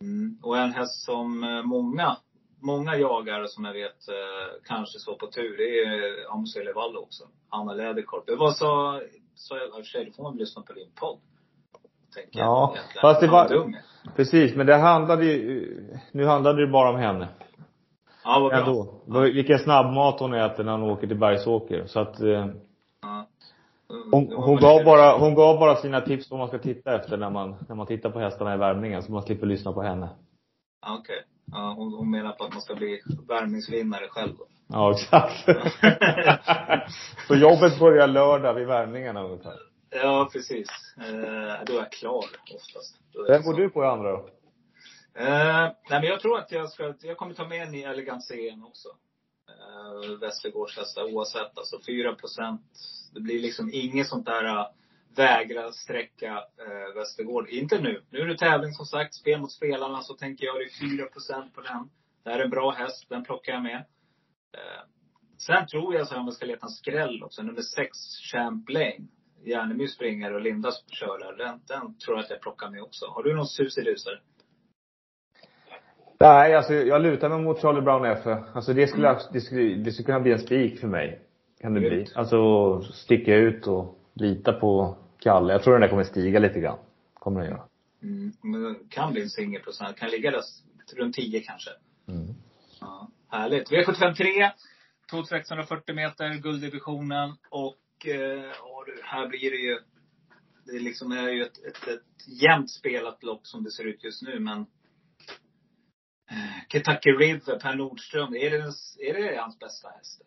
Mm. 0.00 0.38
Och 0.42 0.58
en 0.58 0.72
häst 0.72 1.04
som 1.04 1.44
eh, 1.44 1.62
många, 1.62 2.16
många 2.60 2.96
jagare 2.96 3.48
som 3.48 3.64
jag 3.64 3.72
vet 3.72 4.08
eh, 4.08 4.62
kanske 4.64 4.98
står 4.98 5.14
på 5.16 5.26
tur, 5.26 5.56
det 5.56 5.78
är 5.84 6.30
Amos 6.32 6.56
Levallo 6.56 6.98
också. 7.00 7.24
Anna 7.48 7.72
Läderkorp. 7.74 8.26
Det 8.26 8.36
var 8.36 8.50
så, 8.52 9.00
så 9.34 9.56
jag, 9.56 9.66
i 9.66 9.70
och 9.70 9.74
för 9.74 9.82
sig, 9.82 10.04
då 10.04 10.12
får 10.12 10.22
man 10.22 10.36
lyssna 10.36 10.62
på 10.62 10.72
din 10.72 10.90
podd. 10.94 11.20
Tänker 12.14 12.38
jag 12.38 12.46
Ja, 12.46 12.72
egentligen. 12.76 13.00
fast 13.00 13.20
det 13.20 13.26
var- 13.28 13.48
dum. 13.48 13.76
Precis, 14.16 14.56
men 14.56 14.66
det 14.66 14.76
handlade 14.76 15.24
ju, 15.24 15.76
nu 16.12 16.26
handlade 16.26 16.66
det 16.66 16.72
bara 16.72 16.90
om 16.90 16.96
henne. 16.96 17.28
Ja, 18.24 18.38
vad 18.40 18.50
bra. 18.50 18.58
Ändå. 18.60 18.94
Vad- 19.06 19.22
Vilken 19.22 19.58
snabbmat 19.58 20.20
hon 20.20 20.34
äter 20.34 20.64
när 20.64 20.72
hon 20.72 20.90
åker 20.90 21.06
till 21.06 21.18
Bergsåker. 21.18 21.86
Så 21.86 22.00
att, 22.00 22.20
eh, 22.20 22.46
Ja. 23.02 23.26
hon, 24.12 24.32
hon 24.36 24.56
gav 24.56 24.84
bara, 24.84 25.18
hon 25.18 25.34
gav 25.34 25.58
bara 25.58 25.76
sina 25.76 26.00
tips 26.00 26.30
vad 26.30 26.38
man 26.40 26.48
ska 26.48 26.58
titta 26.58 26.94
efter 26.96 27.16
när 27.16 27.30
man, 27.30 27.56
när 27.68 27.76
man 27.76 27.86
tittar 27.86 28.10
på 28.10 28.18
hästarna 28.18 28.54
i 28.54 28.58
värmningen. 28.58 29.02
Så 29.02 29.12
man 29.12 29.22
slipper 29.22 29.46
lyssna 29.46 29.72
på 29.72 29.82
henne. 29.82 30.08
Ja, 30.86 30.96
Okej. 30.98 31.22
Ja, 31.52 31.74
hon, 31.76 31.92
hon 31.94 32.10
menar 32.10 32.32
på 32.32 32.44
att 32.44 32.52
man 32.52 32.60
ska 32.60 32.74
bli 32.74 33.00
värmningsvinnare 33.28 34.08
själv 34.08 34.32
då. 34.38 34.44
Ja, 34.68 34.90
exakt. 34.92 35.44
så 37.28 37.34
jobbet 37.34 37.78
börjar 37.78 38.06
lördag 38.08 38.54
vid 38.54 38.66
värmningarna 38.66 39.22
ungefär. 39.22 39.54
Ja, 39.94 40.28
precis. 40.32 40.68
Eh, 40.98 41.64
då 41.66 41.72
är 41.72 41.78
jag 41.78 41.92
klar 41.92 42.24
oftast. 42.54 43.00
Är 43.14 43.32
Vem 43.32 43.42
går 43.42 43.54
du 43.54 43.70
på 43.70 43.84
i 43.84 43.86
andra 43.86 44.12
då? 44.12 44.28
Eh, 45.14 45.72
nej, 45.90 46.00
men 46.00 46.04
jag 46.04 46.20
tror 46.20 46.38
att 46.38 46.52
jag 46.52 46.70
ska, 46.70 46.94
jag 47.02 47.16
kommer 47.16 47.34
ta 47.34 47.48
med 47.48 47.62
en 47.62 47.74
i 47.74 47.82
Elegant 47.82 48.24
CN 48.24 48.62
också. 48.62 48.88
Eh, 49.48 50.18
Västergårds 50.18 50.76
hästar 50.76 51.14
oavsett. 51.14 51.58
Alltså 51.58 51.80
4 51.86 52.14
procent. 52.14 52.62
Det 53.14 53.20
blir 53.20 53.40
liksom 53.40 53.70
inget 53.72 54.08
sånt 54.08 54.26
där 54.26 54.44
uh, 54.44 54.66
vägra 55.16 55.72
sträcka 55.72 56.34
uh, 56.36 56.94
Västergård. 56.94 57.48
Inte 57.48 57.80
nu. 57.80 58.02
Nu 58.10 58.18
är 58.18 58.26
det 58.26 58.38
tävling 58.38 58.72
som 58.72 58.86
sagt. 58.86 59.14
Spel 59.14 59.40
mot 59.40 59.52
spelarna. 59.52 60.02
Så 60.02 60.14
tänker 60.14 60.44
jag 60.44 60.56
det 60.56 60.64
är 60.64 60.96
4 60.98 61.06
procent 61.06 61.54
på 61.54 61.60
den. 61.60 61.90
Det 62.24 62.30
här 62.30 62.38
är 62.38 62.44
en 62.44 62.50
bra 62.50 62.70
häst. 62.70 63.06
Den 63.08 63.24
plockar 63.24 63.52
jag 63.52 63.62
med. 63.62 63.84
Eh, 64.54 64.82
sen 65.38 65.66
tror 65.66 65.94
jag 65.94 66.06
så 66.06 66.14
här, 66.14 66.20
om 66.20 66.26
jag 66.26 66.34
ska 66.34 66.46
leta 66.46 66.66
en 66.66 66.72
skräll 66.72 67.22
också. 67.22 67.42
Nummer 67.42 67.62
6, 67.62 67.98
Champlain. 68.32 69.08
Järnemy 69.44 69.88
springer 69.88 70.34
och 70.34 70.40
Linda 70.40 70.70
kör 70.86 71.18
där. 71.18 71.44
Den, 71.44 71.60
den 71.66 71.98
tror 71.98 72.16
jag 72.16 72.24
att 72.24 72.30
jag 72.30 72.40
plockar 72.40 72.70
med 72.70 72.82
också. 72.82 73.06
Har 73.06 73.22
du 73.22 73.34
någon 73.34 73.46
susilusare? 73.46 74.18
Nej, 76.20 76.54
alltså 76.54 76.74
jag 76.74 77.02
lutar 77.02 77.28
mig 77.28 77.38
mot 77.38 77.60
Charlie 77.60 77.80
Brown 77.80 78.04
F. 78.04 78.26
Alltså 78.54 78.72
det 78.72 78.86
skulle, 78.86 79.18
det 79.32 79.40
skulle, 79.40 79.74
det 79.74 79.92
skulle 79.92 80.06
kunna 80.06 80.20
bli 80.20 80.32
en 80.32 80.38
spik 80.38 80.80
för 80.80 80.88
mig. 80.88 81.20
Kan 81.60 81.74
det 81.74 81.80
bli. 81.80 81.88
Grymt. 81.88 82.12
Alltså 82.14 82.82
sticka 82.82 83.36
ut 83.36 83.66
och 83.66 83.98
lita 84.14 84.52
på 84.52 84.96
Kalle. 85.18 85.52
Jag 85.52 85.62
tror 85.62 85.72
den 85.72 85.80
där 85.80 85.88
kommer 85.88 86.04
stiga 86.04 86.38
lite 86.38 86.60
grann. 86.60 86.78
Kommer 87.14 87.40
den 87.40 87.50
göra. 87.50 87.62
Mm. 88.02 88.32
Men 88.42 88.62
det 88.62 88.74
kan 88.88 89.12
bli 89.12 89.22
en 89.22 89.30
singelprocent. 89.30 89.96
Kan 89.96 90.10
ligga 90.10 90.30
där 90.30 90.42
runt 90.96 91.14
10 91.14 91.40
kanske. 91.40 91.70
Mm. 92.08 92.34
Ja, 92.80 93.08
härligt. 93.28 93.70
V75 93.70 94.14
3. 94.14 94.50
2640 95.10 95.94
meter, 95.94 96.34
gulddivisionen. 96.34 97.36
Och 97.50 98.06
eh, 98.06 98.50
du, 98.86 99.00
här 99.02 99.28
blir 99.28 99.50
det 99.50 99.56
ju 99.56 99.78
det 100.66 100.78
liksom 100.78 101.12
är 101.12 101.28
ju 101.28 101.42
ett, 101.42 101.64
ett, 101.64 101.88
ett 101.88 102.42
jämnt 102.42 102.70
spelat 102.70 103.22
lopp 103.22 103.46
som 103.46 103.64
det 103.64 103.70
ser 103.70 103.84
ut 103.84 104.04
just 104.04 104.22
nu. 104.22 104.40
Men 104.40 104.60
eh, 106.30 106.68
Kentucky 106.68 107.10
River, 107.10 107.58
Per 107.58 107.74
Nordström. 107.74 108.34
Är 108.34 108.50
det, 108.50 108.56
är 109.08 109.14
det 109.14 109.40
hans 109.40 109.58
bästa 109.58 109.88
häst? 109.88 110.22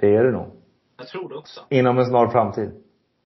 Det 0.00 0.06
är 0.06 0.24
det 0.24 0.32
nog. 0.32 0.62
Jag 0.96 1.08
tror 1.08 1.28
det 1.28 1.36
också. 1.36 1.66
Inom 1.70 1.98
en 1.98 2.06
snar 2.06 2.28
framtid. 2.28 2.70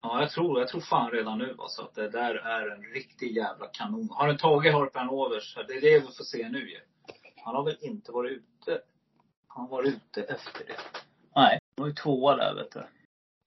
Ja, 0.03 0.21
jag 0.21 0.31
tror, 0.31 0.59
jag 0.59 0.69
tror 0.69 0.81
fan 0.81 1.11
redan 1.11 1.39
nu 1.39 1.57
alltså 1.59 1.83
att 1.83 1.95
det 1.95 2.09
där 2.09 2.35
är 2.35 2.71
en 2.71 2.83
riktig 2.83 3.37
jävla 3.37 3.67
kanon. 3.67 4.09
Har 4.11 4.29
den 4.29 4.37
tagit 4.37 4.73
Harpan 4.73 5.09
Overs? 5.11 5.55
Det 5.55 5.75
är 5.75 5.81
det 5.81 6.01
vi 6.01 6.07
får 6.07 6.25
se 6.25 6.49
nu 6.49 6.71
ju. 6.71 6.81
Han 7.45 7.55
har 7.55 7.65
väl 7.65 7.77
inte 7.81 8.13
varit 8.13 8.33
ute? 8.33 8.81
Han 9.49 9.65
har 9.65 9.71
varit 9.71 9.95
ute 9.95 10.23
efter 10.23 10.65
det. 10.67 10.77
Nej, 11.37 11.59
han 11.77 11.83
var 11.83 11.87
ju 11.87 11.95
tvåa 11.95 12.37
där 12.37 12.55
vet 12.55 12.73
du. 12.73 12.83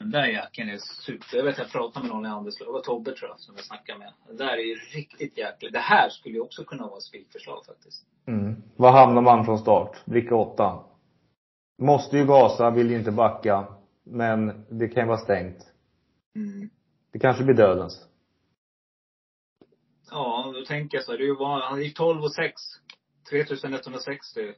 Den 0.02 0.12
där 0.12 0.26
jäkeln 0.26 0.70
är 0.70 0.78
super. 0.78 1.38
Jag 1.38 1.44
vet 1.44 1.58
jag 1.58 1.72
pratade 1.72 2.06
med 2.06 2.16
någon 2.16 2.26
i 2.26 2.30
Anderslöv. 2.30 2.68
Det 2.68 2.74
var 2.74 2.82
Tobbe 2.82 3.12
tror 3.12 3.30
jag 3.30 3.40
som 3.40 3.56
jag 3.56 3.66
snackade 3.66 4.00
med. 4.00 4.14
Den 4.28 4.38
där 4.38 4.54
är 4.54 4.64
ju 4.64 4.76
riktigt 4.76 5.38
jäklig. 5.38 5.74
Det 5.74 5.80
här 5.80 6.10
skulle 6.10 6.36
ju 6.36 6.42
också 6.42 6.64
kunna 6.64 6.88
vara 6.88 6.98
ett 6.98 7.04
spikförslag 7.04 7.66
faktiskt. 7.66 8.06
Mm. 8.28 8.64
Var 8.76 8.92
hamnar 8.92 9.22
man 9.22 9.46
från 9.46 9.60
start? 9.60 10.06
Bricka 10.06 10.36
åtta. 10.36 10.84
Måste 11.82 12.18
ju 12.18 12.26
gasa, 12.26 12.70
vill 12.70 12.92
ju 12.92 12.98
inte 12.98 13.12
backa. 13.12 13.68
Men 14.04 14.66
det 14.70 14.88
kan 14.88 15.04
ju 15.04 15.08
vara 15.08 15.18
stängt. 15.18 15.74
Mm. 16.36 16.70
Det 17.12 17.20
kanske 17.20 17.44
blir 17.44 17.56
dödens. 17.56 18.08
Ja, 20.12 20.52
då 20.56 20.66
tänker 20.66 20.98
jag 20.98 21.06
så. 21.06 21.18
Det 21.18 21.28
är 21.28 21.36
bara, 21.36 21.64
han 21.64 21.82
gick 21.82 21.98
12 21.98 22.24
och 22.24 22.34
6. 22.34 22.62
3160. 23.30 24.54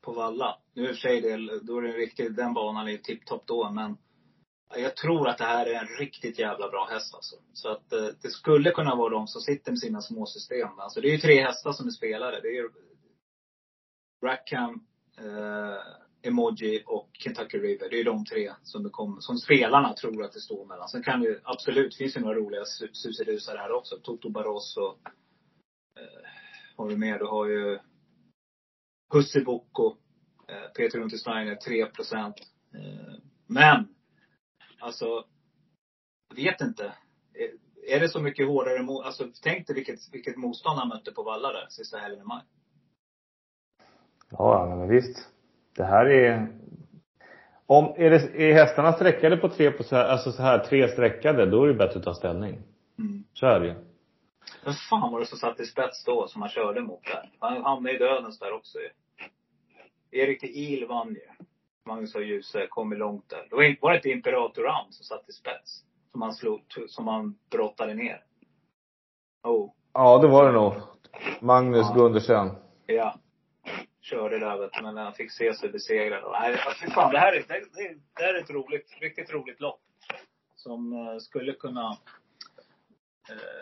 På 0.00 0.12
Valla. 0.12 0.58
Nu 0.74 0.82
i 0.82 0.84
och 0.84 0.88
för 0.88 0.94
sig, 0.96 1.20
det, 1.20 1.60
då 1.60 1.78
är 1.78 1.82
det 1.82 1.92
riktigt, 1.92 2.36
den 2.36 2.54
banan 2.54 2.86
är 2.86 2.90
ju 2.90 2.98
tipptopp 2.98 3.46
då, 3.46 3.70
men 3.70 3.96
jag 4.76 4.96
tror 4.96 5.28
att 5.28 5.38
det 5.38 5.44
här 5.44 5.66
är 5.66 5.74
en 5.74 5.98
riktigt 5.98 6.38
jävla 6.38 6.68
bra 6.68 6.88
häst 6.90 7.14
alltså. 7.14 7.36
Så 7.52 7.68
att 7.68 7.92
eh, 7.92 8.08
det 8.22 8.30
skulle 8.30 8.70
kunna 8.70 8.94
vara 8.94 9.10
de 9.10 9.26
som 9.26 9.40
sitter 9.40 9.72
med 9.72 9.78
sina 9.78 10.00
små 10.00 10.26
system. 10.26 10.78
Alltså 10.78 11.00
det 11.00 11.08
är 11.08 11.12
ju 11.12 11.18
tre 11.18 11.42
hästar 11.42 11.72
som 11.72 11.86
är 11.86 11.90
spelare. 11.90 12.40
Det 12.40 12.48
är 12.48 12.52
ju 12.52 12.68
Rackham, 14.24 14.86
eh, 15.18 15.76
Emoji 16.22 16.82
och 16.86 17.10
Kentucky 17.12 17.58
River. 17.58 17.88
Det 17.90 17.96
är 17.96 17.98
ju 17.98 18.04
de 18.04 18.24
tre 18.24 18.52
som, 18.62 18.82
det 18.82 18.90
kom, 18.90 19.20
som 19.20 19.38
spelarna 19.38 19.92
tror 19.92 20.24
att 20.24 20.32
det 20.32 20.40
står 20.40 20.66
mellan. 20.66 20.88
Sen 20.88 21.02
kan 21.02 21.22
ju 21.22 21.40
absolut, 21.44 21.96
finns 21.96 22.16
ju 22.16 22.20
några 22.20 22.34
roliga 22.34 22.64
susidusar 22.92 23.56
här 23.56 23.72
också. 23.72 23.96
Toto 24.02 24.30
Barroso. 24.30 24.98
Eh, 25.98 26.28
har 26.76 26.86
vi 26.86 26.96
med? 26.96 27.18
Du 27.18 27.26
har 27.26 27.46
ju 27.46 27.78
Husse 29.12 29.40
Bocco. 29.40 29.96
Eh, 30.48 30.72
Peter 30.76 31.00
Untersteiner 31.00 31.54
3 31.54 31.86
procent. 31.86 32.36
Eh, 32.74 33.14
men, 33.46 33.88
alltså, 34.80 35.24
jag 36.28 36.36
vet 36.36 36.60
inte. 36.60 36.92
Är 37.86 38.00
det 38.00 38.08
så 38.08 38.20
mycket 38.20 38.46
hårdare 38.46 38.82
mot, 38.82 39.06
alltså 39.06 39.24
tänk 39.42 39.66
dig 39.66 39.76
vilket, 39.76 39.98
vilket 40.12 40.36
motstånd 40.36 40.78
han 40.78 40.88
mötte 40.88 41.12
på 41.12 41.22
Valla 41.22 41.52
där 41.52 41.66
sista 41.68 41.98
helgen 41.98 42.20
i 42.20 42.24
maj. 42.24 42.42
Ja, 44.30 44.68
ja, 44.68 44.76
men 44.76 44.88
visst. 44.88 45.28
Det 45.76 45.84
här 45.84 46.06
är 46.06 46.48
om, 47.66 47.94
är, 47.96 48.10
det, 48.10 48.50
är 48.50 48.52
hästarna 48.52 48.92
sträckade 48.92 49.36
på 49.36 49.48
tre 49.48 49.70
på 49.70 49.82
så 49.82 49.96
här, 49.96 50.04
alltså 50.04 50.32
så 50.32 50.42
här, 50.42 50.58
tre 50.58 50.88
sträckade, 50.88 51.46
då 51.46 51.64
är 51.64 51.68
det 51.68 51.74
bättre 51.74 51.98
att 51.98 52.04
ta 52.04 52.14
ställning. 52.14 52.62
Mm. 52.98 53.24
Så 53.32 53.46
är 53.46 53.60
det 53.60 53.66
ju. 53.66 53.74
Vem 54.64 54.74
fan 54.74 55.12
var 55.12 55.20
det 55.20 55.26
som 55.26 55.38
satt 55.38 55.60
i 55.60 55.66
spets 55.66 56.04
då, 56.04 56.28
som 56.28 56.42
han 56.42 56.50
körde 56.50 56.80
mot 56.80 57.04
där? 57.04 57.30
Han 57.38 57.62
hamnade 57.62 57.96
i 57.96 57.98
dödens 57.98 58.38
där 58.38 58.52
också 58.52 58.78
ju. 58.78 58.88
Erik 60.10 60.40
de 60.40 60.46
Il 60.46 60.86
vann 60.86 61.08
ju. 61.08 61.44
Magnus 61.90 62.14
och 62.14 62.22
Djuse 62.22 62.66
kom 62.66 62.92
ju 62.92 62.98
långt 62.98 63.28
där. 63.28 63.46
Det 63.50 63.78
var, 63.82 63.94
inte 63.94 64.08
Imperator 64.10 64.62
Ram 64.62 64.86
som 64.92 65.04
satt 65.04 65.28
i 65.28 65.32
spets? 65.32 65.84
Som 66.12 66.22
han 66.22 66.34
slog, 66.34 66.60
som 66.88 67.08
han 67.08 67.38
brottade 67.50 67.94
ner? 67.94 68.24
Oh, 69.42 69.70
Ja, 69.92 70.18
det 70.18 70.28
var 70.28 70.46
det 70.46 70.52
nog. 70.52 70.72
Magnus 71.40 71.86
Ja. 71.90 71.94
Gundersen. 71.94 72.50
ja. 72.86 73.14
Körde 74.00 74.38
där 74.38 74.58
vet 74.58 74.72
du, 74.72 74.82
men 74.82 74.96
han 74.96 75.12
fick 75.12 75.32
se 75.32 75.54
sig 75.54 75.68
besegrad. 75.68 76.22
Nej, 76.32 76.56
fy 76.82 76.90
fan, 76.90 77.12
det 77.12 77.18
här 77.18 77.32
är, 77.32 77.44
det, 77.48 77.54
det, 77.74 77.94
det 78.16 78.22
här 78.22 78.34
är 78.34 78.38
ett 78.38 78.50
roligt, 78.50 78.86
riktigt 79.00 79.32
roligt 79.32 79.60
lopp. 79.60 79.80
Som 80.54 80.92
eh, 80.92 81.18
skulle 81.18 81.52
kunna 81.52 81.96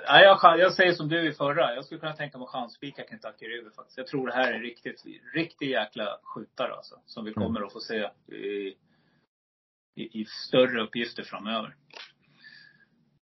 nej, 0.08 0.24
jag, 0.24 0.58
jag 0.58 0.74
säger 0.74 0.92
som 0.92 1.08
du 1.08 1.28
i 1.28 1.32
förra. 1.32 1.74
Jag 1.74 1.84
skulle 1.84 2.00
kunna 2.00 2.12
tänka 2.12 2.38
mig 2.38 2.44
att 2.44 2.50
chansspika 2.50 3.04
Kentucky 3.08 3.46
River 3.46 3.70
faktiskt. 3.70 3.98
Jag 3.98 4.06
tror 4.06 4.26
det 4.26 4.32
här 4.32 4.52
är 4.52 4.54
en 4.54 4.62
riktigt, 4.62 5.04
riktig 5.34 5.70
jäkla 5.70 6.18
skjutare 6.22 6.72
alltså. 6.72 7.00
Som 7.06 7.24
vi 7.24 7.32
kommer 7.32 7.66
att 7.66 7.72
få 7.72 7.80
se 7.80 8.10
i, 8.26 8.74
i, 9.94 10.20
i 10.20 10.24
större 10.24 10.82
uppgifter 10.82 11.22
framöver. 11.22 11.74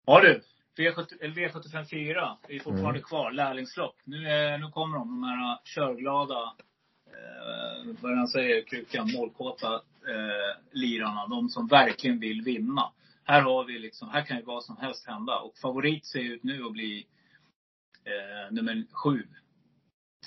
Ja 0.05 0.21
du. 0.21 0.41
V70, 0.77 1.13
eller 1.21 1.33
V75 1.33 1.85
4 1.85 2.37
är 2.47 2.59
fortfarande 2.59 3.01
kvar. 3.01 3.31
Lärlingslopp. 3.31 3.95
Nu, 4.03 4.27
är, 4.29 4.57
nu 4.57 4.67
kommer 4.67 4.97
de, 4.97 5.21
de 5.21 5.23
här 5.23 5.59
körglada, 5.63 6.53
eh, 7.07 7.95
vad 8.01 8.17
han 8.17 8.27
säger, 8.27 8.61
krukan, 8.61 9.11
målkåta 9.11 9.73
eh, 9.73 10.61
lirarna. 10.71 11.27
De 11.27 11.49
som 11.49 11.67
verkligen 11.67 12.19
vill 12.19 12.41
vinna. 12.41 12.91
Här 13.27 13.41
har 13.41 13.65
vi 13.65 13.79
liksom, 13.79 14.09
här 14.09 14.25
kan 14.25 14.37
ju 14.37 14.43
vad 14.43 14.63
som 14.63 14.77
helst 14.77 15.07
hända. 15.07 15.39
Och 15.39 15.57
favorit 15.57 16.05
ser 16.05 16.19
ut 16.19 16.43
nu 16.43 16.65
att 16.65 16.71
bli 16.71 17.07
eh, 18.03 18.53
nummer 18.53 18.85
sju. 18.91 19.27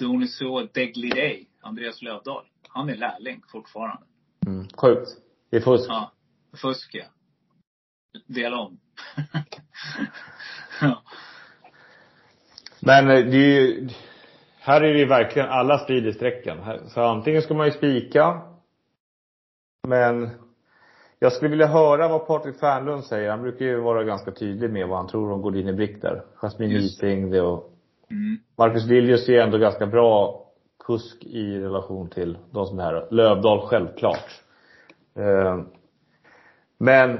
Doniso 0.01 0.69
Degli 0.73 1.09
Day, 1.09 1.49
Andreas 1.61 2.03
Lövdahl. 2.03 2.45
Han 2.69 2.91
är 2.91 2.97
lärling 2.97 3.43
fortfarande. 3.53 4.03
Mm. 4.47 4.69
Sjukt. 4.69 5.09
Det 5.51 5.57
är 5.57 5.61
fusk. 5.61 5.87
Ja. 5.89 6.13
Fusk 6.63 6.95
ja. 6.95 7.05
Dela 8.27 8.57
om. 8.57 8.81
ja. 10.81 11.03
Men 12.81 13.11
eh, 13.11 13.25
det 13.25 13.37
är 13.37 13.61
ju, 13.61 13.89
här 14.59 14.81
är 14.81 14.93
det 14.93 14.99
ju 14.99 15.07
verkligen 15.07 15.49
alla 15.49 15.79
strid 15.79 16.07
i 16.07 16.13
sträckan. 16.13 16.89
Så 16.89 17.03
antingen 17.03 17.43
ska 17.43 17.55
man 17.55 17.67
ju 17.67 17.73
spika. 17.73 18.43
Men 19.89 20.31
jag 21.19 21.33
skulle 21.33 21.51
vilja 21.51 21.67
höra 21.67 22.09
vad 22.09 22.27
Patrik 22.27 22.61
Fernlund 22.61 23.05
säger. 23.05 23.31
Han 23.31 23.43
brukar 23.43 23.65
ju 23.65 23.81
vara 23.81 24.05
ganska 24.05 24.31
tydlig 24.31 24.71
med 24.71 24.89
vad 24.89 24.99
han 24.99 25.09
tror 25.09 25.33
om 25.33 25.43
Godin 25.43 25.69
i 25.69 25.73
Brick 25.73 26.03
där. 26.03 26.23
Jasmine 26.35 26.75
Just 26.75 27.01
det. 27.01 27.41
Och 27.41 27.75
Mm. 28.11 28.39
Marcus 28.59 28.87
Liljus 28.87 29.29
är 29.29 29.41
ändå 29.41 29.59
ganska 29.59 29.87
bra 29.87 30.45
kusk 30.85 31.25
i 31.25 31.59
relation 31.59 32.11
till 32.11 32.39
de 32.51 32.67
som 32.67 32.79
är 32.79 32.83
här. 32.83 33.09
Lövdahl 33.11 33.61
självklart. 33.61 34.43
Eh, 35.17 35.59
Men 36.79 37.19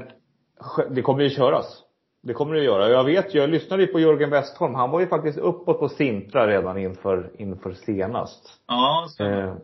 det 0.89 1.01
kommer 1.01 1.23
ju 1.23 1.29
köras. 1.29 1.83
Det 2.21 2.33
kommer 2.33 2.53
det 2.53 2.59
att 2.59 2.65
göra. 2.65 2.89
Jag 2.89 3.03
vet 3.03 3.33
jag 3.33 3.49
lyssnade 3.49 3.83
ju 3.83 3.87
på 3.87 3.99
Jörgen 3.99 4.29
Westholm. 4.29 4.75
Han 4.75 4.91
var 4.91 4.99
ju 4.99 5.07
faktiskt 5.07 5.37
uppåt 5.37 5.79
på 5.79 5.89
Sintra 5.89 6.47
redan 6.47 6.77
inför, 6.77 7.31
inför 7.37 7.73
senast. 7.73 8.59
Ja, 8.67 9.07
stämmer. 9.09 9.55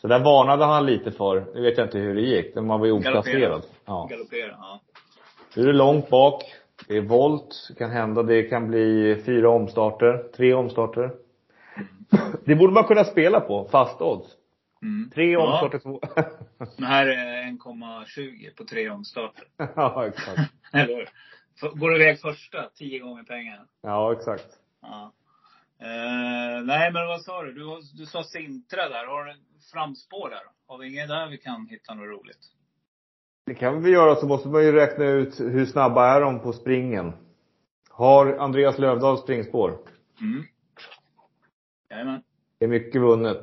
Så 0.00 0.08
där 0.08 0.18
varnade 0.18 0.64
han 0.64 0.86
lite 0.86 1.12
för, 1.12 1.46
nu 1.54 1.60
vet 1.62 1.78
jag 1.78 1.86
inte 1.86 1.98
hur 1.98 2.14
det 2.14 2.20
gick, 2.20 2.54
men 2.54 2.66
man 2.66 2.80
var 2.80 2.86
ju 2.86 2.92
oplacerad. 2.92 3.62
Ja. 3.84 4.06
Galoppera, 4.10 4.56
ja. 4.60 4.80
Nu 5.56 5.62
är 5.62 5.66
det 5.66 5.72
långt 5.72 6.10
bak. 6.10 6.42
Det 6.88 6.96
är 6.96 7.00
volt. 7.00 7.66
Det 7.68 7.74
kan 7.74 7.90
hända. 7.90 8.22
Det 8.22 8.42
kan 8.42 8.68
bli 8.68 9.16
fyra 9.26 9.50
omstarter. 9.50 10.24
Tre 10.36 10.54
omstarter. 10.54 11.10
Det 12.44 12.54
borde 12.54 12.72
man 12.72 12.84
kunna 12.84 13.04
spela 13.04 13.40
på. 13.40 13.68
Fast 13.70 14.00
odds. 14.00 14.28
Mm. 14.82 15.10
Tre 15.14 15.30
Ja. 15.32 15.40
omstarter, 15.46 15.78
två. 15.78 16.00
Men 16.76 16.84
här 16.88 17.06
är 17.06 17.42
1,20 17.42 18.56
på 18.56 18.64
tre 18.64 18.90
omstarter. 18.90 19.44
ja, 19.76 20.06
exakt. 20.06 20.52
Eller 20.72 21.08
Går 21.74 21.90
du 21.90 21.96
iväg 21.96 22.20
första, 22.20 22.70
tio 22.74 22.98
gånger 22.98 23.22
pengarna. 23.22 23.62
Ja, 23.82 24.12
exakt. 24.12 24.46
Ja. 24.82 25.12
Eh, 25.80 26.64
nej, 26.64 26.92
men 26.92 27.06
vad 27.06 27.22
sa 27.22 27.42
du? 27.42 27.52
Du, 27.52 27.80
du 27.94 28.06
sa 28.06 28.22
Sintra 28.22 28.88
där. 28.88 29.06
Har 29.06 29.24
du 29.24 29.34
framspår 29.72 30.30
där? 30.30 30.42
Har 30.66 30.78
vi 30.78 30.92
inget 30.92 31.08
där 31.08 31.28
vi 31.30 31.38
kan 31.38 31.66
hitta 31.66 31.94
något 31.94 32.08
roligt? 32.08 32.52
Det 33.46 33.54
kan 33.54 33.82
vi 33.82 33.90
göra, 33.90 34.14
så 34.14 34.26
måste 34.26 34.48
man 34.48 34.64
ju 34.64 34.72
räkna 34.72 35.04
ut 35.04 35.40
hur 35.40 35.66
snabba 35.66 36.06
är 36.16 36.20
de 36.20 36.40
på 36.40 36.52
springen. 36.52 37.12
Har 37.90 38.36
Andreas 38.36 38.78
Lövdahl 38.78 39.18
springspår? 39.18 39.78
Mm. 40.20 40.44
Jajamän. 41.90 42.22
Det 42.58 42.64
är 42.64 42.68
mycket 42.68 43.02
vunnet. 43.02 43.42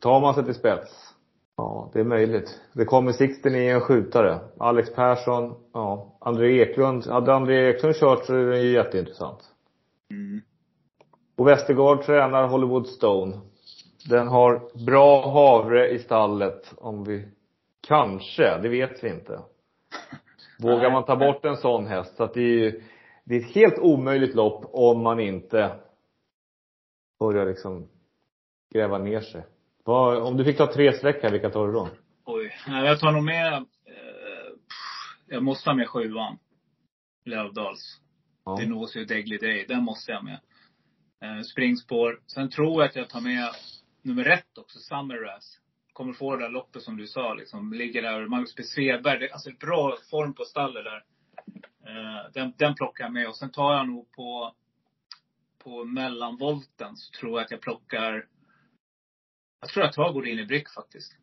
Tar 0.00 0.20
man 0.20 0.34
sig 0.34 0.44
till 0.44 0.54
spets? 0.54 1.14
Ja, 1.56 1.90
det 1.92 2.00
är 2.00 2.04
möjligt. 2.04 2.60
Det 2.72 2.84
kommer 2.84 3.12
Sixten 3.12 3.54
i 3.54 3.66
en 3.66 3.80
skjutare. 3.80 4.40
Alex 4.58 4.94
Persson, 4.94 5.54
ja. 5.72 6.16
André 6.20 6.62
Eklund. 6.62 7.06
Hade 7.06 7.34
André 7.34 7.70
Eklund 7.70 7.96
kört 7.96 8.24
så 8.24 8.34
är 8.34 8.46
det 8.46 8.62
ju 8.62 8.72
jätteintressant. 8.72 9.52
Och 11.42 11.48
Westergaard 11.48 12.02
tränar 12.02 12.48
Hollywood 12.48 12.86
Stone. 12.88 13.40
Den 14.08 14.28
har 14.28 14.84
bra 14.86 15.30
havre 15.30 15.88
i 15.88 15.98
stallet 15.98 16.74
om 16.76 17.04
vi, 17.04 17.28
kanske, 17.80 18.58
det 18.58 18.68
vet 18.68 19.04
vi 19.04 19.08
inte. 19.08 19.40
Vågar 20.58 20.90
man 20.90 21.04
ta 21.04 21.16
bort 21.16 21.44
en 21.44 21.56
sån 21.56 21.86
häst? 21.86 22.16
Så 22.16 22.24
att 22.24 22.34
det 22.34 22.40
är 22.40 22.58
ju, 22.58 22.82
det 23.24 23.34
är 23.34 23.40
ett 23.40 23.54
helt 23.54 23.78
omöjligt 23.78 24.34
lopp 24.34 24.64
om 24.72 25.02
man 25.02 25.20
inte 25.20 25.76
börjar 27.18 27.46
liksom 27.46 27.88
gräva 28.74 28.98
ner 28.98 29.20
sig. 29.20 29.46
Vad, 29.84 30.22
om 30.22 30.36
du 30.36 30.44
fick 30.44 30.56
ta 30.56 30.72
tre 30.72 30.92
streck 30.92 31.22
här, 31.22 31.30
vilka 31.30 31.50
tar 31.50 31.66
du 31.66 31.72
då? 31.72 31.88
Oj. 32.24 32.52
Jag 32.66 33.00
tar 33.00 33.12
nog 33.12 33.24
med, 33.24 33.52
eh, 33.52 33.62
jag 35.26 35.42
måste 35.42 35.70
ha 35.70 35.74
med 35.74 35.88
sjuan. 35.88 36.38
Lövdals. 37.24 38.00
Ja. 38.44 38.56
Det 38.60 38.66
nås 38.66 38.96
ju 38.96 39.04
Degly 39.04 39.38
Day. 39.38 39.64
Den 39.68 39.84
måste 39.84 40.12
jag 40.12 40.24
med. 40.24 40.40
Eh, 41.22 41.40
springspår. 41.42 42.20
Sen 42.26 42.50
tror 42.50 42.82
jag 42.82 42.88
att 42.88 42.96
jag 42.96 43.08
tar 43.08 43.20
med 43.20 43.50
nummer 44.02 44.26
ett 44.26 44.58
också, 44.58 44.78
Summer 44.78 45.14
Rass. 45.14 45.58
Kommer 45.92 46.12
få 46.12 46.36
det 46.36 46.44
där 46.44 46.50
loppet 46.50 46.82
som 46.82 46.96
du 46.96 47.06
sa 47.06 47.34
liksom. 47.34 47.72
Ligger 47.72 48.02
där, 48.02 48.26
Magnus 48.26 48.54
B. 48.56 48.62
Svedberg. 48.62 49.18
Det, 49.18 49.32
alltså 49.32 49.50
bra 49.60 49.96
form 50.10 50.34
på 50.34 50.44
stallet 50.44 50.84
där. 50.84 51.04
Eh, 51.86 52.30
den, 52.32 52.52
den 52.56 52.74
plockar 52.74 53.04
jag 53.04 53.12
med. 53.12 53.28
Och 53.28 53.36
sen 53.36 53.50
tar 53.50 53.74
jag 53.74 53.88
nog 53.88 54.12
på, 54.12 54.54
på 55.58 55.84
mellanvolten 55.84 56.96
så 56.96 57.18
tror 57.20 57.32
jag 57.32 57.44
att 57.44 57.50
jag 57.50 57.60
plockar 57.60 58.26
jag 59.60 59.70
tror 59.70 59.84
jag 59.84 59.92
tar 59.92 60.12
Godin 60.12 60.38
i 60.38 60.46
Brick 60.46 60.68
faktiskt. 60.68 61.16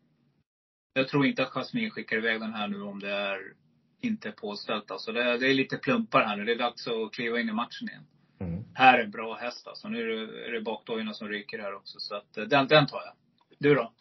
Jag 0.92 1.08
tror 1.08 1.26
inte 1.26 1.42
att 1.42 1.50
Jasmin 1.50 1.90
skickar 1.90 2.16
iväg 2.16 2.40
den 2.40 2.54
här 2.54 2.68
nu 2.68 2.82
om 2.82 3.00
det 3.00 3.10
är 3.10 3.54
inte 4.00 4.32
påställt. 4.32 4.90
Alltså 4.90 5.12
det, 5.12 5.38
det 5.38 5.50
är 5.50 5.54
lite 5.54 5.76
plumpar 5.76 6.24
här 6.24 6.36
nu. 6.36 6.44
Det 6.44 6.52
är 6.52 6.58
dags 6.58 6.86
att 6.88 7.12
kliva 7.12 7.40
in 7.40 7.48
i 7.48 7.52
matchen 7.52 7.88
igen. 7.88 8.06
Mm. 8.40 8.64
Här 8.74 8.98
är 8.98 9.04
en 9.04 9.10
bra 9.10 9.34
häst 9.34 9.68
alltså. 9.68 9.88
Nu 9.88 10.02
är 10.02 10.06
det, 10.06 10.48
är 10.48 10.52
det 10.52 10.60
bakdojorna 10.60 11.12
som 11.12 11.28
ryker 11.28 11.58
här 11.58 11.74
också. 11.74 11.98
Så 12.00 12.14
att 12.14 12.36
eh, 12.36 12.44
den, 12.44 12.66
den 12.66 12.86
tar 12.86 13.02
jag. 13.04 13.14
Du 13.58 13.74
då? 13.74 13.92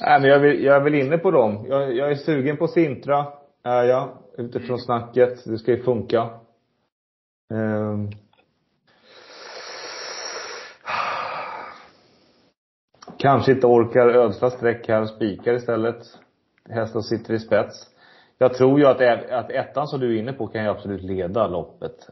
Nej, 0.00 0.20
men 0.20 0.30
jag, 0.30 0.40
vill, 0.40 0.64
jag 0.64 0.76
är 0.76 0.80
väl 0.80 0.94
inne 0.94 1.18
på 1.18 1.30
dem. 1.30 1.66
Jag, 1.68 1.96
jag 1.96 2.10
är 2.10 2.14
sugen 2.14 2.56
på 2.56 2.68
Sintra, 2.68 3.26
är 3.62 3.84
jag. 3.84 4.18
Utifrån 4.38 4.78
snacket. 4.78 5.44
Det 5.44 5.58
ska 5.58 5.70
ju 5.70 5.82
funka. 5.82 6.30
Ehm. 7.54 8.10
Kanske 13.18 13.52
inte 13.52 13.66
orkar 13.66 14.08
ödsla 14.08 14.50
streck 14.50 14.88
här 14.88 15.02
och 15.02 15.08
spikar 15.08 15.54
istället. 15.54 16.18
Hästen 16.68 17.02
sitter 17.02 17.34
i 17.34 17.38
spets. 17.38 17.90
Jag 18.38 18.54
tror 18.54 18.80
ju 18.80 18.86
att, 18.86 19.30
att 19.30 19.50
ettan 19.50 19.86
som 19.86 20.00
du 20.00 20.16
är 20.16 20.20
inne 20.20 20.32
på 20.32 20.46
kan 20.46 20.62
ju 20.62 20.70
absolut 20.70 21.02
leda 21.02 21.46
loppet. 21.46 22.08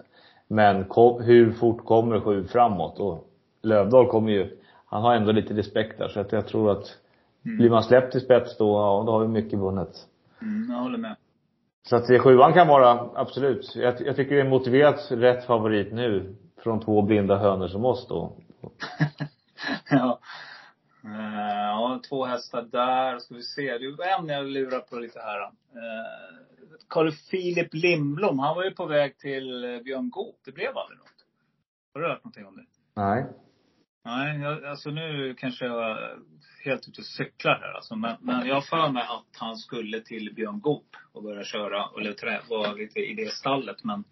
Men 0.52 0.84
ko- 0.84 1.20
hur 1.20 1.52
fort 1.52 1.84
kommer 1.84 2.20
sju 2.20 2.44
framåt? 2.44 2.98
Och 2.98 3.28
Lövdahl 3.62 4.06
kommer 4.06 4.32
ju, 4.32 4.56
han 4.86 5.02
har 5.02 5.14
ändå 5.14 5.32
lite 5.32 5.54
respekt 5.54 5.98
där. 5.98 6.08
Så 6.08 6.20
att 6.20 6.32
jag 6.32 6.46
tror 6.46 6.70
att 6.70 6.96
blir 7.42 7.70
man 7.70 7.82
släppt 7.82 8.14
i 8.14 8.20
spets 8.20 8.58
då, 8.58 8.66
ja, 8.66 9.02
då 9.06 9.12
har 9.12 9.20
vi 9.20 9.28
mycket 9.28 9.58
vunnet. 9.58 10.06
Mm, 10.42 10.72
jag 10.72 10.82
håller 10.82 10.98
med. 10.98 11.16
Så 11.82 11.96
att 11.96 12.22
sjuan 12.22 12.52
kan 12.52 12.68
vara, 12.68 13.08
absolut. 13.14 13.76
Jag, 13.76 14.00
jag 14.00 14.16
tycker 14.16 14.34
det 14.34 14.40
är 14.40 14.48
motiverat 14.48 15.06
rätt 15.10 15.44
favorit 15.44 15.92
nu. 15.92 16.34
Från 16.62 16.80
två 16.80 17.02
blinda 17.02 17.36
hönor 17.36 17.68
som 17.68 17.84
oss 17.84 18.06
då. 18.08 18.32
ja. 19.90 20.18
Eh, 21.04 21.66
ja, 21.66 22.00
två 22.08 22.24
hästar 22.24 22.62
där. 22.62 23.18
Ska 23.18 23.34
vi 23.34 23.42
se. 23.42 23.78
Det 23.78 23.84
är 23.84 24.18
en 24.18 24.28
jag 24.28 24.46
lurar 24.46 24.78
på 24.80 24.96
lite 24.96 25.20
här. 25.20 25.40
Uh, 25.40 25.50
Carl 26.88 27.12
Philip 27.30 27.74
Lindblom, 27.74 28.38
han 28.38 28.56
var 28.56 28.64
ju 28.64 28.70
på 28.70 28.86
väg 28.86 29.18
till 29.18 29.64
eh, 29.64 29.80
Björn 29.80 30.10
Goop. 30.10 30.36
Det 30.44 30.52
blev 30.52 30.76
aldrig 30.76 30.98
något. 30.98 31.26
Har 31.94 32.00
du 32.00 32.08
hört 32.08 32.24
någonting 32.24 32.46
om 32.46 32.56
det? 32.56 32.66
Nej. 32.96 33.26
Nej, 34.04 34.40
jag, 34.40 34.64
alltså 34.64 34.90
nu 34.90 35.34
kanske 35.38 35.64
jag 35.64 35.90
är 35.90 36.18
helt 36.64 36.88
ute 36.88 37.00
och 37.00 37.06
cyklar 37.06 37.60
här 37.60 37.72
alltså. 37.72 37.96
Men, 37.96 38.16
men 38.20 38.46
jag 38.46 38.54
har 38.54 38.62
för 38.62 38.92
mig 38.92 39.02
att 39.02 39.36
han 39.38 39.56
skulle 39.56 40.00
till 40.00 40.34
Björn 40.34 40.60
Goop 40.60 40.96
och 41.12 41.22
börja 41.22 41.44
köra, 41.44 41.84
eller 42.00 42.12
trä, 42.12 42.40
vara 42.48 42.72
lite 42.72 42.98
i 43.00 43.14
det 43.14 43.32
stallet. 43.32 43.84
Men 43.84 44.04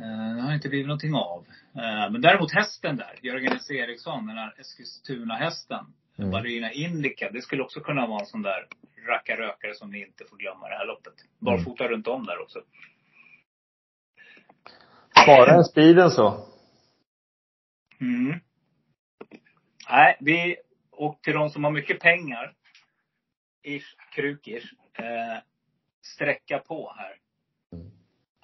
eh, 0.00 0.36
det 0.36 0.42
har 0.42 0.54
inte 0.54 0.68
blivit 0.68 0.86
någonting 0.86 1.14
av. 1.14 1.46
Eh, 1.74 2.10
men 2.12 2.20
däremot 2.20 2.52
hästen 2.52 2.96
där, 2.96 3.18
Jörgen 3.22 3.52
S. 3.52 3.70
Eriksson, 3.70 4.26
den 4.26 4.36
här 4.36 4.60
Eskilstuna-hästen. 4.60 5.86
Mm. 6.18 6.30
Ballerina 6.30 6.72
Indica, 6.72 7.30
det 7.30 7.42
skulle 7.42 7.62
också 7.62 7.80
kunna 7.80 8.06
vara 8.06 8.20
en 8.20 8.26
sån 8.26 8.42
där 8.42 8.66
rackarrökare 9.08 9.74
som 9.74 9.90
ni 9.90 10.00
inte 10.00 10.24
får 10.24 10.36
glömma 10.36 10.68
det 10.68 10.74
här 10.74 10.86
loppet. 10.86 11.14
Barfota 11.38 11.88
runt 11.88 12.06
om 12.06 12.26
där 12.26 12.42
också. 12.42 12.62
Spara 15.22 15.54
en 15.54 15.64
speeden 15.64 16.10
så. 16.10 16.46
Mm. 18.00 18.40
Nej, 19.90 20.16
vi, 20.20 20.56
och 20.90 21.22
till 21.22 21.34
de 21.34 21.50
som 21.50 21.64
har 21.64 21.70
mycket 21.70 22.00
pengar, 22.00 22.54
ish, 23.62 23.96
kruk 24.14 24.48
ish, 24.48 24.72
eh, 24.92 25.38
sträcka 26.02 26.58
på 26.58 26.92
här. 26.96 27.16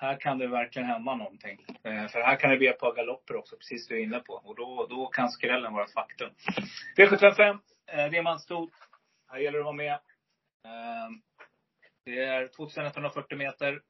Här 0.03 0.17
kan 0.17 0.39
det 0.39 0.47
verkligen 0.47 0.89
hända 0.89 1.15
någonting. 1.15 1.67
Eh, 1.83 2.07
för 2.09 2.21
här 2.21 2.37
kan 2.37 2.51
det 2.51 2.57
bli 2.57 2.67
ett 2.67 2.79
par 2.79 2.95
galopper 2.95 3.37
också, 3.37 3.57
precis 3.57 3.87
som 3.87 3.95
du 3.95 4.01
är 4.01 4.05
inne 4.05 4.19
på. 4.19 4.33
Och 4.33 4.57
då, 4.57 4.87
då 4.91 5.07
kan 5.07 5.29
skrällen 5.29 5.73
vara 5.73 5.85
ett 5.85 5.93
faktum. 5.93 6.31
V75, 6.97 7.59
eh, 7.87 8.11
diamantstol. 8.11 8.71
Här 9.29 9.39
gäller 9.39 9.59
det 9.59 9.63
att 9.63 9.65
vara 9.65 9.77
med. 9.77 9.93
Eh, 10.65 11.11
det 12.05 12.25
är 12.25 12.47
2140 12.47 13.39
meter. 13.39 13.83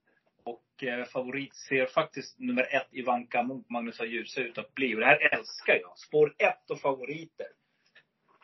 Och 0.45 0.85
eh, 0.85 1.05
favorit 1.05 1.55
ser 1.55 1.87
faktiskt 1.87 2.39
nummer 2.39 2.75
ett 2.75 2.89
Ivanka 2.91 3.43
mot 3.43 3.71
Magnus 3.71 4.01
A. 4.01 4.05
Djuse 4.05 4.41
ut 4.41 4.59
att 4.59 4.75
bli. 4.75 4.95
Och 4.95 5.01
det 5.01 5.07
här 5.07 5.35
älskar 5.35 5.79
jag. 5.81 5.99
Spår 5.99 6.35
ett 6.39 6.71
och 6.71 6.81
favoriter. 6.81 7.47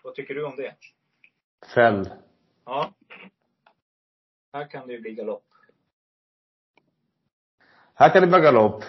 Vad 0.03 0.15
tycker 0.15 0.35
du 0.35 0.45
om 0.45 0.57
det? 0.57 0.75
Fäll. 1.75 2.11
Ja. 2.65 2.95
Här 4.53 4.71
kan 4.71 4.87
det 4.87 4.93
ju 4.93 5.01
bli 5.01 5.15
galopp. 5.15 5.48
Här 7.99 8.09
kan 8.13 8.23
det 8.23 8.29
bli 8.29 8.41
galopp. 8.41 8.85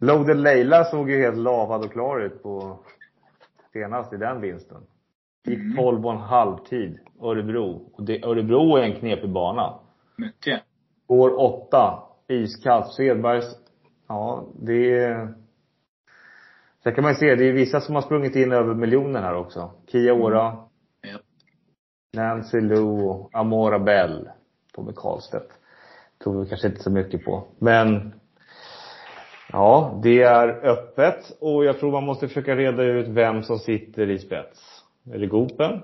Loaded 0.00 0.36
Leila 0.36 0.84
såg 0.84 1.10
ju 1.10 1.22
helt 1.22 1.36
lavad 1.36 1.84
och 1.84 1.92
klar 1.92 2.20
ut 2.20 2.42
på 2.42 2.78
senast 3.72 4.12
i 4.12 4.16
den 4.16 4.40
vinsten. 4.40 4.82
Gick 5.44 5.58
Mm. 5.58 5.76
12 5.76 6.06
och 6.06 6.12
en 6.12 6.18
halv 6.18 6.56
tid. 6.56 6.98
Örebro. 7.22 7.90
Och 7.92 8.04
det, 8.04 8.24
Örebro 8.24 8.76
är 8.76 8.82
en 8.82 8.94
knepig 8.94 9.32
bana. 9.32 9.74
Mycket. 10.16 10.62
År 11.06 11.40
8. 11.40 12.02
Iskallt. 12.28 12.92
Svedbergs. 12.92 13.44
Ja, 14.08 14.46
det 14.60 14.94
är... 14.98 15.34
Sen 16.82 16.94
kan 16.94 17.02
man 17.04 17.12
ju 17.12 17.16
se, 17.18 17.34
det 17.34 17.44
är 17.48 17.52
vissa 17.52 17.80
som 17.80 17.94
har 17.94 18.02
sprungit 18.02 18.36
in 18.36 18.52
över 18.52 18.74
miljonen 18.74 19.22
här 19.22 19.34
också. 19.34 19.70
Kia 19.86 20.12
Ora. 20.12 20.44
Japp. 21.06 21.22
Nancy 22.16 22.60
Lou 22.60 23.28
Amora 23.32 23.78
Bell. 23.78 24.28
Tommy 24.72 24.92
Karlstedt. 24.96 25.52
Tror 26.24 26.40
vi 26.42 26.48
kanske 26.48 26.68
inte 26.68 26.82
så 26.82 26.90
mycket 26.90 27.24
på. 27.24 27.44
Men 27.58 28.12
Ja, 29.52 30.00
det 30.02 30.22
är 30.22 30.48
öppet 30.66 31.36
och 31.40 31.64
jag 31.64 31.78
tror 31.78 31.92
man 31.92 32.04
måste 32.04 32.28
försöka 32.28 32.56
reda 32.56 32.82
ut 32.82 33.08
vem 33.08 33.42
som 33.42 33.58
sitter 33.58 34.10
i 34.10 34.18
spets. 34.18 34.84
Är 35.12 35.18
det 35.18 35.26
Gopen? 35.26 35.82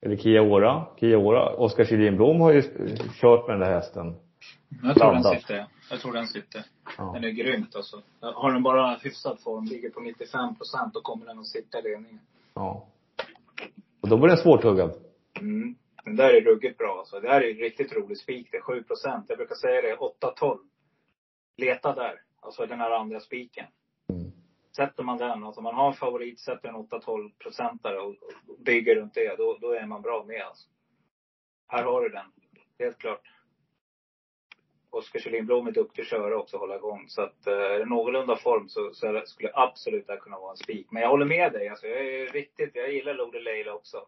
Är 0.00 0.08
det 0.08 0.16
Kia 0.16 0.42
Ora? 0.42 0.86
Kia 1.00 1.18
Ora. 1.18 1.50
Oskar 1.56 1.84
Kjellin 1.84 2.16
Blom 2.16 2.40
har 2.40 2.52
ju 2.52 2.62
kört 3.20 3.46
med 3.46 3.54
den 3.54 3.68
där 3.68 3.74
hästen. 3.74 4.14
Jag 4.82 4.96
tror 4.96 5.12
den 5.12 5.22
Blandat. 5.22 5.40
sitter. 5.40 5.66
Jag 5.90 6.00
tror 6.00 6.12
den 6.12 6.26
sitter. 6.26 6.64
Ja. 6.98 7.10
Den 7.14 7.24
är 7.24 7.30
grymt 7.30 7.76
alltså. 7.76 8.02
Har 8.20 8.52
den 8.52 8.62
bara 8.62 8.94
hyfsad 9.02 9.40
form, 9.40 9.64
ligger 9.64 9.90
på 9.90 10.00
95 10.00 10.56
procent, 10.56 10.94
då 10.94 11.00
kommer 11.00 11.26
den 11.26 11.38
att 11.38 11.46
sitta 11.46 11.78
i 11.78 11.82
ledningen. 11.82 12.20
ja. 12.54 12.86
Och 14.00 14.08
då 14.08 14.16
blir 14.16 14.28
den 14.28 14.36
svårtuggad. 14.36 14.92
Mm. 15.40 15.74
Den 16.04 16.16
där 16.16 16.34
är 16.34 16.40
ruggigt 16.40 16.78
bra 16.78 16.96
alltså. 16.98 17.20
Det 17.20 17.28
här 17.28 17.40
är 17.40 17.50
en 17.50 17.56
riktigt 17.56 17.92
rolig 17.96 18.18
spik 18.18 18.48
det. 18.52 18.60
7 18.60 18.82
procent. 18.82 19.24
Jag 19.28 19.38
brukar 19.38 19.54
säga 19.54 19.82
det, 19.82 19.96
8-12. 20.40 20.58
Leta 21.56 21.94
där. 21.94 22.20
Alltså 22.40 22.66
den 22.66 22.80
här 22.80 22.90
andra 22.90 23.20
spiken. 23.20 23.66
Mm. 24.08 24.32
Sätter 24.76 25.02
man 25.02 25.18
den, 25.18 25.44
alltså 25.44 25.60
man 25.60 25.74
har 25.74 25.88
en 25.88 25.94
favorit, 25.94 26.40
sätter 26.40 26.68
en 26.68 26.76
8-12 26.76 27.32
procentare 27.38 27.98
och 27.98 28.14
och 28.48 28.58
bygger 28.58 28.96
runt 28.96 29.14
det, 29.14 29.36
då, 29.36 29.58
då 29.60 29.72
är 29.72 29.86
man 29.86 30.02
bra 30.02 30.24
med 30.24 30.42
alltså. 30.42 30.68
Här 31.66 31.84
har 31.84 32.02
du 32.02 32.08
den. 32.08 32.26
Helt 32.78 32.98
klart. 32.98 33.28
Oskar 34.90 35.20
Kjellin 35.20 35.50
är 35.50 35.72
duktig 35.72 36.04
köra 36.04 36.36
också, 36.38 36.56
hålla 36.56 36.76
igång. 36.76 37.04
Så 37.08 37.22
att 37.22 37.46
eh, 37.46 37.52
är 37.52 37.78
det 37.78 37.84
någorlunda 37.84 38.36
form 38.36 38.68
så, 38.68 38.90
så 38.94 39.22
skulle 39.26 39.50
absolut 39.54 40.06
det 40.06 40.12
här 40.12 40.20
kunna 40.20 40.38
vara 40.38 40.50
en 40.50 40.56
spik. 40.56 40.86
Men 40.90 41.02
jag 41.02 41.08
håller 41.08 41.26
med 41.26 41.52
dig. 41.52 41.68
Alltså, 41.68 41.86
jag 41.86 42.06
är 42.06 42.26
riktigt, 42.26 42.70
jag 42.74 42.92
gillar 42.92 43.14
Lode 43.14 43.40
Leila 43.40 43.74
också. 43.74 44.06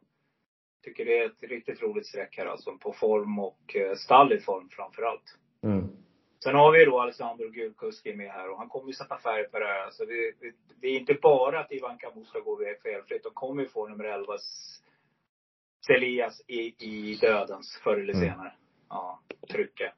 Tycker 0.83 1.05
det 1.05 1.19
är 1.19 1.27
ett 1.27 1.43
riktigt 1.43 1.83
roligt 1.83 2.07
streck 2.07 2.39
här 2.39 2.47
alltså. 2.47 2.79
På 2.79 2.93
form 2.93 3.39
och 3.39 3.77
eh, 3.77 3.95
stall 3.95 4.33
i 4.33 4.41
form 4.41 4.69
framför 4.69 5.03
allt. 5.03 5.39
Mm. 5.63 6.04
Sen 6.45 6.55
har 6.55 6.73
vi 6.73 6.85
då 6.85 7.01
Alessandro 7.01 7.49
Gulkuski 7.51 8.15
med 8.17 8.31
här 8.31 8.51
och 8.51 8.59
han 8.59 8.69
kommer 8.69 8.87
ju 8.87 8.93
sätta 8.93 9.19
färg 9.19 9.45
på 9.51 9.59
det 9.59 9.65
här. 9.67 9.85
Alltså 9.85 10.05
det, 10.05 10.33
det, 10.41 10.53
det 10.81 10.87
är 10.89 10.99
inte 11.01 11.15
bara 11.23 11.61
att 11.61 11.73
Ivan 11.73 11.99
Kamo 11.99 12.25
ska 12.25 12.41
gå 12.41 12.63
iväg 12.63 12.83
felfritt. 12.83 13.23
De 13.25 13.33
kommer 13.35 13.63
ju 13.63 13.69
få 13.69 13.89
nummer 13.89 14.05
11 14.05 14.27
Celias 15.87 16.41
i, 16.49 16.61
i 16.79 17.19
dödens 17.21 17.81
förr 17.85 17.97
eller 18.01 18.15
Mm. 18.15 18.29
senare. 18.29 18.53
Ja, 18.89 19.21
trycke. 19.53 19.93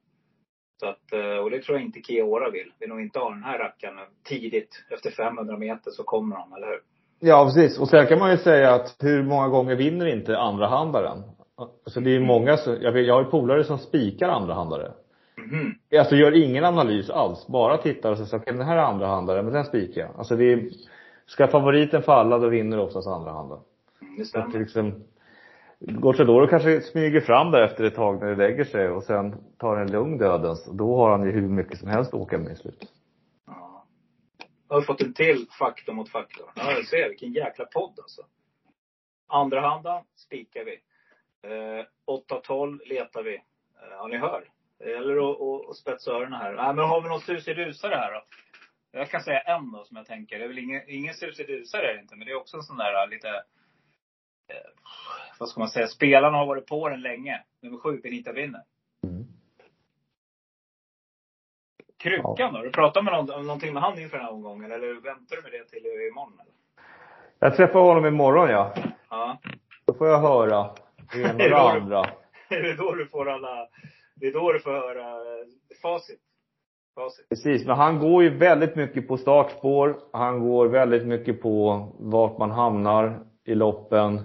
Så 0.80 0.86
att, 0.86 1.12
eh, 1.12 1.36
och 1.36 1.50
det 1.50 1.62
tror 1.62 1.78
jag 1.78 1.86
inte 1.86 2.00
Kiora 2.02 2.50
vill. 2.50 2.72
Vill 2.80 2.88
nog 2.88 3.00
inte 3.00 3.18
ha 3.18 3.30
den 3.30 3.42
här 3.42 3.58
rackaren 3.58 3.98
tidigt. 4.24 4.84
Efter 4.90 5.10
500 5.10 5.56
meter 5.58 5.90
så 5.90 6.04
kommer 6.04 6.36
han, 6.36 6.52
eller 6.52 6.66
hur? 6.66 6.80
Ja, 7.18 7.44
precis. 7.44 7.78
Och 7.78 7.88
sen 7.88 8.06
kan 8.06 8.18
man 8.18 8.30
ju 8.30 8.36
säga 8.36 8.74
att 8.74 8.96
hur 9.00 9.22
många 9.22 9.48
gånger 9.48 9.74
vinner 9.76 10.06
inte 10.06 10.38
andrahandaren? 10.38 11.22
Alltså 11.58 12.00
det 12.00 12.10
är 12.10 12.14
ju 12.14 12.20
många 12.26 12.56
som, 12.56 12.76
jag, 12.80 12.92
vet, 12.92 13.06
jag 13.06 13.14
har 13.14 13.22
ju 13.24 13.30
polare 13.30 13.64
som 13.64 13.78
spikar 13.78 14.28
andrahandare. 14.28 14.92
Mhm. 15.50 15.74
Alltså 15.98 16.16
gör 16.16 16.32
ingen 16.44 16.64
analys 16.64 17.10
alls. 17.10 17.46
Bara 17.46 17.76
tittar 17.78 18.10
och 18.10 18.18
säger 18.18 18.42
okej 18.42 18.52
den 18.52 18.66
här 18.66 18.76
är 18.76 18.82
andrahandare, 18.82 19.42
men 19.42 19.52
den 19.52 19.64
spikar 19.64 20.00
jag. 20.00 20.10
Alltså 20.16 20.36
det 20.36 20.52
är, 20.52 20.68
ska 21.26 21.46
favoriten 21.48 22.02
falla 22.02 22.38
då 22.38 22.48
vinner 22.48 22.78
oftast 22.80 23.08
andrahandaren. 23.08 23.62
Mm, 24.02 24.16
Det 24.18 24.24
Så 24.24 24.38
att 24.38 24.44
stämmer. 24.48 24.58
liksom, 24.64 25.04
Gocciadoro 25.78 26.46
kanske 26.46 26.80
smyger 26.80 27.20
fram 27.20 27.50
där 27.50 27.62
efter 27.62 27.84
ett 27.84 27.94
tag 27.94 28.20
när 28.20 28.26
det 28.28 28.36
lägger 28.36 28.64
sig 28.64 28.88
och 28.88 29.02
sen 29.02 29.34
tar 29.58 29.76
en 29.76 29.90
lugn 29.92 30.18
dödens. 30.18 30.68
Då 30.72 30.96
har 30.96 31.10
han 31.10 31.24
ju 31.24 31.30
hur 31.30 31.48
mycket 31.48 31.78
som 31.78 31.88
helst 31.88 32.14
att 32.14 32.20
åka 32.20 32.38
med 32.38 32.52
i 32.52 32.56
slutet. 32.56 32.88
Ja. 33.46 33.84
Har 34.68 34.80
fått 34.82 35.00
en 35.02 35.12
till 35.12 35.46
faktor 35.58 35.92
mot 35.92 36.08
faktor. 36.08 36.46
Ja, 36.54 36.72
jag 36.72 36.84
ser. 36.84 37.08
Vilken 37.08 37.32
jäkla 37.32 37.64
podd 37.64 37.98
alltså. 38.02 38.22
Andra 39.28 39.60
handen 39.60 40.02
spikar 40.16 40.64
vi. 40.64 40.72
Eh, 41.50 41.84
8-12 42.06 42.78
letar 42.86 43.22
vi. 43.22 43.34
Eh, 43.34 43.40
ja, 43.98 44.06
ni 44.06 44.16
hör. 44.16 44.44
Det 44.78 44.90
gäller 44.90 45.30
att, 45.30 45.40
att, 45.40 45.70
att 45.70 45.76
spetsa 45.76 46.10
öronen 46.10 46.40
här. 46.40 46.52
Nej, 46.52 46.74
men 46.74 46.84
har 46.84 47.00
vi 47.02 47.08
någon 47.08 47.20
susidusare 47.20 47.94
här 47.94 48.12
då? 48.12 48.22
Jag 48.92 49.10
kan 49.10 49.20
säga 49.20 49.40
en 49.40 49.72
då 49.72 49.84
som 49.84 49.96
jag 49.96 50.06
tänker. 50.06 50.38
Det 50.38 50.44
är 50.44 50.48
väl 50.48 50.58
ingen, 50.58 50.82
ingen 50.88 51.14
susidusare 51.14 51.90
är 51.90 51.94
det 51.94 52.00
inte. 52.00 52.16
Men 52.16 52.26
det 52.26 52.32
är 52.32 52.36
också 52.36 52.56
en 52.56 52.62
sån 52.62 52.76
där 52.76 53.06
lite, 53.06 53.28
eh, 53.28 54.70
vad 55.38 55.48
ska 55.48 55.60
man 55.60 55.68
säga, 55.68 55.86
spelarna 55.86 56.36
har 56.38 56.46
varit 56.46 56.66
på 56.66 56.88
den 56.88 57.00
länge. 57.00 57.42
Nummer 57.62 57.78
sju, 57.78 58.00
Benita 58.02 58.32
Winner. 58.32 58.62
Mm. 59.04 59.24
Krukan 61.98 62.34
Ja. 62.38 62.50
då? 62.50 62.62
Du 62.62 62.70
pratat 62.70 63.04
med 63.04 63.12
någon, 63.12 63.30
om 63.30 63.46
någonting 63.46 63.72
med 63.74 63.82
han 63.82 63.98
inför 63.98 64.16
den 64.16 64.26
här 64.26 64.32
omgången? 64.32 64.72
Eller 64.72 64.94
väntar 64.94 65.36
du 65.36 65.42
med 65.42 65.52
det 65.52 65.64
till 65.68 65.86
imorgon? 65.86 66.40
Eller? 66.40 66.52
Jag 67.38 67.56
träffar 67.56 67.80
honom 67.80 68.06
imorgon 68.06 68.50
ja. 68.50 68.74
Ja. 69.10 69.38
Då 69.86 69.94
får 69.94 70.08
jag 70.08 70.18
höra 70.20 70.70
det 71.12 71.20
ena 71.20 71.32
och 71.32 71.38
det 71.38 71.58
andra. 71.58 72.04
Är 72.48 72.62
det 72.62 72.74
då 72.76 72.94
du 72.94 73.06
får 73.06 73.28
alla... 73.30 73.68
Det 74.20 74.26
är 74.26 74.32
då 74.32 74.52
du 74.52 74.60
får 74.60 74.70
höra 74.70 75.10
eh, 75.10 75.46
facit? 75.82 76.20
Facit. 76.94 77.28
Precis, 77.28 77.66
men 77.66 77.76
han 77.76 77.98
går 77.98 78.22
ju 78.22 78.36
väldigt 78.36 78.76
mycket 78.76 79.08
på 79.08 79.16
startspår. 79.16 79.96
Han 80.12 80.48
går 80.48 80.66
väldigt 80.66 81.06
mycket 81.06 81.42
på 81.42 81.86
vart 81.98 82.38
man 82.38 82.50
hamnar 82.50 83.18
i 83.44 83.54
loppen. 83.54 84.20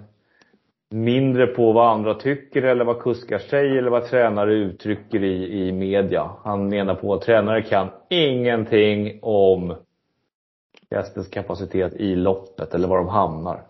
Mindre 0.90 1.46
på 1.46 1.72
vad 1.72 1.92
andra 1.92 2.14
tycker 2.14 2.62
eller 2.62 2.84
vad 2.84 3.00
kuskar 3.00 3.38
säger 3.38 3.76
eller 3.76 3.90
vad 3.90 4.04
tränare 4.04 4.54
uttrycker 4.54 5.24
i, 5.24 5.66
i 5.68 5.72
media. 5.72 6.30
Han 6.44 6.68
menar 6.68 6.94
på 6.94 7.14
att 7.14 7.22
tränare 7.22 7.62
kan 7.62 7.88
ingenting 8.08 9.18
om 9.22 9.74
hästens 10.90 11.28
kapacitet 11.28 11.94
i 11.94 12.16
loppet 12.16 12.74
eller 12.74 12.88
var 12.88 12.96
de 12.96 13.08
hamnar. 13.08 13.62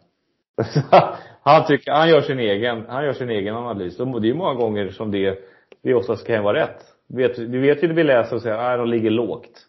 han 1.43 1.67
tycker, 1.67 1.93
han 1.93 2.09
gör 2.09 2.21
sin 2.21 2.39
egen, 2.39 2.87
han 2.89 3.05
gör 3.05 3.13
sin 3.13 3.31
egen 3.31 3.55
analys. 3.55 4.01
Och 4.01 4.23
det 4.23 4.31
är 4.31 4.35
många 4.35 4.55
gånger 4.55 4.91
som 4.91 5.11
det, 5.11 5.39
det 5.83 5.95
oftast 5.95 6.27
kan 6.27 6.45
vara 6.45 6.59
rätt. 6.63 6.85
Du 7.07 7.17
vet, 7.17 7.39
ju 7.83 7.89
när 7.89 7.95
vi 7.95 8.05
läser 8.05 8.37
och 8.37 8.43
säger, 8.43 8.57
nej 8.57 8.79
de 8.79 8.89
ligger 8.89 9.11
lågt. 9.11 9.67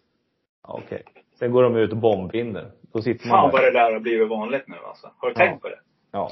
Ja, 0.63 0.81
Okej. 0.85 1.03
Sen 1.39 1.51
går 1.51 1.63
de 1.63 1.75
ut 1.75 1.91
och 1.91 1.97
bombvinner. 1.97 2.71
Då 2.93 3.01
sitter 3.01 3.27
man 3.27 3.37
Fan 3.37 3.51
vad 3.51 3.61
det 3.63 3.71
där 3.71 3.91
har 3.93 3.99
blivit 3.99 4.29
vanligt 4.29 4.67
nu 4.67 4.75
alltså. 4.85 5.11
Har 5.17 5.27
du 5.29 5.33
Ja. 5.37 5.45
tänkt 5.45 5.61
på 5.61 5.69
det? 5.69 5.79
Ja. 6.11 6.31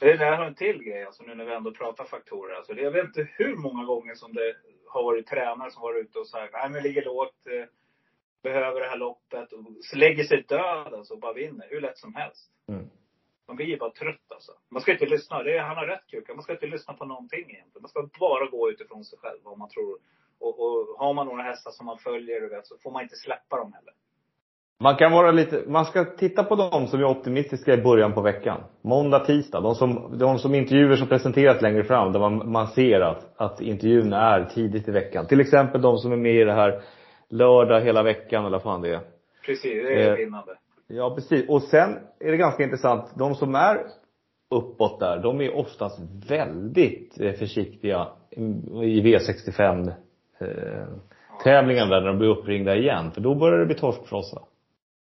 Det 0.00 0.16
där 0.16 0.36
har 0.36 0.44
en 0.44 0.54
till 0.54 0.82
grej 0.82 1.04
alltså 1.04 1.22
nu 1.22 1.34
när 1.34 1.44
vi 1.44 1.52
ändå 1.54 1.72
pratar 1.72 2.04
faktorer. 2.04 2.54
Alltså, 2.56 2.72
jag 2.72 2.90
vet 2.90 3.04
inte 3.04 3.28
hur 3.38 3.56
många 3.56 3.84
gånger 3.84 4.14
som 4.14 4.32
det 4.34 4.54
har 4.88 5.02
varit 5.02 5.26
tränare 5.26 5.70
som 5.70 5.82
varit 5.82 6.04
ute 6.06 6.18
och 6.18 6.26
sagt, 6.26 6.52
nej 6.52 6.70
men 6.70 6.82
ligger 6.82 7.04
lågt, 7.04 7.46
eh, 7.46 7.66
behöver 8.42 8.80
det 8.80 8.86
här 8.86 8.96
loppet. 8.96 9.52
Och 9.52 9.64
lägger 9.96 10.24
sig 10.24 10.44
död 10.48 10.94
alltså 10.94 11.14
och 11.14 11.20
bara 11.20 11.32
vinner. 11.32 11.66
Hur 11.70 11.80
lätt 11.80 11.98
som 11.98 12.14
helst. 12.14 12.50
Mm. 12.68 12.90
Man 13.50 13.56
blir 13.56 13.66
ju 13.66 13.76
bara 13.76 13.90
trött 13.90 14.28
alltså. 14.28 14.52
Man 14.70 14.82
ska 14.82 14.92
inte 14.92 15.06
lyssna. 15.06 15.42
Det 15.42 15.56
är, 15.56 15.62
han 15.62 15.76
har 15.76 15.86
rätt 15.86 16.06
Kuka. 16.10 16.34
Man 16.34 16.42
ska 16.42 16.52
inte 16.52 16.66
lyssna 16.66 16.94
på 16.94 17.04
någonting 17.04 17.38
egentligen. 17.38 17.82
Man 17.82 17.88
ska 17.88 18.08
bara 18.20 18.46
gå 18.46 18.70
utifrån 18.70 19.04
sig 19.04 19.18
själv. 19.18 19.38
Vad 19.42 19.58
man 19.58 19.68
tror. 19.68 19.98
Och, 20.40 20.54
och 20.64 20.98
har 20.98 21.14
man 21.14 21.26
några 21.26 21.42
hästar 21.42 21.70
som 21.70 21.86
man 21.86 21.98
följer, 21.98 22.40
vet, 22.40 22.66
så 22.66 22.76
får 22.82 22.90
man 22.90 23.02
inte 23.02 23.16
släppa 23.16 23.56
dem 23.56 23.72
heller. 23.72 23.94
Man 24.80 24.96
kan 24.96 25.12
vara 25.12 25.30
lite, 25.30 25.64
man 25.66 25.84
ska 25.84 26.04
titta 26.04 26.44
på 26.44 26.54
de 26.54 26.86
som 26.86 27.00
är 27.00 27.04
optimistiska 27.04 27.74
i 27.74 27.82
början 27.82 28.12
på 28.12 28.20
veckan. 28.20 28.60
Måndag, 28.82 29.18
tisdag. 29.18 29.60
De 29.60 29.74
som, 29.74 30.18
de 30.18 30.38
som 30.38 30.54
intervjuer 30.54 30.96
som 30.96 31.08
presenteras 31.08 31.62
längre 31.62 31.84
fram, 31.84 32.12
där 32.12 32.20
man, 32.20 32.52
man 32.52 32.66
ser 32.66 33.00
att, 33.00 33.40
att 33.40 33.60
intervjun 33.60 34.12
är 34.12 34.44
tidigt 34.44 34.88
i 34.88 34.90
veckan. 34.90 35.26
Till 35.26 35.40
exempel 35.40 35.82
de 35.82 35.98
som 35.98 36.12
är 36.12 36.16
med 36.16 36.34
i 36.34 36.44
det 36.44 36.52
här 36.52 36.82
lördag 37.28 37.80
hela 37.80 38.02
veckan 38.02 38.44
eller 38.44 38.56
vad 38.56 38.62
fan 38.62 38.82
det 38.82 38.94
är. 38.94 39.00
Precis, 39.46 39.82
det 39.82 40.02
är 40.02 40.10
Eh, 40.10 40.16
vinnande. 40.16 40.56
Ja, 40.92 41.14
precis. 41.14 41.48
Och 41.48 41.62
sen 41.62 41.98
är 42.20 42.30
det 42.30 42.36
ganska 42.36 42.62
intressant, 42.62 43.12
de 43.14 43.34
som 43.34 43.54
är 43.54 43.86
uppåt 44.50 45.00
där, 45.00 45.18
de 45.22 45.40
är 45.40 45.56
oftast 45.56 46.00
väldigt 46.28 47.20
eh, 47.20 47.32
försiktiga 47.32 48.08
i 48.82 49.00
V65 49.00 49.92
eh, 50.38 50.86
tävlingen 51.44 51.88
där 51.88 52.00
när 52.00 52.08
de 52.08 52.18
blir 52.18 52.28
uppringda 52.28 52.76
igen. 52.76 53.10
För 53.12 53.20
då 53.20 53.34
börjar 53.34 53.58
det 53.58 53.66
bli 53.66 53.74
torskfrossa. 53.74 54.42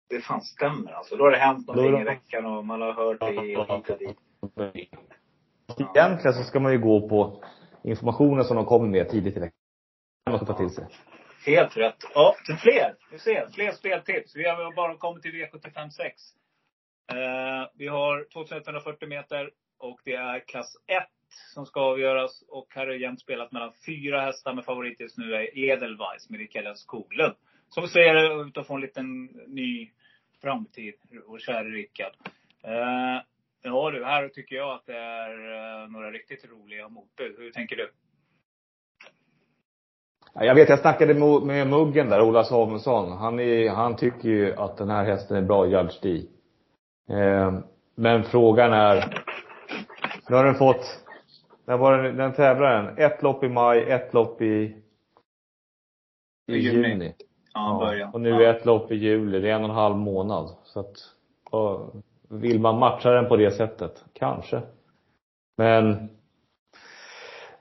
Det 0.10 0.20
fan 0.20 0.42
stämmer 0.42 0.92
alltså. 0.92 1.16
Då 1.16 1.24
har 1.24 1.32
det 1.32 1.38
hänt 1.38 1.68
någonting 1.68 1.92
Då 1.92 2.02
i 2.02 2.04
veckan 2.04 2.46
och 2.46 2.66
man 2.66 2.82
har 2.82 2.94
hört 2.94 3.20
det 3.20 3.42
hit 3.42 3.58
och 3.58 4.68
dit. 4.74 4.90
Egentligen 5.96 6.34
så 6.34 6.44
ska 6.44 6.60
man 6.60 6.72
ju 6.72 6.80
gå 6.80 7.10
på 7.10 7.44
informationen 7.84 8.44
som 8.44 8.56
de 8.56 8.66
kommer 8.66 8.88
med 8.88 9.10
tidigt 9.10 9.38
i 9.38 9.40
veckan. 9.40 9.60
Man 10.30 10.46
ta 10.46 10.54
till 10.54 10.70
sig. 10.70 10.86
Helt 11.46 11.78
rätt. 11.78 12.04
Ja, 12.14 12.36
till 12.46 12.56
fler. 12.56 12.96
Vi 13.12 13.20
ser. 13.20 13.48
Fler 13.54 13.72
speltips. 13.72 14.36
Vi 14.36 14.50
har 14.50 14.76
bara 14.76 14.98
kommit 14.98 15.24
till 15.24 15.32
V75 15.32 15.90
6. 15.90 16.22
Eh, 17.12 17.70
vi 17.76 17.88
har 17.88 18.28
2140 18.34 19.10
meter 19.10 19.52
och 19.78 20.00
det 20.06 20.14
är 20.14 20.40
klass 20.40 20.76
1 20.88 21.04
som 21.54 21.66
ska 21.66 21.82
avgöras. 21.82 22.44
Och 22.48 22.68
här 22.76 22.88
är 22.88 22.94
jämnt 22.94 23.22
spelat 23.22 23.52
mellan 23.52 23.74
fyra 23.86 24.22
hästar 24.22 24.54
med 24.54 24.66
favorit 24.66 25.00
just 25.00 25.18
nu 25.18 25.34
är 25.34 25.58
Edelweiss 25.58 26.30
med 26.30 26.40
Rickard 26.40 26.78
Skoglund. 26.78 27.36
Som 27.70 27.88
ser 27.88 28.48
ut 28.48 28.58
att 28.58 28.68
få 28.68 28.76
en 28.76 28.82
liten 28.82 29.26
ny 29.48 29.92
framtid, 30.42 30.94
och 31.26 31.40
käre 31.40 31.70
Rickard. 31.70 32.14
Eh, 32.64 33.22
ja 33.62 33.92
du, 33.92 34.06
här 34.06 34.30
tycker 34.30 34.56
jag 34.56 34.76
att 34.76 34.86
det 34.86 34.98
är 34.98 35.32
eh, 35.84 35.90
några 35.90 36.12
riktigt 36.12 36.46
roliga 36.46 36.90
motbud. 36.90 37.36
Hur 37.38 37.52
tänker 37.52 37.76
du? 37.76 37.92
Ja, 40.34 40.46
Jag 40.46 40.56
vet, 40.56 40.70
jag 40.70 40.80
snackade 40.80 41.14
med, 41.46 41.68
Muggen 41.68 42.10
där, 42.10 42.22
Ola 42.22 42.44
Samuelsson. 42.44 43.18
Han, 43.18 43.40
är, 43.40 43.70
han 43.70 43.96
tycker 43.96 44.30
ju 44.30 44.56
att 44.56 44.78
den 44.78 44.90
här 44.90 45.04
hästen 45.06 45.38
är 45.38 45.42
bra, 45.42 45.68
Judge. 45.68 46.06
Eh, 47.10 47.54
men 47.96 48.24
frågan 48.24 48.74
är, 48.74 49.24
nu 50.30 50.36
har 50.36 50.46
den 50.46 50.56
fått, 50.56 51.06
när 51.66 51.78
var 51.78 51.98
den, 51.98 52.18
den 52.18 52.34
tävlar 52.34 52.84
den? 52.84 52.98
Ett 52.98 53.22
lopp 53.22 53.44
i 53.44 53.50
maj, 53.50 53.92
ett 53.92 54.14
lopp 54.14 54.42
i, 54.42 54.76
i 56.48 56.58
juni. 56.58 56.90
juni. 56.90 57.14
Ja, 57.54 57.78
början. 57.80 58.14
och 58.14 58.22
nu 58.22 58.30
ja. 58.30 58.50
ett 58.50 58.66
lopp 58.66 58.92
i 58.92 58.96
juli. 58.96 59.40
Det 59.40 59.50
är 59.50 59.56
en 59.56 59.64
och 59.64 59.70
en 59.70 59.76
halv 59.76 59.96
månad. 59.96 60.50
Så 60.64 60.80
att, 60.80 60.96
vill 62.30 62.60
man 62.60 62.80
matcha 62.80 63.12
den 63.12 63.28
på 63.28 63.36
det 63.36 63.52
sättet? 63.52 64.04
Kanske. 64.14 64.62
Men 65.58 66.10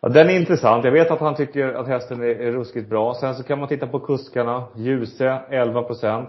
Ja, 0.00 0.08
den 0.08 0.28
är 0.30 0.40
intressant. 0.40 0.84
Jag 0.84 0.92
vet 0.92 1.10
att 1.10 1.20
han 1.20 1.34
tycker 1.34 1.72
att 1.74 1.88
hästen 1.88 2.22
är, 2.22 2.26
är 2.26 2.52
ruskigt 2.52 2.88
bra. 2.88 3.14
Sen 3.14 3.34
så 3.34 3.42
kan 3.42 3.58
man 3.58 3.68
titta 3.68 3.86
på 3.86 4.00
kuskarna. 4.00 4.64
Ljuse, 4.76 5.40
11 5.50 5.82
procent. 5.82 6.28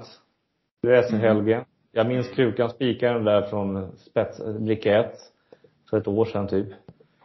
Rese 0.87 1.15
Helge. 1.15 1.65
Jag 1.91 2.07
minns 2.07 2.29
krukan 2.29 2.69
spikade 2.69 3.13
den 3.13 3.23
där 3.23 3.41
från 3.41 3.97
spets, 3.97 4.41
bricka 4.59 4.99
1. 4.99 5.11
För 5.89 5.97
ett 5.97 6.07
år 6.07 6.25
sedan 6.25 6.47
typ. 6.47 6.67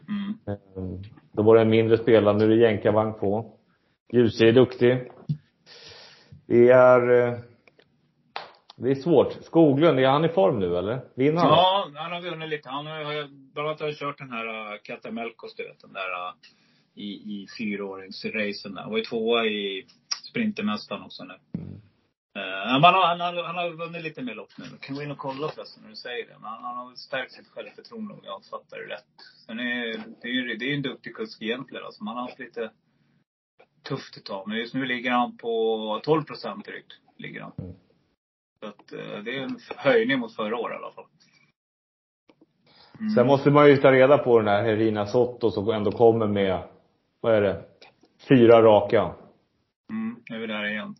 Mm. 0.09 0.59
Ehm, 0.76 1.03
Då 1.32 1.42
var 1.42 1.55
det 1.55 1.62
en 1.62 1.70
mindre 1.70 1.99
spelare, 1.99 2.36
nu 2.36 2.45
är 2.45 2.49
det 2.49 2.57
jänkarvagn 2.57 3.14
på. 3.14 3.53
Ljuse 4.12 4.45
är 4.47 4.53
duktig. 4.53 5.11
Det 6.47 6.70
är, 6.70 7.28
eh, 7.28 7.34
det 8.77 8.91
är 8.91 8.95
svårt. 8.95 9.33
Skoglund, 9.33 9.99
är 9.99 10.09
han 10.09 10.25
i 10.25 10.29
form 10.29 10.59
nu 10.59 10.77
eller? 10.77 11.01
Vinner 11.14 11.41
han? 11.41 11.51
Ja, 11.51 11.91
han 11.95 12.12
har 12.12 12.20
vunnit 12.20 12.49
lite. 12.49 12.68
Han 12.68 12.87
har 12.87 13.29
bland 13.55 13.68
annat 13.68 13.81
har 13.81 13.93
kört 13.93 14.18
den 14.18 14.31
här 14.31 14.47
uh, 14.47 14.79
Katamelkos, 14.83 15.55
du 15.55 15.68
vet. 15.68 15.81
Den 15.81 15.93
där 15.93 16.11
uh, 16.11 16.35
i, 16.95 17.05
i 17.05 17.47
fyraåringsracen 17.59 18.75
där. 18.75 18.83
Han 18.83 18.91
var 18.91 18.99
ju 18.99 19.05
tvåa 19.05 19.45
i 19.45 19.87
Sprintermästaren 20.31 21.03
också 21.03 21.25
nu. 21.25 21.35
Eh, 22.37 22.72
men 22.72 22.85
han, 22.85 22.95
har, 22.95 23.07
han, 23.07 23.20
har, 23.20 23.43
han 23.43 23.57
har 23.57 23.70
vunnit 23.70 24.03
lite 24.03 24.22
mer 24.22 24.35
lopp 24.35 24.53
nu. 24.59 24.64
Du 24.64 24.79
kan 24.79 24.97
gå 24.97 25.03
in 25.03 25.11
och 25.11 25.18
kolla 25.18 25.49
förresten 25.49 25.83
när 25.83 25.91
du 25.91 25.97
säger 25.97 26.27
det. 26.27 26.35
Men 26.41 26.51
han, 26.51 26.64
han 26.64 26.77
har 26.77 26.95
stärkt 26.95 27.33
sitt 27.33 27.49
självförtroende 27.49 28.14
om 28.14 28.20
jag 28.25 28.45
fattar 28.45 28.79
det 28.79 28.95
rätt. 28.95 29.14
Sen 29.47 29.61
är 29.61 30.05
det 30.22 30.29
är 30.29 30.33
ju 30.33 30.57
det 30.57 30.64
är 30.64 30.75
en 30.75 30.83
duktig 30.83 31.14
kusk 31.14 31.43
egentligen. 31.43 31.85
Alltså, 31.85 32.05
man 32.05 32.16
har 32.16 32.22
haft 32.22 32.39
lite 32.39 32.70
tufft 33.89 34.16
ett 34.16 34.25
tag. 34.25 34.49
Men 34.49 34.59
just 34.59 34.75
nu 34.75 34.85
ligger 34.85 35.11
han 35.11 35.37
på 35.37 36.01
12 36.05 36.25
procent 36.25 36.64
drygt. 36.64 36.93
Ligger 37.16 37.41
han. 37.41 37.53
Mm. 37.59 37.75
Så 38.65 38.69
att, 38.69 38.93
eh, 38.93 39.23
det 39.25 39.39
är 39.39 39.43
en 39.43 39.59
höjning 39.77 40.19
mot 40.19 40.37
förra 40.37 40.57
året 40.57 40.81
i 40.81 40.85
alla 40.85 40.93
fall. 40.93 41.05
Mm. 43.01 43.11
Sen 43.11 43.27
måste 43.27 43.51
man 43.51 43.69
ju 43.69 43.77
ta 43.77 43.93
reda 43.93 44.19
på 44.19 44.39
den 44.39 44.49
här 44.49 44.62
Herina 44.62 45.07
Sotto 45.07 45.51
som 45.51 45.69
ändå 45.69 45.93
kommer 45.93 46.27
med, 46.27 46.62
vad 47.21 47.35
är 47.35 47.41
det? 47.41 47.62
Fyra 48.29 48.62
raka. 48.62 49.15
Mm, 49.91 50.17
nu 50.31 50.37
är 50.37 50.41
vi 50.41 50.47
där 50.47 50.71
igen. 50.71 50.95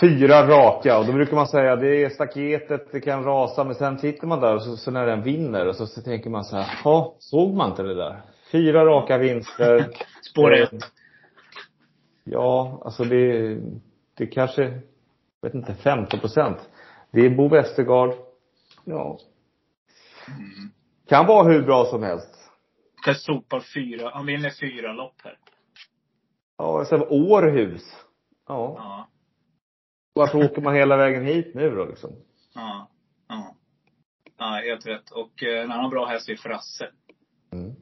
Fyra 0.00 0.48
raka. 0.48 0.98
Och 0.98 1.06
då 1.06 1.12
brukar 1.12 1.34
man 1.34 1.46
säga, 1.46 1.76
det 1.76 2.04
är 2.04 2.08
staketet, 2.08 2.92
det 2.92 3.00
kan 3.00 3.24
rasa. 3.24 3.64
Men 3.64 3.74
sen 3.74 3.98
sitter 3.98 4.26
man 4.26 4.40
där 4.40 4.54
och 4.54 4.62
så, 4.62 4.76
så 4.76 4.90
när 4.90 5.06
den 5.06 5.22
vinner 5.22 5.66
och 5.68 5.76
så, 5.76 5.86
så 5.86 6.02
tänker 6.02 6.30
man 6.30 6.44
så 6.44 6.56
här, 6.56 6.80
ja, 6.84 7.16
såg 7.18 7.54
man 7.54 7.70
inte 7.70 7.82
det 7.82 7.94
där? 7.94 8.22
Fyra 8.52 8.84
raka 8.84 9.18
vinster. 9.18 9.88
Spår 10.22 10.54
ett. 10.54 10.84
Ja, 12.24 12.82
alltså 12.84 13.04
det, 13.04 13.56
det 14.14 14.26
kanske, 14.26 14.80
vet 15.42 15.54
inte, 15.54 15.74
15 15.74 16.20
procent. 16.20 16.70
Det 17.10 17.20
är 17.20 17.36
Bo 17.36 17.48
Westergaard. 17.48 18.14
Ja. 18.84 19.18
Mm. 20.28 20.70
Kan 21.08 21.26
vara 21.26 21.48
hur 21.52 21.62
bra 21.62 21.84
som 21.84 22.02
helst. 22.02 22.50
Ska 23.02 23.14
sopa 23.14 23.60
fyra. 23.74 24.10
Han 24.14 24.26
vinner 24.26 24.50
fyra 24.50 24.92
lopp 24.92 25.20
här. 25.24 25.38
Ja, 26.56 26.84
sen 26.84 27.02
Århus. 27.08 27.82
Ja. 28.48 28.74
Ja. 28.76 29.08
Varför 30.12 30.44
åker 30.44 30.62
man 30.62 30.74
hela 30.74 30.96
vägen 30.96 31.24
hit 31.24 31.54
nu 31.54 31.70
då 31.70 31.84
liksom? 31.84 32.10
Ja. 32.54 32.90
Ja. 33.28 33.54
Ja, 34.38 34.60
helt 34.64 34.86
rätt. 34.86 35.10
Och 35.10 35.42
eh, 35.42 35.62
en 35.62 35.72
annan 35.72 35.90
bra 35.90 36.06
häst 36.06 36.28
är 36.28 36.36
Frasse. 36.36 36.90
Mm. 37.52 37.74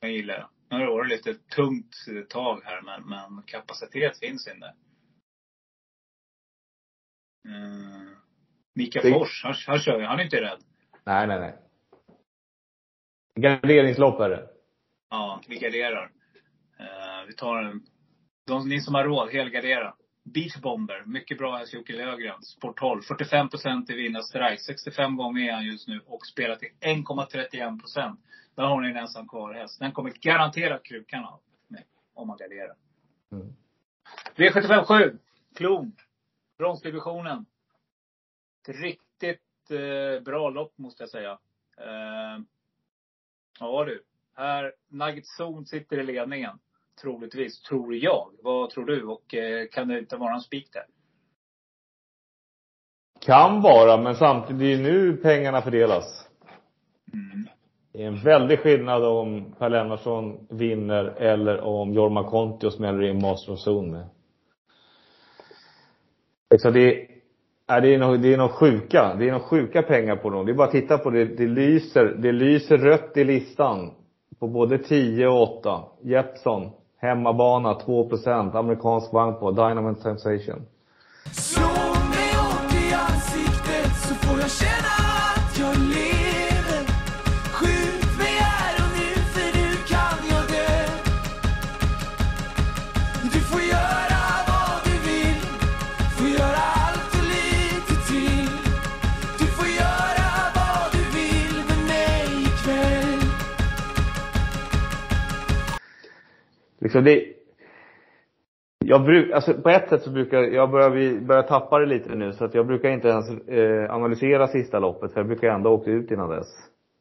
Jag 0.00 0.10
gillar 0.10 0.34
det. 0.34 0.46
Nu 0.68 0.76
har 0.76 0.86
det 0.86 0.92
varit 0.92 1.10
lite 1.10 1.34
tungt 1.34 1.94
tag 2.28 2.60
här, 2.64 2.82
men, 2.82 3.08
men 3.08 3.42
kapacitet 3.42 4.18
finns 4.18 4.48
inne. 4.48 4.74
Mm. 7.44 8.14
Mika 8.74 9.00
Det- 9.02 9.12
Fors, 9.12 9.44
han, 9.44 9.54
han 9.66 9.78
kör 9.78 9.98
ju. 10.00 10.04
Han 10.06 10.20
är 10.20 10.24
inte 10.24 10.40
rädd. 10.40 10.58
Nej, 11.04 11.26
nej, 11.26 11.40
nej. 11.40 11.54
Garderingslopp 13.34 14.20
är 14.20 14.28
det. 14.30 14.48
Ja, 15.10 15.40
vi 15.48 15.58
garderar. 15.58 16.10
Eh, 16.78 17.26
vi 17.26 17.32
tar 17.32 17.62
en, 17.62 17.82
de, 18.46 18.68
ni 18.68 18.80
som 18.80 18.94
har 18.94 19.04
råd, 19.04 19.30
helgardera. 19.30 19.94
Beach 20.24 20.56
Bomber, 20.56 21.02
mycket 21.06 21.38
bra 21.38 21.56
häst 21.56 21.74
Jocke 21.74 21.92
Löfgren. 21.92 22.42
Sport 22.42 22.78
12, 22.78 23.02
45 23.02 23.48
procent 23.48 23.90
i 23.90 23.94
vinnarstrike. 23.94 24.62
65 24.62 25.16
gånger 25.16 25.48
är 25.48 25.52
han 25.52 25.64
just 25.64 25.88
nu 25.88 26.00
och 26.06 26.26
spelar 26.26 26.56
till 26.56 26.68
1,31 26.80 27.80
procent. 27.80 28.20
Där 28.54 28.62
har 28.62 28.80
ni 28.80 28.88
en 28.90 28.96
ensam 28.96 29.28
kvar 29.28 29.54
häst. 29.54 29.78
Den 29.80 29.92
kommer 29.92 30.10
garanterat 30.10 30.82
krukan 30.82 31.24
av 31.24 31.40
mig, 31.68 31.84
om 32.14 32.28
man 32.28 32.36
garderar. 32.36 32.74
Mm. 33.32 33.52
V75 34.36 34.84
7, 34.84 35.18
Klon. 35.56 35.92
Bronsdivisionen. 36.62 37.46
Ett 38.68 38.80
riktigt 38.80 39.70
eh, 39.70 40.22
bra 40.24 40.50
lopp 40.50 40.78
måste 40.78 41.02
jag 41.02 41.10
säga. 41.10 41.38
Eh, 41.76 42.42
ja 43.60 43.84
du. 43.84 44.02
Här, 44.34 44.72
Nugget 44.88 45.24
Zone 45.40 45.66
sitter 45.66 45.98
i 45.98 46.02
ledningen. 46.02 46.58
Troligtvis, 47.00 47.62
tror 47.62 47.94
jag. 47.94 48.30
Vad 48.42 48.70
tror 48.70 48.84
du? 48.84 49.04
Och 49.04 49.34
eh, 49.34 49.68
kan 49.68 49.88
det 49.88 49.98
inte 49.98 50.16
vara 50.16 50.34
en 50.34 50.40
spik 50.40 50.72
där? 50.72 50.84
Kan 53.20 53.60
vara, 53.60 54.02
men 54.02 54.14
samtidigt, 54.14 54.78
är 54.78 54.82
nu 54.82 55.16
pengarna 55.16 55.62
fördelas. 55.62 56.28
Mm. 57.12 57.48
Det 57.92 58.02
är 58.02 58.06
en 58.06 58.22
väldig 58.22 58.58
skillnad 58.58 59.04
om 59.04 59.54
Per 59.58 59.70
Lennartsson 59.70 60.46
vinner 60.50 61.04
eller 61.04 61.60
om 61.60 61.92
Jorma 61.92 62.30
Kontio 62.30 62.70
smäller 62.70 63.02
in 63.02 63.22
Master 63.22 63.52
of 63.52 63.66
Zone 63.66 63.92
med. 63.92 64.08
Liksom 66.52 66.72
det, 66.72 67.06
är, 67.66 67.80
det 67.80 67.94
är 67.94 67.98
nog, 67.98 68.20
det 68.20 68.34
är 68.34 68.38
nog 68.38 68.50
sjuka, 68.50 69.14
det 69.18 69.28
är 69.28 69.32
nog 69.32 69.42
sjuka 69.42 69.82
pengar 69.82 70.16
på 70.16 70.30
dem. 70.30 70.46
Det 70.46 70.52
är 70.52 70.54
bara 70.54 70.66
att 70.66 70.72
titta 70.72 70.98
på 70.98 71.10
det, 71.10 71.24
det 71.24 71.46
lyser, 71.46 72.04
det 72.04 72.32
lyser 72.32 72.78
rött 72.78 73.16
i 73.16 73.24
listan. 73.24 73.90
På 74.40 74.48
både 74.48 74.78
10 74.78 75.28
och 75.28 75.58
8. 75.58 75.82
Jeppson, 76.02 76.70
hemmabana 77.00 77.74
2% 77.74 78.58
amerikansk 78.58 79.12
bank 79.12 79.40
på, 79.40 79.50
Dynamite 79.50 80.00
Sensation. 80.00 80.66
Slå 81.32 81.68
mig 82.12 82.32
hårt 82.34 82.74
i 82.74 82.94
ansiktet 82.94 83.92
så 83.96 84.14
får 84.14 84.40
jag 84.40 84.50
känna 84.50 84.91
Liksom 106.82 107.04
det, 107.04 107.24
jag 108.84 109.04
bruk, 109.04 109.32
alltså 109.32 109.54
på 109.54 109.68
ett 109.68 109.88
sätt 109.88 110.02
så 110.02 110.10
brukar, 110.10 110.42
jag 110.42 110.70
börjar, 110.70 111.20
börjar 111.20 111.42
tappa 111.42 111.78
det 111.78 111.86
lite 111.86 112.14
nu 112.14 112.32
så 112.32 112.44
att 112.44 112.54
jag 112.54 112.66
brukar 112.66 112.88
inte 112.88 113.08
ens 113.08 113.48
eh, 113.48 113.94
analysera 113.94 114.48
sista 114.48 114.78
loppet 114.78 115.12
för 115.12 115.20
jag 115.20 115.26
brukar 115.26 115.48
ändå 115.48 115.70
åka 115.70 115.90
ut 115.90 116.10
innan 116.10 116.30
dess. 116.30 116.48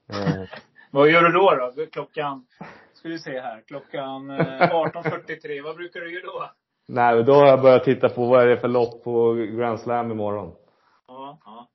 Eh, 0.10 0.44
Vad 0.92 1.10
gör 1.10 1.24
du 1.24 1.32
då? 1.32 1.72
då? 1.76 1.86
Klockan, 1.92 2.46
ska 2.94 3.10
vi 3.10 3.20
se 3.20 3.40
här. 3.40 3.62
Klockan 3.68 4.30
eh, 4.30 4.38
18.43. 4.38 5.64
Vad 5.64 5.76
brukar 5.76 6.00
du 6.00 6.14
göra 6.14 6.26
då? 6.26 6.52
Nej, 6.88 7.24
då 7.24 7.34
har 7.34 7.48
jag 7.48 7.62
börjat 7.62 7.84
titta 7.84 8.10
på 8.10 8.26
vad 8.26 8.44
är 8.44 8.48
det 8.48 8.58
för 8.58 8.68
lopp 8.68 9.04
på 9.04 9.34
Grand 9.34 9.80
Slam 9.80 10.12
imorgon. 10.12 10.56
Ja, 11.08 11.40
ja. 11.46 11.68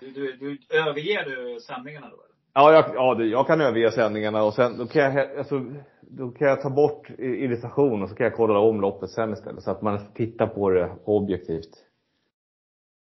Du, 0.00 0.10
du, 0.10 0.36
du 0.36 0.58
överger 0.78 1.24
du 1.24 1.60
sändningarna 1.60 2.06
då? 2.06 2.14
eller? 2.14 2.32
Ja, 2.54 2.72
jag, 2.72 2.84
ja 2.94 3.24
jag 3.24 3.46
kan 3.46 3.60
överge 3.60 3.90
sändningarna 3.90 4.42
och 4.42 4.54
sen, 4.54 4.78
då 4.78 4.86
kan 4.86 5.14
jag, 5.14 5.38
alltså, 5.38 5.64
då 6.16 6.30
kan 6.30 6.48
jag 6.48 6.60
ta 6.60 6.70
bort 6.70 7.10
irritation 7.18 8.02
och 8.02 8.08
så 8.08 8.14
kan 8.14 8.24
jag 8.24 8.36
kolla 8.36 8.58
om 8.58 8.80
loppet 8.80 9.10
sen 9.10 9.32
istället. 9.32 9.62
Så 9.62 9.70
att 9.70 9.82
man 9.82 9.98
tittar 10.14 10.46
på 10.46 10.70
det 10.70 10.92
objektivt. 11.04 11.70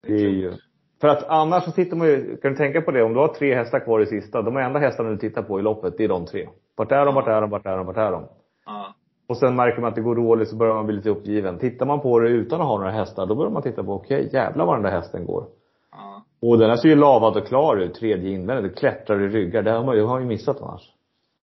Det 0.07 0.13
är 0.13 0.29
ju, 0.29 0.53
för 1.01 1.07
att 1.07 1.23
annars 1.23 1.63
så 1.63 1.71
tittar 1.71 1.97
man 1.97 2.07
ju, 2.07 2.37
kan 2.37 2.51
du 2.51 2.57
tänka 2.57 2.81
på 2.81 2.91
det, 2.91 3.03
om 3.03 3.13
du 3.13 3.19
har 3.19 3.27
tre 3.27 3.55
hästar 3.55 3.79
kvar 3.79 3.99
i 3.99 4.05
sista, 4.05 4.41
de 4.41 4.57
enda 4.57 4.79
hästarna 4.79 5.09
du 5.09 5.17
tittar 5.17 5.43
på 5.43 5.59
i 5.59 5.63
loppet, 5.63 5.97
det 5.97 6.03
är 6.03 6.07
de 6.07 6.25
tre. 6.25 6.49
Vart 6.75 6.91
är 6.91 7.05
de, 7.05 7.15
vart 7.15 7.27
är 7.27 7.41
de, 7.41 7.49
vart 7.49 7.65
är 7.65 7.77
de, 7.77 7.85
vart 7.85 7.97
är 7.97 8.11
de? 8.11 8.27
Ja. 8.65 8.95
Och 9.27 9.37
sen 9.37 9.55
märker 9.55 9.81
man 9.81 9.89
att 9.89 9.95
det 9.95 10.01
går 10.01 10.15
dåligt 10.15 10.49
så 10.49 10.55
börjar 10.55 10.73
man 10.73 10.85
bli 10.85 10.95
lite 10.95 11.09
uppgiven. 11.09 11.59
Tittar 11.59 11.85
man 11.85 11.99
på 11.99 12.19
det 12.19 12.29
utan 12.29 12.61
att 12.61 12.67
ha 12.67 12.77
några 12.77 12.91
hästar, 12.91 13.25
då 13.25 13.35
börjar 13.35 13.51
man 13.51 13.61
titta 13.61 13.83
på, 13.83 13.93
okej, 13.93 14.29
jävlar 14.33 14.65
vad 14.65 14.75
den 14.75 14.83
där 14.83 14.91
hästen 14.91 15.25
går. 15.25 15.45
Ja. 15.91 16.23
Och 16.41 16.57
den 16.57 16.69
här 16.69 16.77
ser 16.77 16.89
ju 16.89 16.95
lavad 16.95 17.37
och 17.37 17.47
klar 17.47 17.77
ut, 17.77 17.93
tredje 17.93 18.29
invändigt, 18.29 18.77
klättrar 18.77 19.21
i 19.21 19.27
ryggar. 19.27 19.63
Det 19.63 19.71
har 19.71 19.83
man 19.83 19.95
ju, 19.95 20.01
har 20.01 20.13
man 20.13 20.21
ju 20.21 20.27
missat 20.27 20.61
annars. 20.61 20.93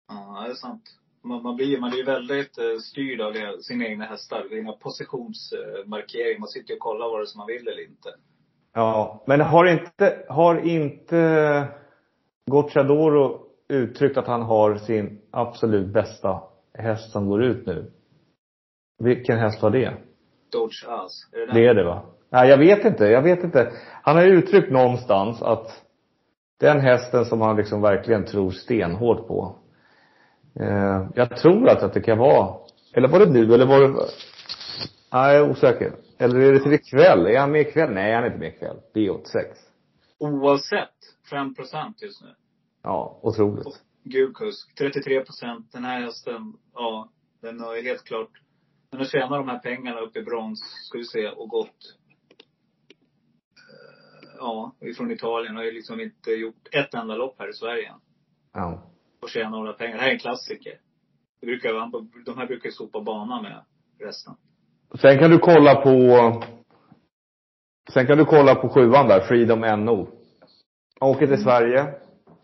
Ja, 0.09 0.43
det 0.45 0.51
är 0.51 0.55
sant. 0.55 0.83
Man, 1.27 1.43
man 1.43 1.55
blir 1.55 1.79
man 1.79 1.93
är 1.93 1.97
ju 1.97 2.03
väldigt 2.03 2.57
eh, 2.57 2.77
styrd 2.83 3.21
av 3.21 3.33
det, 3.33 3.63
sina 3.63 3.85
egna 3.85 4.05
hästar. 4.05 4.43
Sina 4.49 4.71
positionsmarkeringar. 4.71 6.39
Man 6.39 6.47
sitter 6.47 6.69
ju 6.69 6.75
och 6.75 6.81
kollar 6.81 7.07
vad 7.07 7.21
det 7.21 7.27
som 7.27 7.37
man 7.37 7.47
vill 7.47 7.67
eller 7.67 7.83
inte. 7.83 8.09
Ja, 8.73 9.23
men 9.27 9.41
har 9.41 9.65
inte, 9.65 10.25
har 10.29 10.67
inte 10.67 11.67
Gocciadoro 12.51 13.47
uttryckt 13.69 14.17
att 14.17 14.27
han 14.27 14.41
har 14.41 14.75
sin 14.75 15.21
absolut 15.31 15.87
bästa 15.87 16.41
häst 16.73 17.11
som 17.11 17.29
går 17.29 17.43
ut 17.43 17.65
nu? 17.65 17.91
Vilken 18.99 19.37
häst 19.37 19.61
var 19.61 19.69
det? 19.69 19.93
Dodge 20.51 20.85
Ass. 20.87 21.29
Är 21.31 21.39
det 21.39 21.45
den? 21.45 21.55
Det 21.55 21.67
är 21.67 21.73
det 21.73 21.83
va? 21.83 22.05
Nej, 22.29 22.49
jag 22.49 22.57
vet 22.57 22.85
inte. 22.85 23.05
Jag 23.05 23.21
vet 23.21 23.43
inte. 23.43 23.71
Han 24.03 24.15
har 24.15 24.23
ju 24.23 24.29
uttryckt 24.29 24.71
någonstans 24.71 25.41
att 25.41 25.83
den 26.59 26.79
hästen 26.79 27.25
som 27.25 27.41
han 27.41 27.55
liksom 27.55 27.81
verkligen 27.81 28.25
tror 28.25 28.51
stenhårt 28.51 29.27
på. 29.27 29.55
Eh, 30.59 31.07
jag 31.15 31.37
tror 31.37 31.69
att, 31.69 31.83
att 31.83 31.93
det 31.93 32.01
kan 32.01 32.17
vara, 32.17 32.55
eller 32.93 33.07
var 33.07 33.19
det 33.19 33.25
nu 33.25 33.53
eller 33.53 33.65
var 33.65 33.79
det, 33.81 33.87
nej 35.13 35.35
jag 35.35 35.45
är 35.45 35.49
osäker. 35.51 35.95
Eller 36.17 36.39
är 36.39 36.53
det 36.53 36.59
till 36.59 36.73
ikväll? 36.73 37.25
Är 37.27 37.39
han 37.39 37.51
med 37.51 37.61
ikväll? 37.61 37.93
Nej, 37.93 38.13
han 38.13 38.23
är 38.23 38.27
inte 38.27 38.39
med 38.39 38.47
ikväll. 38.53 38.77
B86. 38.93 39.53
Oavsett. 40.19 40.89
5 41.29 41.55
procent 41.55 42.01
just 42.01 42.21
nu. 42.21 42.27
Ja, 42.83 43.19
otroligt. 43.23 43.83
Gul 44.03 44.33
kusk. 44.33 44.75
33 44.77 45.21
procent. 45.25 45.71
Den 45.71 45.83
här 45.83 46.01
hästen, 46.01 46.53
ja. 46.73 47.09
Den 47.41 47.59
har 47.59 47.75
ju 47.75 47.81
helt 47.81 48.03
klart. 48.03 48.29
Den 48.91 48.99
har 48.99 49.07
tjänat 49.07 49.29
de 49.29 49.47
här 49.49 49.59
pengarna 49.59 49.99
upp 49.99 50.15
i 50.17 50.21
brons, 50.21 50.59
ska 50.83 50.97
vi 50.97 51.03
se, 51.05 51.27
och 51.29 51.49
gått. 51.49 51.67
eh, 53.55 54.29
Ja, 54.37 54.75
ifrån 54.79 55.11
Italien. 55.11 55.55
Har 55.55 55.63
ju 55.63 55.71
liksom 55.71 55.99
inte 55.99 56.31
gjort 56.31 56.67
ett 56.71 56.93
enda 56.93 57.15
lopp 57.15 57.35
här 57.39 57.49
i 57.49 57.53
Sverige. 57.53 57.93
Ja. 58.53 58.83
Och 59.21 59.29
tjäna 59.29 59.49
några 59.49 59.73
pengar. 59.73 59.93
Det 59.95 60.01
här 60.01 60.07
är 60.07 60.13
en 60.13 60.19
klassiker. 60.19 60.79
Det 61.39 61.45
brukar, 61.45 61.73
de 62.25 62.37
här 62.37 62.47
brukar 62.47 62.65
ju 62.69 62.71
sopa 62.71 63.01
banan 63.01 63.43
med 63.43 63.63
resten. 63.99 64.33
Sen 65.01 65.19
kan 65.19 65.31
du 65.31 65.37
kolla 65.39 65.75
på, 65.75 65.91
sen 67.93 68.07
kan 68.07 68.17
du 68.17 68.25
kolla 68.25 68.55
på 68.55 68.69
sjuan 68.69 69.07
där, 69.07 69.19
Freedom 69.19 69.85
NO. 69.85 70.07
Åker 71.01 71.27
till 71.27 71.43
Sverige, 71.43 71.93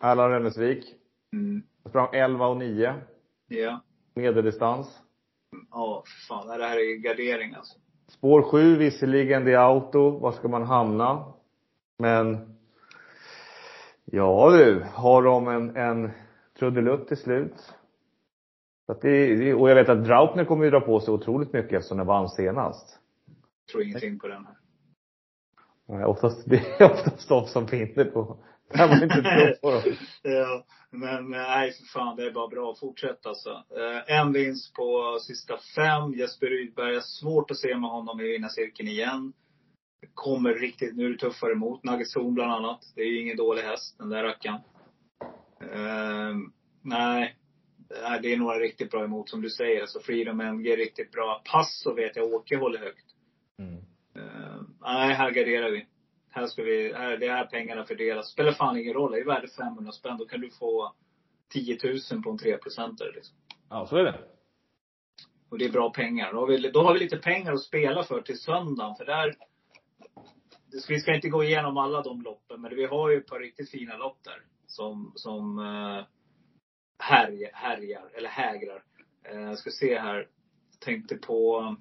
Erland 0.02 0.34
Rennesvik. 0.34 0.86
Mm. 1.34 1.64
Sprang 1.90 2.10
11 2.14 2.48
och 2.48 2.58
9, 2.58 2.96
Ja. 3.48 3.82
medeldistans. 4.16 5.00
Ja, 5.72 6.04
fan. 6.28 6.48
Det 6.48 6.66
här 6.66 6.78
är 6.78 6.96
gardering 6.98 7.54
alltså. 7.54 7.80
Spår 8.08 8.42
7 8.42 8.76
visserligen, 8.78 9.46
det 9.46 9.52
är 9.54 9.58
auto. 9.58 10.10
Var 10.20 10.32
ska 10.32 10.48
man 10.48 10.64
hamna? 10.64 11.34
Men 12.00 12.56
Ja 14.06 14.50
du, 14.52 14.86
har 14.94 15.24
de 15.24 15.48
en, 15.48 15.76
en 15.78 16.12
trudelutt 16.60 17.08
till 17.08 17.18
slut. 17.18 17.74
Så 18.86 18.94
det, 19.02 19.36
det, 19.36 19.54
och 19.54 19.70
jag 19.70 19.76
vet 19.76 19.90
att 19.90 20.06
Draupner 20.06 20.46
kommer 20.46 20.66
ju 20.66 20.72
dra 20.72 20.80
på 20.80 21.00
sig 21.00 21.14
otroligt 21.14 21.54
mycket 21.54 21.74
eftersom 21.74 21.98
den 21.98 22.08
vann 22.08 22.30
senast. 22.30 23.00
Tror 23.72 23.84
ingenting 23.84 24.20
på 24.20 24.28
den 24.28 24.46
här. 24.46 24.58
Nej, 25.88 26.06
Oftast, 26.06 26.50
det 26.50 26.56
är 26.56 26.92
oftast 26.92 27.30
de 27.30 27.46
som 27.46 27.66
vinner 27.66 28.06
på, 28.06 28.38
när 28.74 28.88
man 28.88 29.04
inte 29.04 29.16
tror 29.16 29.62
på 29.62 29.72
dem. 29.72 29.96
Ja, 30.22 30.66
men 30.90 31.30
nej 31.30 31.72
för 31.72 31.86
fan, 31.86 32.16
det 32.16 32.26
är 32.26 32.32
bara 32.32 32.48
bra. 32.48 32.76
Fortsätt 32.80 33.26
alltså. 33.26 33.50
Eh, 33.50 34.18
en 34.20 34.34
vinst 34.34 34.74
på 34.74 35.18
sista 35.22 35.58
fem. 35.76 36.14
Jesper 36.14 36.48
Rydberg, 36.48 37.02
svårt 37.02 37.52
att 37.52 37.58
se 37.58 37.78
med 37.78 37.90
honom 37.90 38.22
i 38.22 38.24
vinnarcirkeln 38.24 38.90
igen. 38.90 39.34
Kommer 40.14 40.54
riktigt, 40.54 40.96
nu 40.96 41.06
är 41.06 41.10
det 41.10 41.18
tuffare 41.18 41.52
emot. 41.52 41.84
Nagazon 41.84 42.34
bland 42.34 42.52
annat. 42.52 42.80
Det 42.96 43.02
är 43.02 43.06
ju 43.06 43.22
ingen 43.22 43.38
dålig 43.38 43.62
häst, 43.62 43.96
den 44.00 44.10
där 44.10 44.24
rackaren. 44.24 44.60
Eh, 45.72 46.36
nej. 46.82 47.36
Nej, 48.02 48.20
det 48.22 48.34
är 48.34 48.38
några 48.38 48.60
riktigt 48.60 48.92
bra 48.92 49.04
emot 49.04 49.30
som 49.30 49.42
du 49.42 49.50
säger. 49.50 49.82
Alltså 49.82 50.00
Freedom 50.00 50.42
MG 50.42 50.74
är 50.74 50.78
riktigt 50.78 51.12
bra. 51.12 51.42
Passo 51.52 51.94
vet 51.94 52.16
jag 52.16 52.34
Åke 52.34 52.58
håller 52.58 52.80
högt. 52.80 53.06
Mm. 53.60 53.78
Eh, 54.16 54.62
nej, 54.82 55.14
här 55.14 55.32
garderar 55.32 55.72
vi. 55.72 55.88
Här 56.30 56.48
ska 56.48 56.64
vi, 56.64 56.94
här, 56.94 57.18
det 57.18 57.28
är 57.28 57.32
här 57.32 57.46
pengarna 57.46 57.86
fördelas. 57.86 58.32
Spelar 58.32 58.52
fan 58.52 58.78
ingen 58.78 58.94
roll. 58.94 59.12
Det 59.12 59.20
är 59.20 59.26
värde 59.26 59.48
500 59.48 59.92
spänn. 59.92 60.18
Då 60.18 60.26
kan 60.26 60.42
du 60.42 60.50
få 60.50 60.94
10 61.50 61.78
000 62.12 62.24
på 62.24 62.30
en 62.30 62.38
3 62.38 62.58
liksom. 63.16 63.36
Ja, 63.70 63.88
så 63.88 63.98
är 63.98 64.04
det. 64.04 64.20
Och 65.50 65.58
det 65.58 65.66
är 65.66 65.72
bra 65.72 65.90
pengar. 65.90 66.34
Då 66.34 66.40
har, 66.40 66.48
vi, 66.48 66.72
då 66.72 66.82
har 66.84 66.94
vi 66.94 67.00
lite 67.00 67.18
pengar 67.18 67.54
att 67.54 67.62
spela 67.62 68.04
för 68.04 68.22
till 68.22 68.40
söndagen. 68.40 68.96
För 68.96 69.06
där, 69.06 69.36
vi 70.88 71.00
ska 71.00 71.16
inte 71.16 71.30
gå 71.30 71.44
igenom 71.44 71.78
alla 71.78 72.02
de 72.02 72.22
loppen. 72.22 72.62
Men 72.62 72.76
vi 72.76 72.86
har 72.86 73.10
ju 73.10 73.18
ett 73.18 73.28
par 73.28 73.40
riktigt 73.40 73.72
fina 73.72 73.98
lopp 73.98 74.18
där. 74.24 74.42
Som, 74.74 75.12
som 75.16 75.60
eh, 75.60 76.06
härj, 77.00 77.50
härjar, 77.54 78.10
eller 78.18 78.30
hägrar. 78.30 78.84
Eh, 79.24 79.42
jag 79.42 79.58
ska 79.58 79.70
se 79.70 80.00
här. 80.00 80.28
Tänkte 80.80 81.16
på 81.16 81.76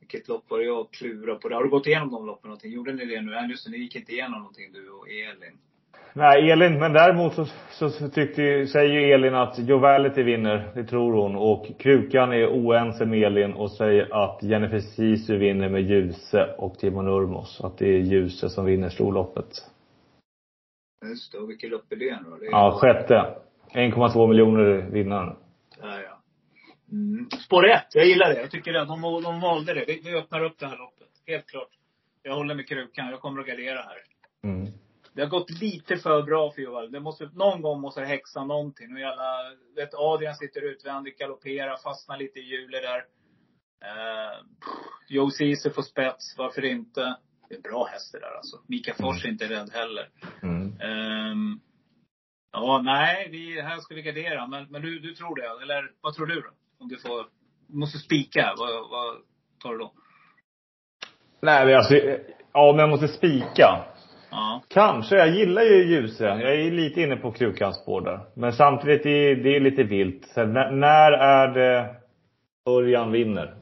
vilket 0.00 0.28
lopp 0.28 0.44
var 0.50 0.58
det 0.58 0.64
jag 0.64 0.90
klurade 0.90 1.40
på? 1.40 1.48
Har 1.48 1.64
du 1.64 1.70
gått 1.70 1.86
igenom 1.86 2.10
de 2.10 2.26
loppen 2.26 2.48
någonting? 2.48 2.72
Gjorde 2.72 2.92
ni 2.92 3.04
det 3.04 3.20
nu? 3.20 3.30
Nej, 3.30 3.50
just 3.50 3.64
det, 3.64 3.70
ni 3.70 3.78
gick 3.78 3.96
inte 3.96 4.12
igenom 4.12 4.38
någonting 4.38 4.72
du 4.72 4.90
och 4.90 5.08
Elin. 5.08 5.58
Nej, 6.12 6.50
Elin, 6.50 6.78
men 6.78 6.92
däremot 6.92 7.34
så, 7.34 7.46
så, 7.70 7.90
så 7.90 8.08
tyckte, 8.08 8.66
säger 8.66 9.00
ju 9.00 9.12
Elin 9.12 9.34
att 9.34 9.58
Jovality 9.58 10.22
vinner, 10.22 10.72
det 10.74 10.84
tror 10.84 11.12
hon. 11.12 11.36
Och 11.36 11.78
Krukan 11.78 12.32
är 12.32 12.46
oense 12.46 13.06
med 13.06 13.22
Elin 13.22 13.52
och 13.52 13.70
säger 13.70 14.24
att 14.24 14.42
Jennifer 14.42 14.80
Sisu 14.80 15.36
vinner 15.36 15.68
med 15.68 15.82
Ljuse 15.82 16.54
och 16.58 16.78
Timon 16.78 17.04
Nurmos. 17.04 17.60
Att 17.60 17.78
det 17.78 17.88
är 17.88 17.98
Ljuse 17.98 18.48
som 18.48 18.64
vinner 18.64 18.88
storloppet. 18.88 19.73
Just 21.08 21.32
det, 21.32 21.38
och 21.38 21.50
vilket 21.50 21.70
lopp 21.70 21.92
är 21.92 21.96
det 21.96 22.20
nu 22.22 22.30
då? 22.30 22.36
Det 22.36 22.46
är 22.46 22.50
Ja, 22.50 22.78
sjätte. 22.80 23.34
1,2 23.74 24.28
miljoner 24.28 24.90
vinnaren. 24.90 25.36
Ja, 25.80 26.00
ja. 26.00 26.20
Mm. 26.92 27.30
Spår 27.30 27.66
ett, 27.66 27.94
jag 27.94 28.06
gillar 28.06 28.34
det. 28.34 28.40
Jag 28.40 28.50
tycker 28.50 28.74
att 28.74 28.88
de, 28.88 29.02
de 29.22 29.40
valde 29.40 29.74
det. 29.74 29.84
Vi, 29.86 30.00
vi 30.04 30.14
öppnar 30.14 30.44
upp 30.44 30.58
det 30.58 30.66
här 30.66 30.78
loppet. 30.78 31.08
Helt 31.26 31.46
klart. 31.46 31.68
Jag 32.22 32.34
håller 32.34 32.54
med 32.54 32.68
krukan. 32.68 33.10
Jag 33.10 33.20
kommer 33.20 33.40
att 33.40 33.46
gardera 33.46 33.78
här. 33.78 33.98
Mm. 34.42 34.72
Det 35.14 35.22
har 35.22 35.28
gått 35.28 35.50
lite 35.50 35.96
för 35.96 36.22
bra 36.22 36.50
för 36.50 36.62
Joel. 36.62 36.92
Det 36.92 37.00
måste, 37.00 37.30
någon 37.32 37.62
gång 37.62 37.80
måste 37.80 38.00
det 38.00 38.06
häxa 38.06 38.44
någonting. 38.44 38.92
Och 38.92 39.00
jävla, 39.00 39.24
vet, 39.76 39.94
Adrian 39.94 40.34
sitter 40.34 40.60
utvändigt, 40.60 41.18
galopperar, 41.18 41.76
fastnar 41.76 42.18
lite 42.18 42.38
i 42.38 42.42
hjulet 42.42 42.82
där. 42.82 42.98
Uh, 43.84 44.46
Joe 45.08 45.30
Ceesay 45.30 45.72
får 45.72 45.82
spets, 45.82 46.34
varför 46.38 46.64
inte? 46.64 47.16
Det 47.48 47.54
är 47.54 47.60
bra 47.60 47.84
hästar 47.84 48.20
där 48.20 48.36
alltså. 48.36 48.56
Mika 48.68 48.94
Fors 48.94 49.24
är 49.24 49.28
inte 49.28 49.44
rädd 49.44 49.70
heller. 49.72 50.08
Mm. 50.42 50.80
Ehm, 50.80 51.60
ja, 52.52 52.80
nej, 52.84 53.28
vi, 53.30 53.60
här 53.60 53.78
ska 53.78 53.94
vi 53.94 54.02
gardera. 54.02 54.46
Men, 54.46 54.66
men 54.70 54.82
du, 54.82 54.98
du 54.98 55.14
tror 55.14 55.36
det? 55.36 55.62
Eller 55.62 55.90
vad 56.00 56.14
tror 56.14 56.26
du 56.26 56.34
då? 56.34 56.50
Om 56.78 56.88
du 56.88 56.96
får, 56.96 57.26
du 57.68 57.76
måste 57.76 57.98
spika. 57.98 58.54
Vad, 58.58 58.90
vad 58.90 59.16
tar 59.62 59.72
du 59.72 59.78
då? 59.78 59.92
Nej, 61.42 61.66
men 61.66 61.76
alltså, 61.76 61.94
ja 62.52 62.72
men 62.72 62.78
jag 62.78 62.88
måste 62.88 63.08
spika. 63.08 63.84
Ja. 64.30 64.62
Kanske. 64.68 65.16
Jag 65.16 65.28
gillar 65.28 65.62
ju 65.62 65.84
Ljuse. 65.84 66.24
Jag 66.24 66.54
är 66.54 66.70
lite 66.70 67.00
inne 67.00 67.16
på 67.16 67.32
Krukans 67.32 67.82
spår 67.82 68.00
där. 68.00 68.20
Men 68.36 68.52
samtidigt, 68.52 69.02
det 69.02 69.10
är, 69.10 69.36
det 69.36 69.56
är 69.56 69.60
lite 69.60 69.82
vilt. 69.82 70.26
Så 70.26 70.46
när, 70.46 70.70
när 70.70 71.12
är 71.12 71.48
det 71.48 71.96
Örjan 72.70 73.12
vinner? 73.12 73.54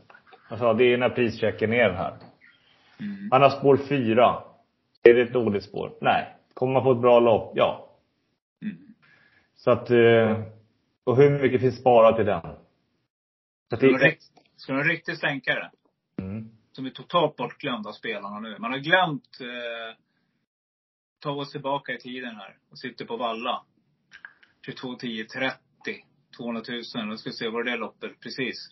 Alltså, 0.48 0.72
det 0.72 0.84
är 0.84 0.98
när 0.98 1.08
prischecken 1.08 1.72
är 1.72 1.88
den 1.88 1.96
här. 1.96 2.18
Mm. 3.02 3.28
Han 3.30 3.42
har 3.42 3.50
spår 3.50 3.76
fyra. 3.76 4.42
Är 5.02 5.14
det 5.14 5.22
ett 5.22 5.32
dåligt 5.32 5.64
spår? 5.64 5.92
Nej. 6.00 6.36
Kommer 6.54 6.72
man 6.72 6.82
få 6.82 6.92
ett 6.92 7.00
bra 7.00 7.20
lopp? 7.20 7.52
Ja. 7.54 7.98
Mm. 8.62 8.76
Så 9.54 9.70
att, 9.70 9.90
eh, 9.90 10.42
och 11.04 11.16
hur 11.16 11.30
mycket 11.42 11.60
finns 11.60 11.80
sparat 11.80 12.20
i 12.20 12.22
den? 12.24 12.40
Så 13.70 13.76
Ska, 13.76 13.86
det, 13.86 13.92
rikt, 13.92 14.22
ska 14.56 14.72
du 14.72 14.80
en 14.80 14.88
riktig 14.88 15.16
stänkare? 15.16 15.70
mm. 16.18 16.48
Som 16.72 16.86
är 16.86 16.90
totalt 16.90 17.36
bortglömd 17.36 17.86
av 17.86 17.92
spelarna 17.92 18.40
nu. 18.40 18.56
Man 18.58 18.70
har 18.72 18.78
glömt 18.78 19.38
eh, 19.40 19.96
ta 21.20 21.30
oss 21.30 21.52
tillbaka 21.52 21.92
i 21.92 21.98
tiden 21.98 22.36
här. 22.36 22.56
Och 22.70 22.78
sitter 22.78 23.04
på 23.04 23.16
Valla. 23.16 23.62
22, 24.66 24.94
10, 24.94 25.24
30. 25.24 25.58
200 26.36 26.62
000. 26.68 27.06
Nu 27.06 27.16
ska 27.16 27.30
vi 27.30 27.36
se, 27.36 27.48
var 27.48 27.64
det 27.64 27.70
det 27.70 27.76
loppet? 27.76 28.20
Precis. 28.20 28.70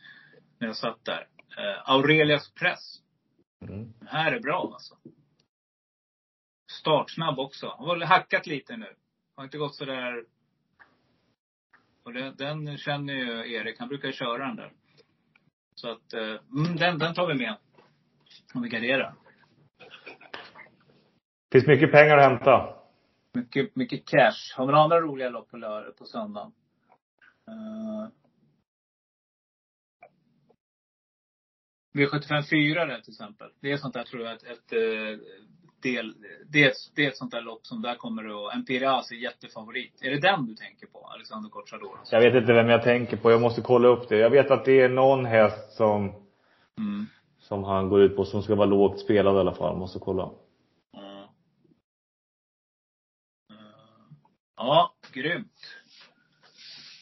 när 0.59 0.67
jag 0.67 0.77
satt 0.77 1.05
där. 1.05 1.27
Eh, 1.59 1.91
Aurelias 1.91 2.51
press. 2.55 3.01
Mm. 3.69 3.93
Den 3.99 4.09
här 4.09 4.33
är 4.33 4.41
bra 4.41 4.71
alltså. 4.73 4.97
Startsnabb 6.73 7.39
också. 7.39 7.75
Han 7.79 7.89
har 7.89 8.01
hackat 8.01 8.47
lite 8.47 8.77
nu. 8.77 8.95
Har 9.37 9.45
inte 9.45 9.59
gått 9.59 9.75
så 9.75 9.85
där. 9.85 10.25
Och 12.03 12.13
det, 12.13 12.31
den 12.31 12.79
känner 12.79 13.15
ju 13.15 13.55
Erik. 13.55 13.79
Han 13.79 13.89
brukar 13.89 14.13
köra 14.13 14.47
den 14.47 14.57
där. 14.57 14.73
Så 15.75 15.91
att, 15.91 16.13
eh, 16.13 16.23
mm, 16.23 16.77
den, 16.77 16.99
den 16.99 17.15
tar 17.15 17.27
vi 17.27 17.35
med. 17.35 17.57
Om 18.55 18.63
vi 18.63 18.69
garderar. 18.69 19.15
Finns 21.53 21.67
mycket 21.67 21.93
pengar 21.93 22.17
att 22.17 22.31
hämta. 22.31 22.77
Mycket, 23.33 23.77
mycket 23.77 24.07
cash. 24.09 24.57
Har 24.57 24.67
vi 24.67 24.73
några 24.73 24.85
andra 24.85 25.01
roliga 25.01 25.29
lopp 25.31 25.51
på, 25.51 25.57
lör- 25.57 25.93
på 25.99 26.05
söndagen? 26.05 26.53
Uh, 27.49 28.09
V75 31.93 32.43
4 32.51 32.87
där 32.87 33.01
till 33.01 33.13
exempel. 33.13 33.51
Det 33.61 33.73
är 33.73 33.77
sånt 33.77 33.95
där 33.95 34.05
tror 34.05 34.23
jag, 34.23 34.33
ett, 34.33 34.43
ett 34.43 34.73
eh, 34.73 35.19
del, 35.83 36.15
det, 36.49 36.65
är 36.65 36.73
det 36.95 37.05
är 37.05 37.09
ett 37.09 37.17
sånt 37.17 37.31
där 37.31 37.43
lopp 37.43 37.67
som 37.67 37.83
där 37.83 37.95
kommer 37.95 38.49
att, 38.49 38.55
Imperias 38.57 39.11
är 39.11 39.17
jättefavorit. 39.17 40.03
Är 40.03 40.11
det 40.11 40.21
den 40.21 40.47
du 40.47 40.55
tänker 40.55 40.87
på? 40.87 41.07
Alexander 41.07 41.51
Corsador? 41.51 41.99
Jag 42.11 42.21
vet 42.21 42.35
inte 42.43 42.53
vem 42.53 42.69
jag 42.69 42.83
tänker 42.83 43.17
på. 43.17 43.31
Jag 43.31 43.41
måste 43.41 43.63
kolla 43.63 43.89
upp 43.89 44.09
det. 44.09 44.17
Jag 44.19 44.31
vet 44.31 44.51
att 44.51 44.65
det 44.65 44.81
är 44.81 44.89
någon 44.89 45.25
häst 45.25 45.73
som, 45.77 46.27
Mm. 46.79 47.07
som 47.39 47.65
han 47.65 47.89
går 47.89 48.01
ut 48.03 48.17
på 48.17 48.25
som 48.25 48.43
ska 48.43 48.55
vara 48.55 48.67
lågt 48.67 49.01
spelad 49.01 49.37
i 49.37 49.39
alla 49.39 49.55
fall. 49.55 49.77
Måste 49.77 49.99
kolla. 49.99 50.31
Ja. 50.93 51.35
Eh, 53.51 53.57
Ja, 54.57 54.95
grymt. 55.13 55.61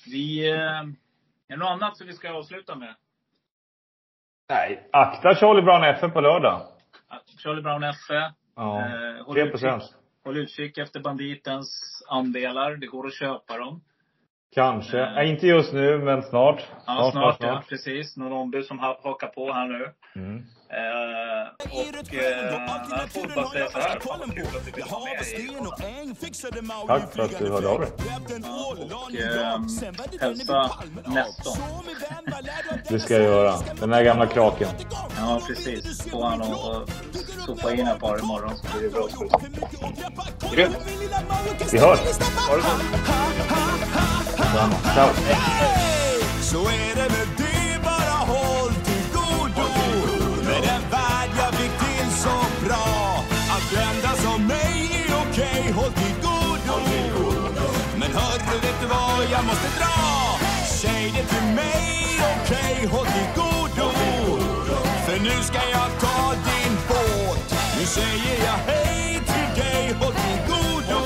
Vi, 0.07 0.49
eh, 0.51 0.57
är 0.59 0.95
det 1.49 1.57
något 1.57 1.69
annat 1.69 1.97
som 1.97 2.07
vi 2.07 2.13
ska 2.13 2.31
avsluta 2.33 2.75
med? 2.77 2.95
Nej, 4.49 4.89
akta 4.93 5.35
Charlie 5.35 5.63
Brown 5.63 5.85
F 5.85 6.01
på 6.13 6.21
lördag. 6.21 6.61
Charlie 7.43 7.63
Brown 7.63 7.83
FE. 8.09 8.33
Ja. 8.57 8.79
Eh, 8.81 9.25
håll, 9.27 9.35
3 9.35 9.43
utkik, 9.45 9.95
håll 10.25 10.37
utkik 10.37 10.79
efter 10.79 11.01
banditens 11.01 12.03
andelar. 12.09 12.77
Det 12.77 12.87
går 12.87 13.07
att 13.07 13.15
köpa 13.15 13.59
dem. 13.59 13.81
Kanske. 14.55 15.01
Eh. 15.01 15.31
Inte 15.31 15.47
just 15.47 15.73
nu, 15.73 15.99
men 15.99 16.23
snart. 16.23 16.63
Ja, 16.87 17.11
snart, 17.13 17.37
ja. 17.41 17.63
Precis. 17.69 18.17
Någon 18.17 18.33
ombud 18.33 18.65
som 18.67 18.79
ha- 18.79 19.01
hakar 19.03 19.27
på 19.29 19.53
här 19.53 19.67
nu. 19.67 19.93
Mm. 20.17 20.37
Eh, 20.71 21.18
och 21.65 22.15
eh, 22.15 22.23
jag 22.91 23.11
får 23.11 23.35
bara 23.35 23.51
säga 23.51 23.71
så 23.71 23.79
här. 23.79 24.01
Fan 24.01 24.19
vad 24.21 24.35
kul 24.35 24.47
att 24.47 24.65
du 24.65 24.71
vill 24.71 24.85
vara 24.91 25.05
med. 25.05 25.17
Tack 26.87 27.13
för 27.13 27.23
att 27.23 27.39
du 27.39 27.51
hörde 27.51 27.69
av 27.69 27.81
dig. 27.81 27.91
Och 28.95 29.15
eh, 29.15 29.61
hälsa 30.21 30.71
Nestor. 31.07 31.57
Det 32.89 33.01
ska 33.01 33.15
jag 33.15 33.23
göra. 33.23 33.55
Den 33.81 33.93
här 33.93 34.03
gamla 34.03 34.27
kraken. 34.27 34.69
Ja, 35.17 35.41
precis. 35.47 36.03
Få 36.03 36.25
han 36.25 36.43
att 36.43 36.91
sopa 37.47 37.75
in 37.75 37.87
ett 37.87 38.01
par 38.01 38.19
imorgon 38.19 38.57
så 38.57 38.79
blir 38.79 38.89
det 38.89 38.95
bra. 38.95 39.09
Grymt. 40.53 40.77
Vi 41.73 41.79
hörs. 41.79 41.99
Ha 42.49 42.57
det. 42.57 42.63
Detsamma. 44.37 44.75
Ciao. 44.95 45.09
Så 46.43 46.59
är 46.59 46.95
det 46.95 47.03
med 47.03 47.48
mig, 55.59 55.73
håll 55.73 55.93
till 55.93 56.15
godo 56.23 56.77
Men 57.97 58.11
hörru, 58.13 58.61
vet 58.63 58.81
du 58.81 58.87
vad? 58.87 59.31
Jag 59.31 59.45
måste 59.45 59.69
dra? 59.79 60.39
Säg 60.81 61.13
det 61.17 61.25
till 61.25 61.55
mig, 61.55 62.21
okej, 62.43 62.87
håll 62.87 63.07
till 63.07 63.31
godo 63.43 63.91
För 65.07 65.19
nu 65.21 65.43
ska 65.43 65.59
jag 65.71 65.91
ta 66.01 66.35
din 66.49 66.75
båt. 66.89 67.55
Nu 67.79 67.85
säger 67.87 68.45
jag 68.45 68.59
hej 68.73 69.15
till 69.15 69.63
dig, 69.63 69.93
håll 70.01 70.15
till 70.15 70.41
godo 70.49 71.01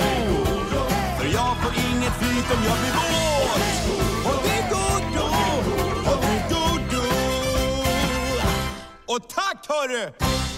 För 1.19 1.27
jag 1.27 1.57
får 1.63 1.73
inget 1.75 2.15
flyt 2.21 2.49
om 2.55 2.63
jag 2.69 2.79
blir 2.81 2.93
våt. 2.99 3.63
Håll 4.25 4.43
till 4.49 4.65
godo, 4.71 5.27
håll 6.05 6.19
till 6.19 6.57
godo 6.57 7.03
Och 9.07 9.29
tack 9.29 9.67
hörru! 9.69 10.52